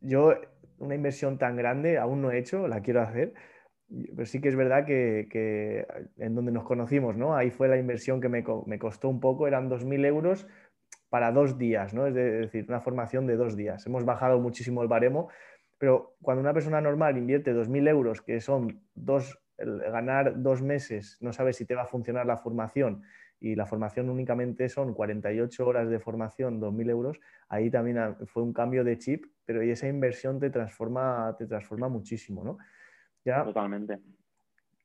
yo, 0.00 0.34
una 0.78 0.94
inversión 0.94 1.38
tan 1.38 1.56
grande 1.56 1.98
aún 1.98 2.22
no 2.22 2.30
he 2.30 2.38
hecho, 2.38 2.68
la 2.68 2.80
quiero 2.80 3.02
hacer 3.02 3.34
pero 3.88 4.26
sí 4.26 4.40
que 4.40 4.48
es 4.48 4.56
verdad 4.56 4.84
que, 4.84 5.86
en 6.18 6.34
donde 6.34 6.52
nos 6.52 6.64
conocimos, 6.64 7.16
¿no? 7.16 7.34
Ahí 7.34 7.50
fue 7.50 7.68
la 7.68 7.78
inversión 7.78 8.20
que 8.20 8.28
me, 8.28 8.44
costó 8.78 9.08
un 9.08 9.20
poco, 9.20 9.46
eran 9.46 9.70
2.000 9.70 10.04
euros 10.04 10.46
para 11.08 11.32
dos 11.32 11.58
días, 11.58 11.94
¿no? 11.94 12.06
Es 12.06 12.14
decir, 12.14 12.66
una 12.68 12.80
formación 12.80 13.26
de 13.26 13.36
dos 13.36 13.56
días. 13.56 13.86
Hemos 13.86 14.04
bajado 14.04 14.38
muchísimo 14.40 14.82
el 14.82 14.88
baremo, 14.88 15.28
pero 15.78 16.16
cuando 16.20 16.42
una 16.42 16.52
persona 16.52 16.80
normal 16.80 17.16
invierte 17.16 17.54
2.000 17.54 17.88
euros, 17.88 18.20
que 18.20 18.40
son 18.40 18.82
dos, 18.94 19.40
ganar 19.56 20.42
dos 20.42 20.60
meses, 20.60 21.16
no 21.20 21.32
sabes 21.32 21.56
si 21.56 21.64
te 21.64 21.74
va 21.74 21.82
a 21.82 21.86
funcionar 21.86 22.26
la 22.26 22.36
formación 22.36 23.02
y 23.40 23.54
la 23.54 23.66
formación 23.66 24.10
únicamente 24.10 24.68
son 24.68 24.92
48 24.92 25.66
horas 25.66 25.88
de 25.88 25.98
formación, 25.98 26.60
2.000 26.60 26.90
euros, 26.90 27.20
ahí 27.48 27.70
también 27.70 28.16
fue 28.26 28.42
un 28.42 28.52
cambio 28.52 28.84
de 28.84 28.98
chip, 28.98 29.24
pero 29.46 29.62
esa 29.62 29.88
inversión 29.88 30.40
te 30.40 30.50
transforma, 30.50 31.34
te 31.38 31.46
transforma 31.46 31.88
muchísimo, 31.88 32.44
¿no? 32.44 32.58
Totalmente. 33.44 33.98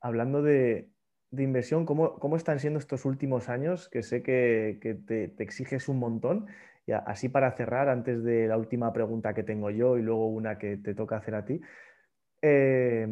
Hablando 0.02 0.42
de, 0.42 0.90
inversión, 1.32 1.86
¿cómo, 1.86 2.20
¿cómo, 2.20 2.36
están 2.36 2.60
siendo 2.60 2.80
estos 2.80 3.06
últimos 3.06 3.50
años? 3.50 3.90
Que 3.90 4.04
sé 4.04 4.22
que, 4.22 4.78
te, 5.08 5.34
exiges 5.44 5.90
un 5.90 6.00
montón. 6.00 6.48
Y 6.86 6.92
así 6.92 7.30
para 7.30 7.52
cerrar, 7.52 7.88
antes 7.88 8.24
de 8.24 8.48
la 8.48 8.58
última 8.58 8.92
pregunta 8.92 9.34
que 9.34 9.44
tengo 9.44 9.70
yo 9.70 9.98
y 9.98 10.02
luego 10.02 10.28
una 10.28 10.58
que 10.58 10.78
te 10.78 10.94
toca 10.94 11.18
hacer 11.18 11.36
a 11.36 11.46
ti. 11.46 11.62
Eh, 12.42 13.08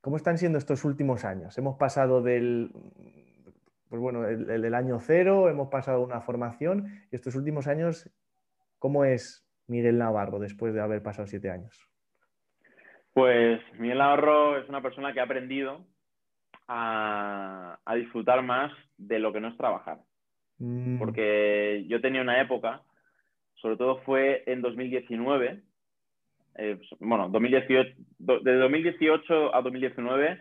¿Cómo 0.00 0.16
están 0.16 0.38
siendo 0.38 0.58
estos 0.58 0.84
últimos 0.84 1.24
años? 1.24 1.56
Hemos 1.58 1.76
pasado 1.76 2.22
del, 2.22 2.72
pues 3.90 4.00
bueno, 4.00 4.26
el, 4.26 4.74
año 4.74 5.00
cero, 5.00 5.50
hemos 5.50 5.68
pasado 5.68 6.00
una 6.02 6.20
formación 6.20 6.86
y 7.10 7.16
estos 7.16 7.34
últimos 7.34 7.66
años, 7.66 8.08
¿cómo 8.78 9.04
es 9.04 9.44
Miguel 9.66 9.98
Navarro 9.98 10.38
después 10.38 10.72
de 10.72 10.80
haber 10.80 11.02
pasado 11.02 11.26
siete 11.26 11.50
años? 11.50 11.89
Pues 13.12 13.60
Miguel 13.78 14.00
Ahorro 14.00 14.58
es 14.58 14.68
una 14.68 14.82
persona 14.82 15.12
que 15.12 15.20
ha 15.20 15.24
aprendido 15.24 15.84
a, 16.68 17.78
disfrutar 17.96 18.42
más 18.42 18.72
de 18.96 19.18
lo 19.18 19.32
que 19.32 19.40
no 19.40 19.48
es 19.48 19.56
trabajar. 19.56 19.98
Mm. 20.58 20.98
Porque 20.98 21.84
yo 21.88 22.00
tenía 22.00 22.22
una 22.22 22.40
época, 22.40 22.82
sobre 23.54 23.76
todo 23.76 24.00
fue 24.02 24.44
en 24.46 24.62
2019, 24.62 25.62
eh, 26.56 26.78
bueno, 27.00 27.28
2018, 27.28 27.94
de 28.18 28.54
2018 28.56 29.54
a 29.54 29.62
2019, 29.62 30.40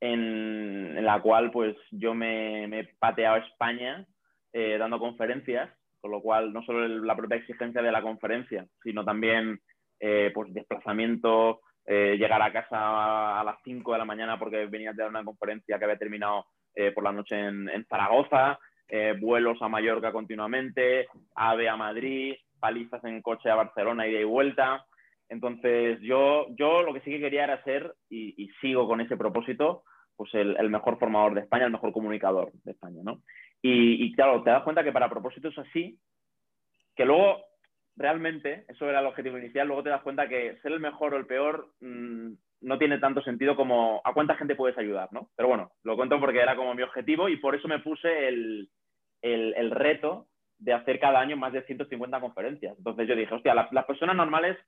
en, 0.00 1.04
la 1.04 1.20
cual 1.20 1.50
pues 1.50 1.76
yo 1.90 2.14
me, 2.14 2.64
he 2.64 2.84
pateado 2.98 3.36
a 3.36 3.46
España 3.46 4.06
eh, 4.52 4.76
dando 4.78 4.98
conferencias, 4.98 5.70
con 6.00 6.10
lo 6.10 6.20
cual 6.22 6.52
no 6.52 6.62
solo 6.62 6.86
la 6.88 7.16
propia 7.16 7.38
exigencia 7.38 7.82
de 7.82 7.92
la 7.92 8.02
conferencia, 8.02 8.66
sino 8.82 9.04
también 9.04 9.60
eh, 10.00 10.30
pues 10.34 10.52
desplazamiento, 10.52 11.60
eh, 11.88 12.16
llegar 12.18 12.42
a 12.42 12.52
casa 12.52 13.40
a 13.40 13.44
las 13.44 13.58
5 13.62 13.92
de 13.92 13.98
la 13.98 14.04
mañana 14.04 14.36
porque 14.38 14.66
venía 14.66 14.92
de 14.92 15.06
una 15.06 15.24
conferencia 15.24 15.78
que 15.78 15.84
había 15.84 15.96
terminado 15.96 16.46
eh, 16.74 16.90
por 16.90 17.04
la 17.04 17.12
noche 17.12 17.38
en, 17.38 17.86
Zaragoza, 17.88 18.58
eh, 18.88 19.14
vuelos 19.20 19.62
a 19.62 19.68
Mallorca 19.68 20.10
continuamente, 20.10 21.06
AVE 21.36 21.68
a 21.68 21.76
Madrid, 21.76 22.34
palizas 22.58 23.04
en 23.04 23.22
coche 23.22 23.48
a 23.50 23.54
Barcelona, 23.54 24.08
ida 24.08 24.20
y 24.20 24.24
vuelta. 24.24 24.84
Entonces, 25.28 26.00
yo, 26.00 26.46
yo 26.58 26.82
lo 26.82 26.92
que 26.92 27.00
sí 27.00 27.10
que 27.10 27.20
quería 27.20 27.44
era 27.44 27.62
ser, 27.62 27.94
y, 28.10 28.48
sigo 28.60 28.88
con 28.88 29.00
ese 29.00 29.16
propósito, 29.16 29.84
pues 30.16 30.34
el, 30.34 30.70
mejor 30.70 30.98
formador 30.98 31.34
de 31.34 31.42
España, 31.42 31.66
el 31.66 31.72
mejor 31.72 31.92
comunicador 31.92 32.50
de 32.64 32.72
España, 32.72 33.00
¿no? 33.04 33.22
Y, 33.62 34.04
y 34.04 34.12
claro, 34.12 34.42
te 34.42 34.50
das 34.50 34.62
cuenta 34.64 34.82
que 34.82 34.92
para 34.92 35.08
propósitos 35.08 35.56
así, 35.58 35.98
que 36.96 37.04
luego 37.04 37.42
realmente, 37.96 38.64
eso 38.68 38.88
era 38.88 39.00
el 39.00 39.06
objetivo 39.06 39.38
inicial, 39.38 39.66
luego 39.66 39.82
te 39.82 39.90
das 39.90 40.02
cuenta 40.02 40.28
que 40.28 40.58
ser 40.62 40.72
el 40.72 40.80
mejor 40.80 41.14
o 41.14 41.16
el 41.16 41.26
peor 41.26 41.72
mm, 41.80 42.32
no 42.60 42.78
tiene 42.78 42.98
tanto 42.98 43.22
sentido 43.22 43.56
como 43.56 44.00
a 44.04 44.12
cuánta 44.12 44.36
gente 44.36 44.54
puedes 44.54 44.76
ayudar, 44.78 45.08
¿no? 45.12 45.30
Pero 45.36 45.48
bueno, 45.48 45.72
lo 45.82 45.96
cuento 45.96 46.18
porque 46.20 46.40
era 46.40 46.56
como 46.56 46.74
mi 46.74 46.82
objetivo 46.82 47.28
y 47.28 47.36
por 47.36 47.54
eso 47.54 47.68
me 47.68 47.80
puse 47.80 48.28
el, 48.28 48.70
reto 49.70 50.28
de 50.58 50.72
hacer 50.72 50.98
cada 51.00 51.20
año 51.20 51.36
más 51.36 51.52
de 51.52 51.62
150 51.62 52.20
conferencias. 52.20 52.76
Entonces 52.78 53.08
yo 53.08 53.14
dije, 53.14 53.34
hostia, 53.34 53.54
las, 53.54 53.84
personas 53.86 54.16
normales, 54.16 54.58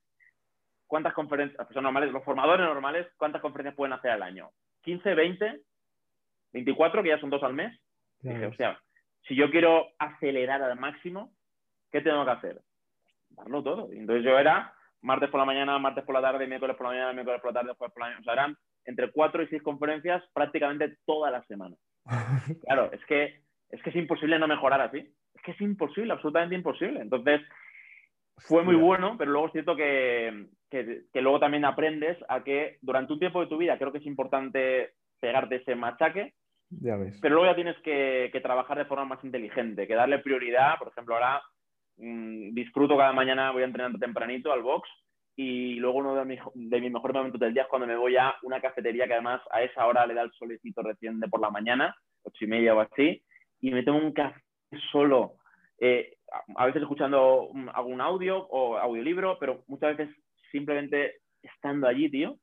¿cuántas 0.87 1.13
conferencias, 1.13 1.57
las 1.57 1.67
personas 1.67 1.85
normales, 1.85 2.11
los 2.11 2.23
formadores 2.23 2.65
normales, 2.65 3.07
¿cuántas 3.17 3.41
conferencias 3.41 3.75
pueden 3.75 3.93
hacer 3.93 4.11
al 4.11 4.23
año? 4.23 4.49
¿15, 4.85 5.15
20, 5.15 5.61
24, 6.53 7.03
que 7.03 7.09
ya 7.09 7.19
son 7.19 7.29
dos 7.29 7.43
al 7.43 7.53
mes? 7.53 7.79
Dije, 8.21 8.45
hostia, 8.45 8.79
si 9.27 9.35
yo 9.35 9.49
quiero 9.49 9.87
acelerar 9.97 10.61
al 10.61 10.79
máximo, 10.79 11.31
¿qué 11.91 12.01
tengo 12.01 12.25
que 12.25 12.31
hacer? 12.31 12.61
Darlo 13.39 13.63
todo. 13.63 13.89
entonces 13.91 14.23
yo 14.23 14.37
era 14.37 14.73
martes 15.01 15.29
por 15.29 15.39
la 15.39 15.45
mañana, 15.45 15.79
martes 15.79 16.03
por 16.03 16.15
la 16.15 16.21
tarde, 16.21 16.47
miércoles 16.47 16.75
por 16.75 16.87
la 16.87 16.93
mañana, 16.93 17.13
miércoles 17.13 17.41
por 17.41 17.53
la 17.53 17.61
tarde, 17.61 17.75
jueves 17.77 17.93
por 17.93 18.01
la 18.01 18.05
mañana. 18.07 18.21
O 18.21 18.23
sea, 18.23 18.33
eran 18.33 18.57
entre 18.85 19.11
cuatro 19.11 19.43
y 19.43 19.47
seis 19.47 19.61
conferencias 19.61 20.23
prácticamente 20.33 20.97
toda 21.05 21.31
la 21.31 21.43
semana. 21.45 21.75
claro, 22.65 22.91
es 22.91 23.03
que, 23.05 23.41
es 23.69 23.81
que 23.81 23.89
es 23.89 23.95
imposible 23.95 24.39
no 24.39 24.47
mejorar 24.47 24.81
así. 24.81 24.97
Es 25.33 25.41
que 25.43 25.51
es 25.51 25.61
imposible, 25.61 26.11
absolutamente 26.11 26.55
imposible. 26.55 27.01
Entonces, 27.01 27.41
fue 28.37 28.63
muy 28.63 28.75
bueno, 28.75 29.15
pero 29.17 29.31
luego 29.31 29.47
es 29.47 29.53
cierto 29.53 29.75
que, 29.75 30.47
que, 30.69 31.03
que, 31.11 31.21
luego 31.21 31.39
también 31.39 31.65
aprendes 31.65 32.17
a 32.29 32.43
que 32.43 32.77
durante 32.81 33.13
un 33.13 33.19
tiempo 33.19 33.41
de 33.41 33.47
tu 33.47 33.57
vida 33.57 33.77
creo 33.77 33.91
que 33.91 33.97
es 33.99 34.05
importante 34.05 34.93
pegarte 35.19 35.57
ese 35.57 35.75
machaque 35.75 36.33
Ya 36.69 36.95
ves. 36.95 37.19
Pero 37.21 37.35
luego 37.35 37.51
ya 37.51 37.55
tienes 37.55 37.77
que, 37.81 38.39
trabajar 38.41 38.77
de 38.77 38.85
forma 38.85 39.05
más 39.05 39.23
inteligente, 39.23 39.87
que 39.87 39.95
darle 39.95 40.19
prioridad. 40.19 40.77
Por 40.77 40.89
ejemplo, 40.89 41.15
ahora 41.15 41.41
mm, 41.99 42.53
disfruto 42.53 42.97
cada 42.97 43.13
mañana, 43.13 43.51
voy 43.51 43.63
entrenando 43.63 43.99
tempranito 43.99 44.51
al 44.51 44.63
box 44.63 44.89
y 45.35 45.75
luego 45.75 45.99
uno 45.99 46.15
de 46.15 46.25
mis, 46.25 46.39
de 46.53 46.81
mis 46.81 46.91
mejores 46.91 47.15
momentos 47.15 47.39
del 47.39 47.53
día 47.53 47.63
es 47.63 47.69
cuando 47.69 47.87
me 47.87 47.95
voy 47.95 48.17
a 48.17 48.35
una 48.43 48.59
cafetería 48.59 49.07
que 49.07 49.13
además 49.13 49.41
a 49.51 49.61
esa 49.63 49.85
hora 49.85 50.05
le 50.05 50.13
da 50.13 50.23
el 50.23 50.31
solecito 50.33 50.81
recién 50.81 51.19
de 51.19 51.29
por 51.29 51.39
la 51.39 51.49
mañana, 51.49 51.95
ocho 52.23 52.43
y 52.43 52.47
media 52.47 52.75
o 52.75 52.81
así, 52.81 53.23
y 53.61 53.71
me 53.71 53.83
tomo 53.83 53.99
un 53.99 54.11
café 54.11 54.41
solo, 54.91 55.35
eh, 55.79 56.17
a 56.55 56.65
veces 56.65 56.81
escuchando 56.81 57.49
algún 57.73 58.01
audio 58.01 58.47
o 58.49 58.77
audiolibro, 58.77 59.37
pero 59.39 59.63
muchas 59.67 59.97
veces 59.97 60.15
simplemente 60.51 61.21
estando 61.41 61.87
allí, 61.87 62.09
tío. 62.09 62.35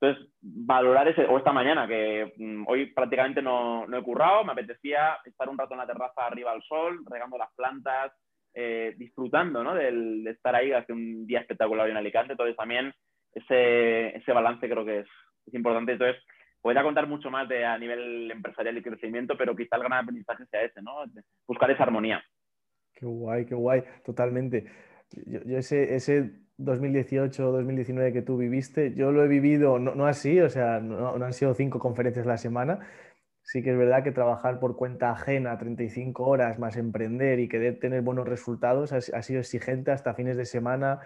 Entonces, 0.00 0.30
valorar 0.42 1.08
ese, 1.08 1.24
o 1.24 1.38
esta 1.38 1.52
mañana, 1.52 1.86
que 1.86 2.34
mm, 2.36 2.64
hoy 2.66 2.86
prácticamente 2.92 3.40
no, 3.40 3.86
no, 3.86 3.96
he 3.96 4.02
currado, 4.02 4.44
me 4.44 4.52
apetecía 4.52 5.18
estar 5.24 5.48
un 5.48 5.56
rato 5.56 5.72
en 5.72 5.78
la 5.78 5.86
terraza 5.86 6.26
arriba 6.26 6.52
al 6.52 6.62
sol, 6.64 7.02
regando 7.08 7.38
las 7.38 7.52
plantas, 7.54 8.12
eh, 8.58 8.94
disfrutando 8.96 9.62
¿no? 9.62 9.74
De 9.74 10.30
estar 10.30 10.54
ahí, 10.54 10.72
hace 10.72 10.92
un 10.92 11.26
día 11.26 11.40
espectacular 11.40 11.90
en 11.90 11.98
Alicante. 11.98 12.32
Entonces, 12.32 12.56
también 12.56 12.92
ese, 13.34 14.16
ese 14.16 14.32
balance 14.32 14.66
creo 14.66 14.84
que 14.84 15.00
es, 15.00 15.06
es 15.46 15.54
importante. 15.54 15.92
Entonces, 15.92 16.22
podría 16.62 16.82
contar 16.82 17.06
mucho 17.06 17.30
más 17.30 17.46
de 17.48 17.64
a 17.64 17.78
nivel 17.78 18.30
empresarial 18.30 18.78
y 18.78 18.82
crecimiento, 18.82 19.36
pero 19.36 19.54
quizá 19.54 19.76
el 19.76 19.82
gran 19.82 19.92
aprendizaje 19.92 20.46
sea 20.46 20.62
ese, 20.62 20.80
¿no? 20.80 21.04
Buscar 21.46 21.70
esa 21.70 21.82
armonía. 21.82 22.24
Qué 22.94 23.04
guay, 23.04 23.44
qué 23.44 23.54
guay, 23.54 23.84
totalmente. 24.04 24.66
Yo, 25.26 25.58
ese, 25.58 25.94
ese 25.94 26.32
2018 26.56 27.52
2019 27.52 28.12
que 28.12 28.22
tú 28.22 28.38
viviste, 28.38 28.94
yo 28.94 29.12
lo 29.12 29.22
he 29.22 29.28
vivido, 29.28 29.78
no, 29.78 30.06
así, 30.06 30.40
o 30.40 30.48
sea, 30.48 30.80
no, 30.80 31.14
han 31.22 31.32
sido 31.34 31.52
cinco 31.54 31.78
conferencias 31.78 32.24
la 32.24 32.38
semana. 32.38 32.80
Sí 33.46 33.62
que 33.62 33.70
es 33.70 33.78
verdad 33.78 34.02
que 34.02 34.10
trabajar 34.10 34.58
por 34.58 34.74
cuenta 34.74 35.12
ajena 35.12 35.56
35 35.56 36.24
horas 36.24 36.58
más 36.58 36.76
emprender 36.76 37.38
y 37.38 37.48
querer 37.48 37.78
tener 37.78 38.02
buenos 38.02 38.28
resultados 38.28 38.92
ha, 38.92 39.22
sido 39.22 39.38
exigente 39.38 39.92
hasta 39.92 40.14
fines 40.14 40.36
de 40.36 40.44
semana, 40.44 40.98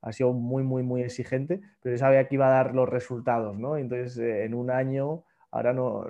ha 0.00 0.12
sido 0.12 0.32
muy, 0.32 0.62
muy, 0.62 0.84
muy 0.84 1.02
exigente, 1.02 1.60
pero 1.82 1.96
yo 1.96 1.98
sabía 1.98 2.28
que 2.28 2.36
iba 2.36 2.46
a 2.46 2.50
dar 2.62 2.72
los 2.72 2.88
resultados, 2.88 3.58
¿no? 3.58 3.76
Entonces, 3.76 4.16
eh, 4.18 4.44
en 4.44 4.54
un 4.54 4.70
año, 4.70 5.24
ahora 5.50 5.72
no 5.72 6.06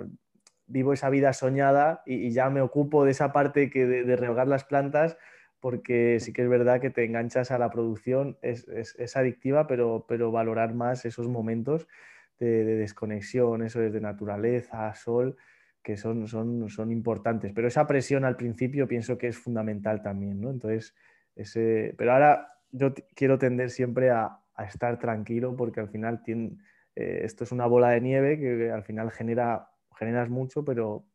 vivo 0.67 0.93
esa 0.93 1.09
vida 1.09 1.33
soñada 1.33 2.03
y, 2.05 2.29
ya 2.29 2.51
me 2.51 2.61
ocupo 2.61 3.03
de 3.03 3.11
esa 3.11 3.33
parte 3.33 3.71
que 3.71 3.87
de, 3.87 4.03
de 4.03 4.15
regar 4.15 4.47
las 4.47 4.65
plantas 4.65 5.17
porque 5.59 6.19
sí 6.19 6.33
que 6.33 6.43
es 6.43 6.49
verdad 6.49 6.79
que 6.79 6.89
te 6.89 7.03
enganchas 7.03 7.51
a 7.51 7.59
la 7.59 7.69
producción, 7.69 8.37
es, 8.41 8.67
es, 8.67 9.17
adictiva, 9.17 9.67
pero, 9.67 10.05
pero 10.07 10.31
valorar 10.31 10.73
más 10.73 11.05
esos 11.05 11.27
momentos 11.27 11.87
de, 12.39 12.63
desconexión, 12.63 13.63
eso 13.63 13.81
es 13.81 13.91
de 13.91 14.01
naturaleza, 14.01 14.93
sol, 14.95 15.35
que 15.83 15.97
son, 15.97 16.27
son, 16.27 16.69
son, 16.69 16.91
importantes. 16.91 17.53
Pero 17.53 17.67
esa 17.67 17.87
presión 17.87 18.25
al 18.25 18.35
principio 18.35 18.87
pienso 18.87 19.17
que 19.17 19.27
es 19.27 19.37
fundamental 19.37 20.01
también, 20.01 20.41
¿no? 20.41 20.49
Entonces, 20.51 20.95
ese... 21.35 21.93
pero 21.97 22.13
ahora 22.13 22.59
yo 22.71 22.93
quiero 23.15 23.37
tender 23.39 23.69
siempre 23.69 24.11
a, 24.11 24.39
estar 24.67 24.99
tranquilo 24.99 25.55
porque 25.55 25.79
al 25.79 25.87
final 25.87 26.21
tiene, 26.21 26.57
eh, 26.93 27.21
esto 27.23 27.45
es 27.45 27.53
una 27.53 27.65
bola 27.65 27.91
de 27.91 28.01
nieve 28.01 28.37
que 28.37 28.69
al 28.69 28.83
final 28.83 29.09
genera, 29.09 29.69
generas 29.97 30.29
mucho, 30.29 30.65
pero 30.65 31.05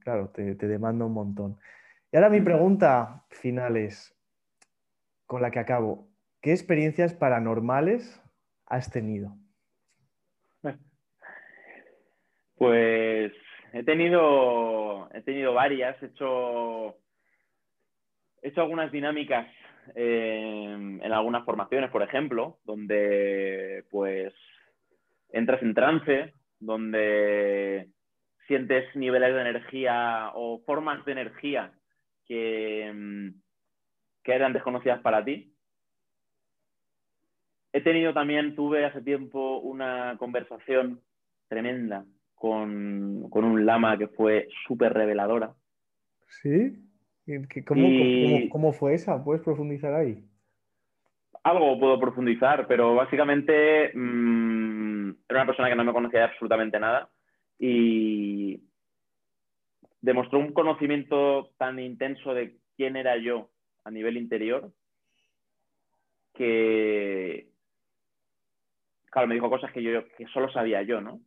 claro, 0.00 0.28
te, 0.28 0.54
te 0.54 0.68
demanda 0.68 1.06
un 1.06 1.14
montón. 1.14 1.58
Y 2.12 2.16
ahora 2.16 2.28
mi 2.28 2.42
pregunta 2.42 3.24
final 3.30 3.78
es, 3.78 4.14
con 5.24 5.40
la 5.40 5.50
que 5.50 5.60
acabo, 5.60 6.08
¿qué 6.42 6.52
experiencias 6.52 7.14
paranormales 7.14 8.22
has 8.66 8.90
tenido? 8.90 9.36
Pues 12.58 13.32
he 13.72 13.82
tenido, 13.82 15.08
he 15.12 15.22
tenido 15.22 15.52
varias, 15.54 16.00
he 16.02 16.06
hecho, 16.06 16.96
he 18.42 18.48
hecho 18.48 18.62
algunas 18.62 18.90
dinámicas 18.92 19.46
eh, 19.94 20.72
en 20.72 21.12
algunas 21.12 21.44
formaciones, 21.44 21.90
por 21.90 22.02
ejemplo, 22.02 22.58
donde 22.64 23.84
pues 23.90 24.32
entras 25.30 25.62
en 25.62 25.74
trance, 25.74 26.34
donde 26.58 27.88
sientes 28.46 28.94
niveles 28.94 29.34
de 29.34 29.40
energía 29.40 30.30
o 30.34 30.62
formas 30.64 31.04
de 31.04 31.12
energía 31.12 31.72
que, 32.26 33.32
que 34.22 34.32
eran 34.32 34.52
desconocidas 34.52 35.00
para 35.00 35.24
ti. 35.24 35.52
He 37.72 37.80
tenido 37.82 38.14
también, 38.14 38.54
tuve 38.54 38.84
hace 38.84 39.02
tiempo 39.02 39.58
una 39.58 40.16
conversación 40.18 41.02
tremenda 41.48 42.06
con, 42.36 43.28
un 43.32 43.66
lama 43.66 43.98
que 43.98 44.08
fue 44.08 44.48
súper 44.66 44.92
reveladora. 44.92 45.54
¿Sí? 46.28 46.78
¿Cómo, 47.66 47.88
cómo, 48.50 48.72
fue 48.72 48.94
esa? 48.94 49.24
¿Puedes 49.24 49.42
profundizar 49.42 49.92
ahí? 49.94 50.22
Algo 51.42 51.78
puedo 51.78 51.98
profundizar, 51.98 52.66
pero 52.68 52.94
básicamente 52.94 53.90
mm, 53.94 55.10
era 55.28 55.40
una 55.40 55.46
persona 55.46 55.68
que 55.68 55.74
no 55.74 55.84
me 55.84 55.92
conocía 55.92 56.24
absolutamente 56.24 56.78
nada 56.78 57.08
y 57.58 58.62
demostró 60.00 60.38
un 60.38 60.52
conocimiento 60.52 61.50
tan 61.58 61.78
intenso 61.80 62.34
de 62.34 62.58
quién 62.76 62.96
era 62.96 63.16
yo 63.16 63.50
a 63.84 63.90
nivel 63.90 64.16
interior 64.16 64.70
que, 66.34 67.48
claro, 69.10 69.26
me 69.26 69.34
dijo 69.34 69.48
cosas 69.48 69.72
que 69.72 69.82
yo 69.82 70.06
que 70.16 70.26
solo 70.26 70.52
sabía 70.52 70.82
yo, 70.82 71.00
¿no? 71.00 71.20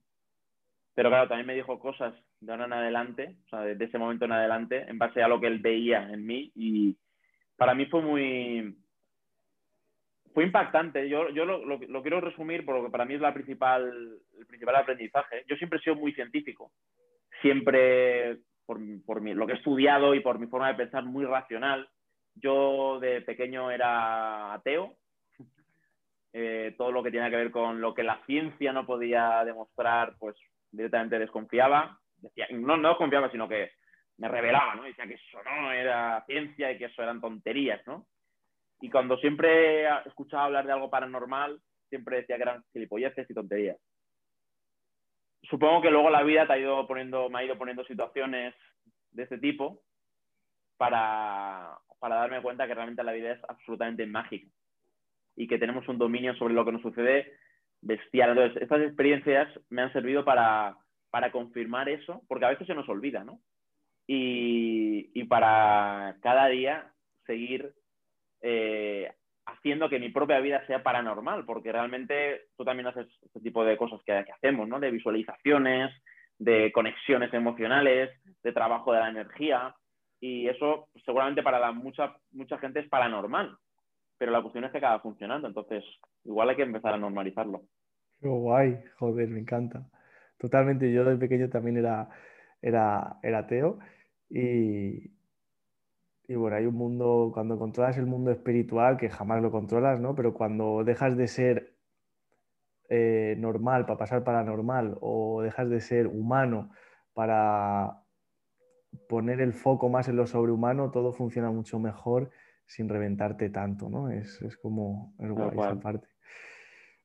Pero 0.95 1.09
claro, 1.09 1.27
también 1.27 1.47
me 1.47 1.55
dijo 1.55 1.79
cosas 1.79 2.13
de 2.39 2.51
ahora 2.51 2.65
en 2.65 2.73
adelante, 2.73 3.35
o 3.45 3.49
sea, 3.49 3.61
desde 3.61 3.85
ese 3.85 3.97
momento 3.97 4.25
en 4.25 4.33
adelante, 4.33 4.85
en 4.87 4.97
base 4.97 5.21
a 5.21 5.27
lo 5.27 5.39
que 5.39 5.47
él 5.47 5.59
veía 5.59 6.09
en 6.09 6.25
mí 6.25 6.51
y 6.55 6.97
para 7.55 7.73
mí 7.73 7.85
fue 7.85 8.01
muy, 8.01 8.75
fue 10.33 10.45
impactante. 10.45 11.09
Yo, 11.09 11.29
yo 11.29 11.45
lo, 11.45 11.65
lo, 11.65 12.01
quiero 12.01 12.21
resumir 12.21 12.65
porque 12.65 12.89
para 12.89 13.05
mí 13.05 13.15
es 13.15 13.21
la 13.21 13.33
principal, 13.33 14.19
el 14.37 14.45
principal 14.47 14.75
aprendizaje. 14.77 15.43
Yo 15.47 15.55
siempre 15.57 15.79
he 15.79 15.81
sido 15.81 15.95
muy 15.95 16.13
científico. 16.13 16.71
Siempre 17.41 18.37
por, 18.65 18.79
lo 18.79 19.47
que 19.47 19.53
he 19.53 19.57
estudiado 19.57 20.13
y 20.13 20.19
por 20.19 20.39
mi 20.39 20.47
forma 20.47 20.69
de 20.69 20.75
pensar 20.75 21.03
muy 21.03 21.25
racional. 21.25 21.89
Yo 22.35 22.99
de 22.99 23.21
pequeño 23.21 23.71
era 23.71 24.53
ateo. 24.53 24.95
Eh, 26.31 26.75
todo 26.77 26.91
lo 26.91 27.01
que 27.01 27.09
tenía 27.09 27.31
que 27.31 27.37
ver 27.37 27.49
con 27.49 27.81
lo 27.81 27.95
que 27.95 28.03
la 28.03 28.23
ciencia 28.27 28.71
no 28.71 28.85
podía 28.85 29.43
demostrar, 29.43 30.13
pues 30.19 30.35
directamente 30.71 31.19
desconfiaba. 31.19 31.99
Decía, 32.17 32.47
no, 32.51 32.77
no 32.77 32.89
desconfiaba, 32.89 33.31
sino 33.31 33.47
que 33.47 33.71
me 34.17 34.27
revelaba, 34.27 34.75
¿no? 34.75 34.83
Decía 34.83 35.07
que 35.07 35.13
eso 35.13 35.41
no 35.43 35.71
era 35.71 36.23
ciencia 36.25 36.71
y 36.71 36.77
que 36.77 36.85
eso 36.85 37.01
eran 37.01 37.21
tonterías, 37.21 37.85
¿no? 37.87 38.05
Y 38.81 38.89
cuando 38.89 39.17
siempre 39.17 39.87
escuchaba 40.05 40.45
hablar 40.45 40.65
de 40.65 40.73
algo 40.73 40.89
paranormal, 40.89 41.59
siempre 41.89 42.17
decía 42.17 42.37
que 42.37 42.43
eran 42.43 42.63
gilipolleces 42.71 43.29
y 43.29 43.33
tonterías 43.33 43.77
supongo 45.49 45.81
que 45.81 45.91
luego 45.91 46.09
la 46.09 46.23
vida 46.23 46.45
te 46.45 46.53
ha 46.53 46.57
ido 46.57 46.85
poniendo, 46.87 47.29
me 47.29 47.39
ha 47.39 47.43
ido 47.43 47.57
poniendo 47.57 47.83
situaciones 47.85 48.53
de 49.11 49.23
este 49.23 49.37
tipo 49.37 49.81
para, 50.77 51.77
para 51.99 52.15
darme 52.15 52.41
cuenta 52.41 52.67
que 52.67 52.75
realmente 52.75 53.03
la 53.03 53.11
vida 53.11 53.31
es 53.31 53.39
absolutamente 53.47 54.05
mágica 54.05 54.47
y 55.35 55.47
que 55.47 55.57
tenemos 55.57 55.87
un 55.87 55.97
dominio 55.97 56.35
sobre 56.35 56.53
lo 56.53 56.65
que 56.65 56.71
nos 56.71 56.81
sucede 56.81 57.33
bestial. 57.81 58.31
Entonces, 58.31 58.61
estas 58.61 58.81
experiencias 58.81 59.47
me 59.69 59.81
han 59.81 59.93
servido 59.93 60.25
para, 60.25 60.77
para 61.09 61.31
confirmar 61.31 61.89
eso, 61.89 62.21
porque 62.27 62.45
a 62.45 62.49
veces 62.49 62.67
se 62.67 62.75
nos 62.75 62.89
olvida, 62.89 63.23
¿no? 63.23 63.39
Y, 64.07 65.11
y 65.13 65.23
para 65.25 66.17
cada 66.21 66.47
día 66.47 66.91
seguir 67.25 67.73
eh, 68.41 69.11
haciendo 69.45 69.89
que 69.89 69.99
mi 69.99 70.09
propia 70.09 70.39
vida 70.39 70.65
sea 70.67 70.83
paranormal, 70.83 71.45
porque 71.45 71.71
realmente 71.71 72.47
tú 72.57 72.63
también 72.63 72.87
haces 72.87 73.07
este 73.21 73.39
tipo 73.39 73.63
de 73.65 73.77
cosas 73.77 73.99
que, 74.05 74.11
hacemos, 74.13 74.67
¿no? 74.67 74.79
De 74.79 74.91
visualizaciones, 74.91 75.91
de 76.37 76.71
conexiones 76.71 77.33
emocionales, 77.33 78.11
de 78.43 78.51
trabajo 78.53 78.93
de 78.93 78.99
la 78.99 79.09
energía, 79.09 79.75
y 80.21 80.47
eso 80.47 80.87
seguramente 81.05 81.43
para 81.43 81.59
la 81.59 81.71
mucha, 81.71 82.15
mucha 82.31 82.57
gente 82.57 82.79
es 82.79 82.89
paranormal, 82.89 83.57
pero 84.19 84.33
la 84.33 84.41
cuestión 84.41 84.65
es 84.65 84.71
que 84.71 84.77
acaba 84.77 84.99
funcionando, 84.99 85.47
entonces 85.47 85.83
igual 86.25 86.49
hay 86.49 86.57
que 86.57 86.63
empezar 86.63 86.93
a 86.93 86.97
normalizarlo. 86.97 87.63
Qué 88.19 88.27
guay, 88.27 88.77
joder, 88.97 89.29
me 89.29 89.39
encanta. 89.39 89.89
Totalmente, 90.37 90.91
yo 90.91 91.05
de 91.05 91.15
pequeño 91.15 91.49
también 91.49 91.77
era, 91.77 92.09
era, 92.61 93.17
era 93.23 93.39
ateo 93.39 93.79
y, 94.29 95.09
y 96.27 96.35
bueno, 96.35 96.57
hay 96.57 96.65
un 96.65 96.75
mundo, 96.75 97.31
cuando 97.33 97.57
controlas 97.57 97.97
el 97.97 98.05
mundo 98.05 98.31
espiritual, 98.31 98.97
que 98.97 99.09
jamás 99.09 99.41
lo 99.41 99.51
controlas, 99.51 100.01
¿no? 100.01 100.15
Pero 100.15 100.33
cuando 100.33 100.83
dejas 100.83 101.15
de 101.15 101.27
ser 101.27 101.77
eh, 102.89 103.35
normal 103.37 103.85
para 103.85 103.99
pasar 103.99 104.23
para 104.25 104.43
normal 104.43 104.97
o 104.99 105.41
dejas 105.41 105.69
de 105.69 105.79
ser 105.79 106.07
humano 106.07 106.71
para 107.13 108.03
poner 109.07 109.39
el 109.39 109.53
foco 109.53 109.87
más 109.87 110.09
en 110.09 110.17
lo 110.17 110.27
sobrehumano, 110.27 110.91
todo 110.91 111.13
funciona 111.13 111.51
mucho 111.51 111.79
mejor 111.79 112.31
sin 112.69 112.87
reventarte 112.87 113.49
tanto, 113.49 113.89
¿no? 113.89 114.09
Es, 114.11 114.39
como 114.61 115.13
es 115.19 115.29
guay 115.31 115.49
esa 115.51 115.79
parte. 115.79 116.07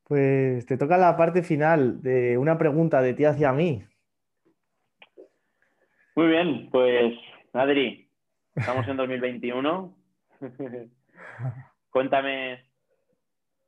Pues 0.05 0.67
te 0.67 0.77
toca 0.77 0.99
la 0.99 1.17
parte 1.17 1.43
final 1.43 2.03
de 2.03 2.37
una 2.37 2.59
pregunta 2.59 3.01
de 3.01 3.15
ti 3.15 3.25
hacia 3.25 3.53
mí. 3.53 3.83
Muy 6.15 6.29
bien, 6.29 6.69
pues 6.71 7.15
Adri, 7.55 8.07
estamos 8.55 8.87
en 8.87 8.99
2021. 8.99 9.97
Cuéntame 11.91 12.63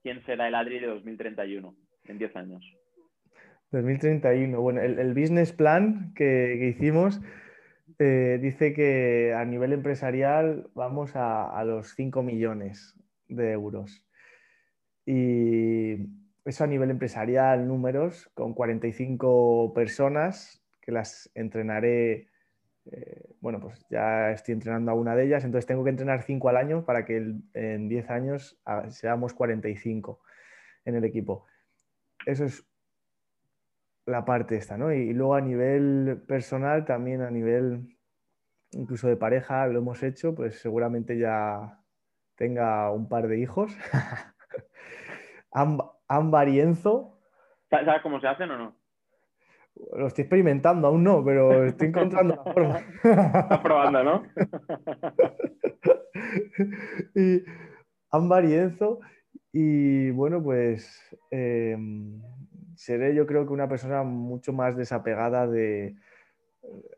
quién 0.03 0.23
será 0.27 0.49
el 0.49 0.55
Adri 0.55 0.79
de 0.79 0.89
2031 0.89 1.75
en 2.05 2.19
10 2.19 2.37
años. 2.37 2.63
2031. 3.71 4.61
Bueno, 4.61 4.83
el, 4.83 5.15
business 5.15 5.53
plan 5.53 6.13
que, 6.15 6.75
hicimos 6.77 7.23
eh, 7.99 8.39
dice 8.41 8.75
que 8.75 9.33
a 9.35 9.45
nivel 9.45 9.73
empresarial 9.73 10.69
vamos 10.75 11.13
a, 11.15 11.63
los 11.65 11.95
5 11.95 12.23
millones 12.23 12.95
de 13.29 13.53
euros. 13.53 14.05
Y 15.07 15.95
eso 16.45 16.65
a 16.65 16.67
nivel 16.67 16.91
empresarial, 16.91 17.67
números, 17.67 18.31
con 18.35 18.55
45 18.55 19.73
personas 19.75 20.63
que 20.83 20.93
las 20.93 21.31
entrenaré. 21.35 22.29
Eh, 22.91 23.35
bueno, 23.41 23.61
pues 23.61 23.87
ya 23.89 24.31
estoy 24.31 24.55
entrenando 24.55 24.93
a 24.93 24.95
una 24.95 25.17
de 25.17 25.25
ellas, 25.25 25.45
entonces 25.45 25.67
tengo 25.67 25.83
que 25.83 25.91
entrenar 25.91 26.23
5 26.23 26.49
al 26.49 26.57
año 26.57 26.85
para 26.85 27.05
que 27.05 27.35
en 27.55 27.89
10 27.89 28.11
años 28.11 28.61
ah, 28.65 28.91
seamos 28.91 29.33
45 29.35 30.21
en 30.85 30.97
el 30.97 31.05
equipo. 31.05 31.47
Eso 32.27 32.45
es 32.45 32.67
la 34.07 34.25
parte 34.25 34.57
esta, 34.57 34.79
¿no? 34.79 34.93
Y, 34.93 35.13
luego 35.13 35.35
a 35.35 35.41
nivel 35.41 36.23
personal, 36.27 36.85
también 36.85 37.23
a 37.23 37.31
nivel 37.31 37.97
incluso 38.73 39.09
de 39.09 39.17
pareja, 39.17 39.67
lo 39.67 39.81
hemos 39.81 40.03
hecho, 40.03 40.35
pues 40.35 40.61
seguramente 40.61 41.19
ya 41.19 41.81
tenga 42.37 42.91
un 42.91 43.09
par 43.09 43.29
de 43.29 43.41
hijos. 43.41 43.77
Ámbar 46.09 46.49
y 46.49 46.61
Enzo. 46.61 47.19
¿Sabes 47.71 48.03
cómo 48.03 48.21
se 48.21 48.29
hacen 48.29 48.51
o 48.51 48.59
no? 48.59 48.77
Lo 49.95 50.07
estoy 50.07 50.23
experimentando, 50.23 50.89
aún 50.89 51.05
no, 51.05 51.25
pero 51.25 51.65
estoy 51.65 51.89
encontrando 51.89 52.37
la 52.37 52.53
forma. 52.53 52.79
Estás 52.79 53.61
probando, 53.61 54.05
¿no? 54.05 54.23
y 57.15 57.43
Ámbar 58.11 58.45
y 58.45 58.55
Enzo. 58.55 59.01
Y 59.53 60.11
bueno, 60.11 60.43
pues 60.43 61.01
em, 61.31 62.21
seré 62.87 63.17
yo 63.17 63.27
creo 63.27 63.45
que 63.47 63.53
una 63.53 63.69
persona 63.69 64.05
mucho 64.05 64.53
más 64.53 64.77
desapegada 64.77 65.49
de... 65.49 65.97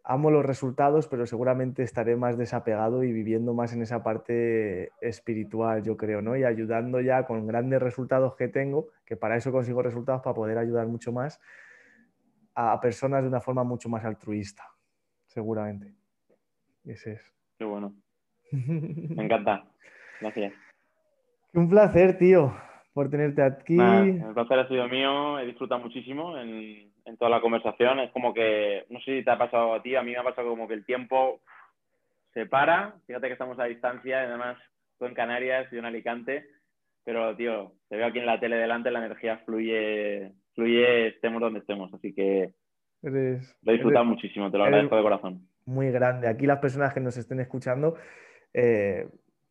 Amo 0.05 0.30
los 0.30 0.45
resultados, 0.45 1.09
pero 1.09 1.26
seguramente 1.26 1.82
estaré 1.82 2.16
más 2.16 2.39
desapegado 2.39 3.05
y 3.05 3.12
viviendo 3.12 3.53
más 3.53 3.72
en 3.74 3.82
esa 3.82 4.03
parte 4.03 4.93
espiritual, 5.01 5.82
yo 5.82 5.97
creo, 5.97 6.22
¿no? 6.22 6.36
Y 6.36 6.45
ayudando 6.45 7.01
ya 7.01 7.24
con 7.26 7.47
grandes 7.47 7.80
resultados 7.80 8.34
que 8.36 8.49
tengo, 8.49 8.89
que 9.05 9.16
para 9.16 9.36
eso 9.36 9.53
consigo 9.53 9.82
resultados, 9.82 10.22
para 10.22 10.34
poder 10.34 10.57
ayudar 10.57 10.86
mucho 10.86 11.12
más 11.12 11.41
a 12.55 12.80
personas 12.80 13.22
de 13.22 13.28
una 13.28 13.41
forma 13.41 13.62
mucho 13.64 13.91
más 13.91 14.05
altruista, 14.05 14.64
seguramente. 15.26 15.95
Ese 16.84 17.12
es. 17.12 17.34
Qué 17.59 17.64
bueno. 17.64 17.95
Me 18.53 19.24
encanta. 19.24 19.66
Gracias. 20.20 20.55
Un 21.53 21.68
placer, 21.68 22.16
tío 22.16 22.68
por 22.99 23.11
tenerte 23.11 23.44
aquí. 23.44 23.78
el 23.78 24.34
placer 24.34 24.59
ha 24.59 24.66
sido 24.66 24.88
mío, 24.88 25.38
he 25.38 25.46
disfrutado 25.46 25.80
muchísimo 25.80 26.36
en, 26.36 26.90
toda 27.16 27.30
la 27.30 27.40
conversación. 27.40 28.01
Es 28.01 28.11
como 28.11 28.34
que, 28.34 28.86
no 28.90 28.99
sé 28.99 29.18
si 29.18 29.24
te 29.24 29.30
ha 29.30 29.38
pasado 29.38 29.72
a 29.72 29.80
ti, 29.80 29.94
a 29.94 30.03
mí 30.03 30.11
me 30.11 30.16
ha 30.16 30.24
pasado 30.24 30.49
como 30.49 30.66
que 30.66 30.74
el 30.74 30.84
tiempo 30.84 31.40
se 32.34 32.46
para. 32.46 32.96
Fíjate 33.07 33.28
que 33.28 33.34
estamos 33.34 33.57
a 33.61 33.66
distancia, 33.66 34.22
además 34.22 34.59
tú 34.99 35.05
en 35.05 35.14
Canarias 35.14 35.68
y 35.70 35.76
yo 35.76 35.78
en 35.78 35.84
Alicante, 35.84 36.49
pero 37.05 37.36
tío, 37.36 37.70
te 37.88 37.99
veo 37.99 38.09
aquí 38.09 38.18
en 38.18 38.26
la 38.26 38.40
tele 38.40 38.57
delante, 38.57 38.90
la 38.90 38.99
energía 38.99 39.38
fluye, 39.46 40.32
fluye 40.57 41.07
estemos 41.07 41.40
donde 41.40 41.61
estemos, 41.61 41.94
así 41.94 42.12
que 42.12 42.51
eres, 43.05 43.57
lo 43.62 43.70
he 43.70 43.74
disfrutado 43.76 44.07
muchísimo, 44.07 44.51
te 44.51 44.59
lo 44.59 44.64
agradezco 44.64 44.96
de 44.96 45.03
corazón. 45.03 45.49
Muy 45.66 45.92
grande. 45.92 46.26
Aquí 46.26 46.46
las 46.46 46.59
personas 46.59 46.92
que 46.92 47.01
nos 47.01 47.16
estén 47.16 47.38
escuchando, 47.38 47.94
eh, 48.53 49.07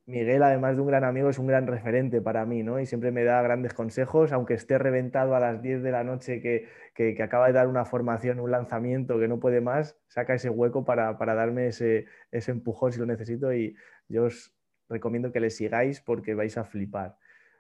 Miguel, 0.08 0.42
además 0.42 0.78
de 0.78 0.82
un 0.82 0.88
gran 0.88 1.04
amigo, 1.04 1.30
es 1.30 1.38
un 1.38 1.48
gran 1.48 1.68
referente 1.68 2.22
para 2.22 2.46
mí, 2.46 2.64
¿no? 2.64 2.80
Y 2.80 2.86
siempre 2.86 3.12
me 3.12 3.26
da 3.26 3.42
grandes 3.42 3.74
consejos, 3.74 4.32
aunque 4.32 4.54
esté 4.54 4.78
reventado 4.78 5.36
a 5.36 5.42
las 5.42 5.62
10 5.62 5.84
de 5.84 5.92
la 5.92 6.06
noche 6.06 6.40
que, 6.40 7.22
acaba 7.22 7.48
de 7.48 7.54
dar 7.54 7.68
una 7.68 7.84
formación, 7.84 8.40
un 8.40 8.52
lanzamiento 8.52 9.20
que 9.20 9.28
no 9.28 9.42
puede 9.42 9.60
más, 9.60 10.00
saca 10.08 10.34
ese 10.34 10.50
hueco 10.50 10.86
para, 10.86 11.14
darme 11.14 11.68
ese, 11.68 12.06
empujón 12.32 12.94
si 12.94 13.00
lo 13.02 13.06
necesito 13.06 13.54
y 13.54 13.76
yo 14.08 14.24
os 14.24 14.56
recomiendo 14.88 15.34
que 15.34 15.42
le 15.42 15.50
sigáis 15.50 16.00
porque 16.00 16.36
vais 16.36 16.58
a 16.58 16.64
flipar. 16.64 17.18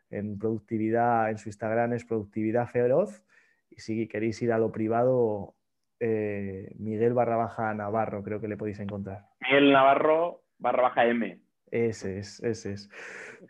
En 0.09 0.39
productividad, 0.39 1.29
en 1.29 1.37
su 1.39 1.49
Instagram 1.49 1.91
es 1.93 2.05
productividad 2.05 2.67
feroz 2.67 3.25
y 3.69 3.81
si 3.81 4.07
queréis 4.07 4.41
ir 4.41 4.53
a 4.53 4.57
lo 4.57 4.71
privado, 4.71 5.55
eh, 5.99 6.71
Miguel 6.77 7.13
barra 7.13 7.35
baja 7.35 7.73
Navarro, 7.73 8.23
creo 8.23 8.39
que 8.39 8.47
le 8.47 8.55
podéis 8.55 8.79
encontrar. 8.79 9.25
Miguel 9.41 9.73
Navarro 9.73 10.43
barra 10.59 10.83
baja 10.83 11.05
M. 11.07 11.46
Ese 11.71 12.19
es, 12.19 12.41
ese 12.43 12.73
es. 12.73 12.89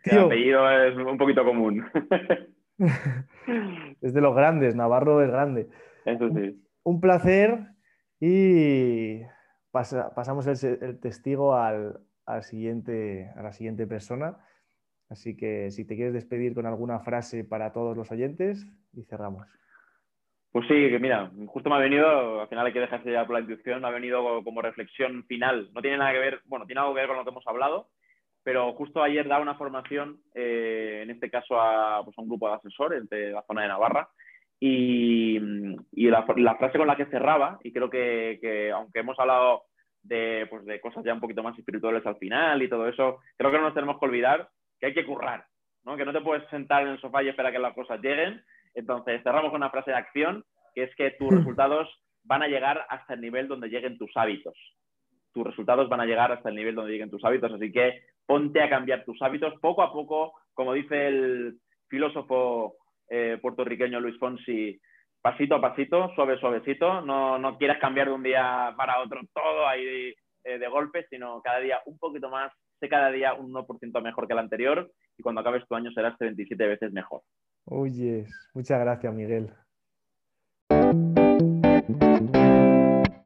El 0.03 0.19
apellido 0.19 0.69
es 0.69 0.95
un 0.95 1.17
poquito 1.17 1.43
común. 1.43 1.85
es 4.01 4.13
de 4.13 4.21
los 4.21 4.35
grandes, 4.35 4.75
Navarro 4.75 5.21
es 5.21 5.29
grande. 5.29 5.67
Eso 6.05 6.29
sí. 6.29 6.63
Un 6.83 7.01
placer 7.01 7.59
y 8.19 9.21
pasamos 9.71 10.47
el, 10.47 10.99
testigo 10.99 11.55
al, 11.55 11.99
siguiente, 12.41 13.31
a 13.35 13.43
la 13.43 13.53
siguiente 13.53 13.85
persona. 13.87 14.37
Así 15.09 15.37
que 15.37 15.71
si 15.71 15.85
te 15.85 15.95
quieres 15.95 16.13
despedir 16.13 16.53
con 16.53 16.65
alguna 16.65 16.99
frase 16.99 17.43
para 17.43 17.71
todos 17.71 17.95
los 17.95 18.11
oyentes 18.11 18.65
y 18.93 19.03
cerramos. 19.03 19.47
Pues 20.51 20.67
sí, 20.67 20.89
que 20.89 20.99
mira, 20.99 21.31
justo 21.47 21.69
me 21.69 21.75
ha 21.75 21.79
venido, 21.79 22.41
al 22.41 22.47
final 22.47 22.65
hay 22.65 22.73
que 22.73 22.79
dejarse 22.79 23.11
ya 23.11 23.25
por 23.25 23.35
la 23.35 23.41
intuición, 23.41 23.81
me 23.81 23.87
ha 23.89 23.91
venido 23.91 24.43
como 24.43 24.61
reflexión 24.61 25.23
final. 25.25 25.69
No 25.73 25.81
tiene 25.81 25.97
nada 25.97 26.13
que 26.13 26.19
ver, 26.19 26.41
bueno, 26.45 26.65
tiene 26.65 26.81
algo 26.81 26.93
que 26.93 27.01
ver 27.01 27.07
con 27.07 27.17
lo 27.17 27.23
que 27.23 27.29
hemos 27.29 27.47
hablado, 27.47 27.89
pero 28.47 28.71
justo 28.75 29.03
ayer 29.03 29.27
daba 29.27 29.41
una 29.41 29.55
formación, 29.55 30.21
eh, 30.33 31.01
en 31.03 31.09
este 31.09 31.29
caso 31.29 31.59
a, 31.59 32.01
pues, 32.05 32.17
un 32.17 32.29
grupo 32.29 32.47
de 32.47 32.55
asesores 32.55 33.09
de 33.09 33.31
la 33.31 33.43
zona 33.43 33.63
de 33.63 33.67
Navarra, 33.67 34.07
y, 34.57 35.37
la, 35.91 36.23
frase 36.57 36.77
con 36.77 36.87
la 36.87 36.95
que 36.95 37.07
cerraba, 37.07 37.59
y 37.61 37.73
creo 37.73 37.89
que, 37.89 38.71
aunque 38.73 38.99
hemos 38.99 39.19
hablado 39.19 39.63
de, 40.01 40.47
pues, 40.49 40.63
de, 40.63 40.79
cosas 40.79 41.03
ya 41.03 41.13
un 41.13 41.19
poquito 41.19 41.43
más 41.43 41.59
espirituales 41.59 42.05
al 42.05 42.15
final 42.15 42.63
y 42.63 42.69
todo 42.69 42.87
eso, 42.87 43.17
creo 43.35 43.51
que 43.51 43.57
no 43.57 43.65
nos 43.65 43.73
tenemos 43.73 43.99
que 43.99 44.05
olvidar 44.05 44.47
que 44.79 44.85
hay 44.85 44.93
que 44.93 45.05
currar, 45.05 45.43
¿no? 45.83 45.97
que 45.97 46.05
no 46.05 46.13
te 46.13 46.21
puedes 46.21 46.47
sentar 46.49 46.83
en 46.83 46.93
el 46.93 47.01
sofá 47.01 47.23
y 47.23 47.27
esperar 47.27 47.49
a 47.49 47.53
que 47.53 47.59
las 47.59 47.75
cosas 47.75 47.99
lleguen. 47.99 48.41
Entonces, 48.75 49.21
cerramos 49.23 49.51
con 49.51 49.59
una 49.59 49.71
frase 49.71 49.91
de 49.91 49.97
acción, 49.97 50.45
que 50.73 50.83
es 50.83 50.95
que 50.95 51.11
tus 51.19 51.33
resultados 51.33 51.89
van 52.23 52.43
a 52.43 52.47
llegar 52.47 52.85
hasta 52.87 53.15
el 53.15 53.19
nivel 53.19 53.49
donde 53.49 53.67
lleguen 53.67 53.97
tus 53.97 54.15
hábitos. 54.15 54.57
Tus 55.33 55.45
resultados 55.45 55.89
van 55.89 55.99
a 55.99 56.05
llegar 56.05 56.31
hasta 56.31 56.47
el 56.47 56.55
nivel 56.55 56.75
donde 56.75 56.93
lleguen 56.93 57.11
tus 57.11 57.25
hábitos, 57.25 57.51
así 57.51 57.73
que 57.73 58.03
ponte 58.27 58.61
a 58.61 58.69
cambiar 58.69 59.03
tus 59.03 59.19
hábitos 59.21 59.53
poco 59.59 59.81
a 59.81 59.91
poco, 59.91 60.33
como 60.53 60.73
dice 60.73 61.07
el 61.07 61.57
filósofo 61.89 62.75
eh, 63.09 63.39
puertorriqueño 63.41 63.99
Luis 63.99 64.19
Fonsi, 64.19 64.79
pasito 65.21 65.55
a 65.55 65.61
pasito, 65.61 66.13
suave, 66.13 66.37
suavecito, 66.37 67.01
no, 67.01 67.39
no 67.39 67.57
quieras 67.57 67.79
cambiar 67.79 68.09
de 68.09 68.13
un 68.13 68.23
día 68.23 68.73
para 68.77 69.01
otro 69.01 69.21
todo 69.33 69.67
ahí 69.67 70.13
eh, 70.43 70.59
de 70.59 70.67
golpe, 70.67 71.07
sino 71.09 71.41
cada 71.41 71.59
día 71.59 71.79
un 71.85 71.97
poquito 71.97 72.29
más, 72.29 72.51
sé 72.79 72.89
cada 72.89 73.09
día 73.09 73.33
un 73.33 73.51
1% 73.53 74.01
mejor 74.01 74.27
que 74.27 74.33
el 74.33 74.39
anterior 74.39 74.91
y 75.17 75.23
cuando 75.23 75.41
acabes 75.41 75.67
tu 75.67 75.75
año 75.75 75.91
serás 75.91 76.17
27 76.19 76.67
veces 76.67 76.91
mejor. 76.91 77.21
Oye, 77.65 78.25
muchas 78.53 78.79
gracias 78.79 79.13
Miguel. 79.13 79.51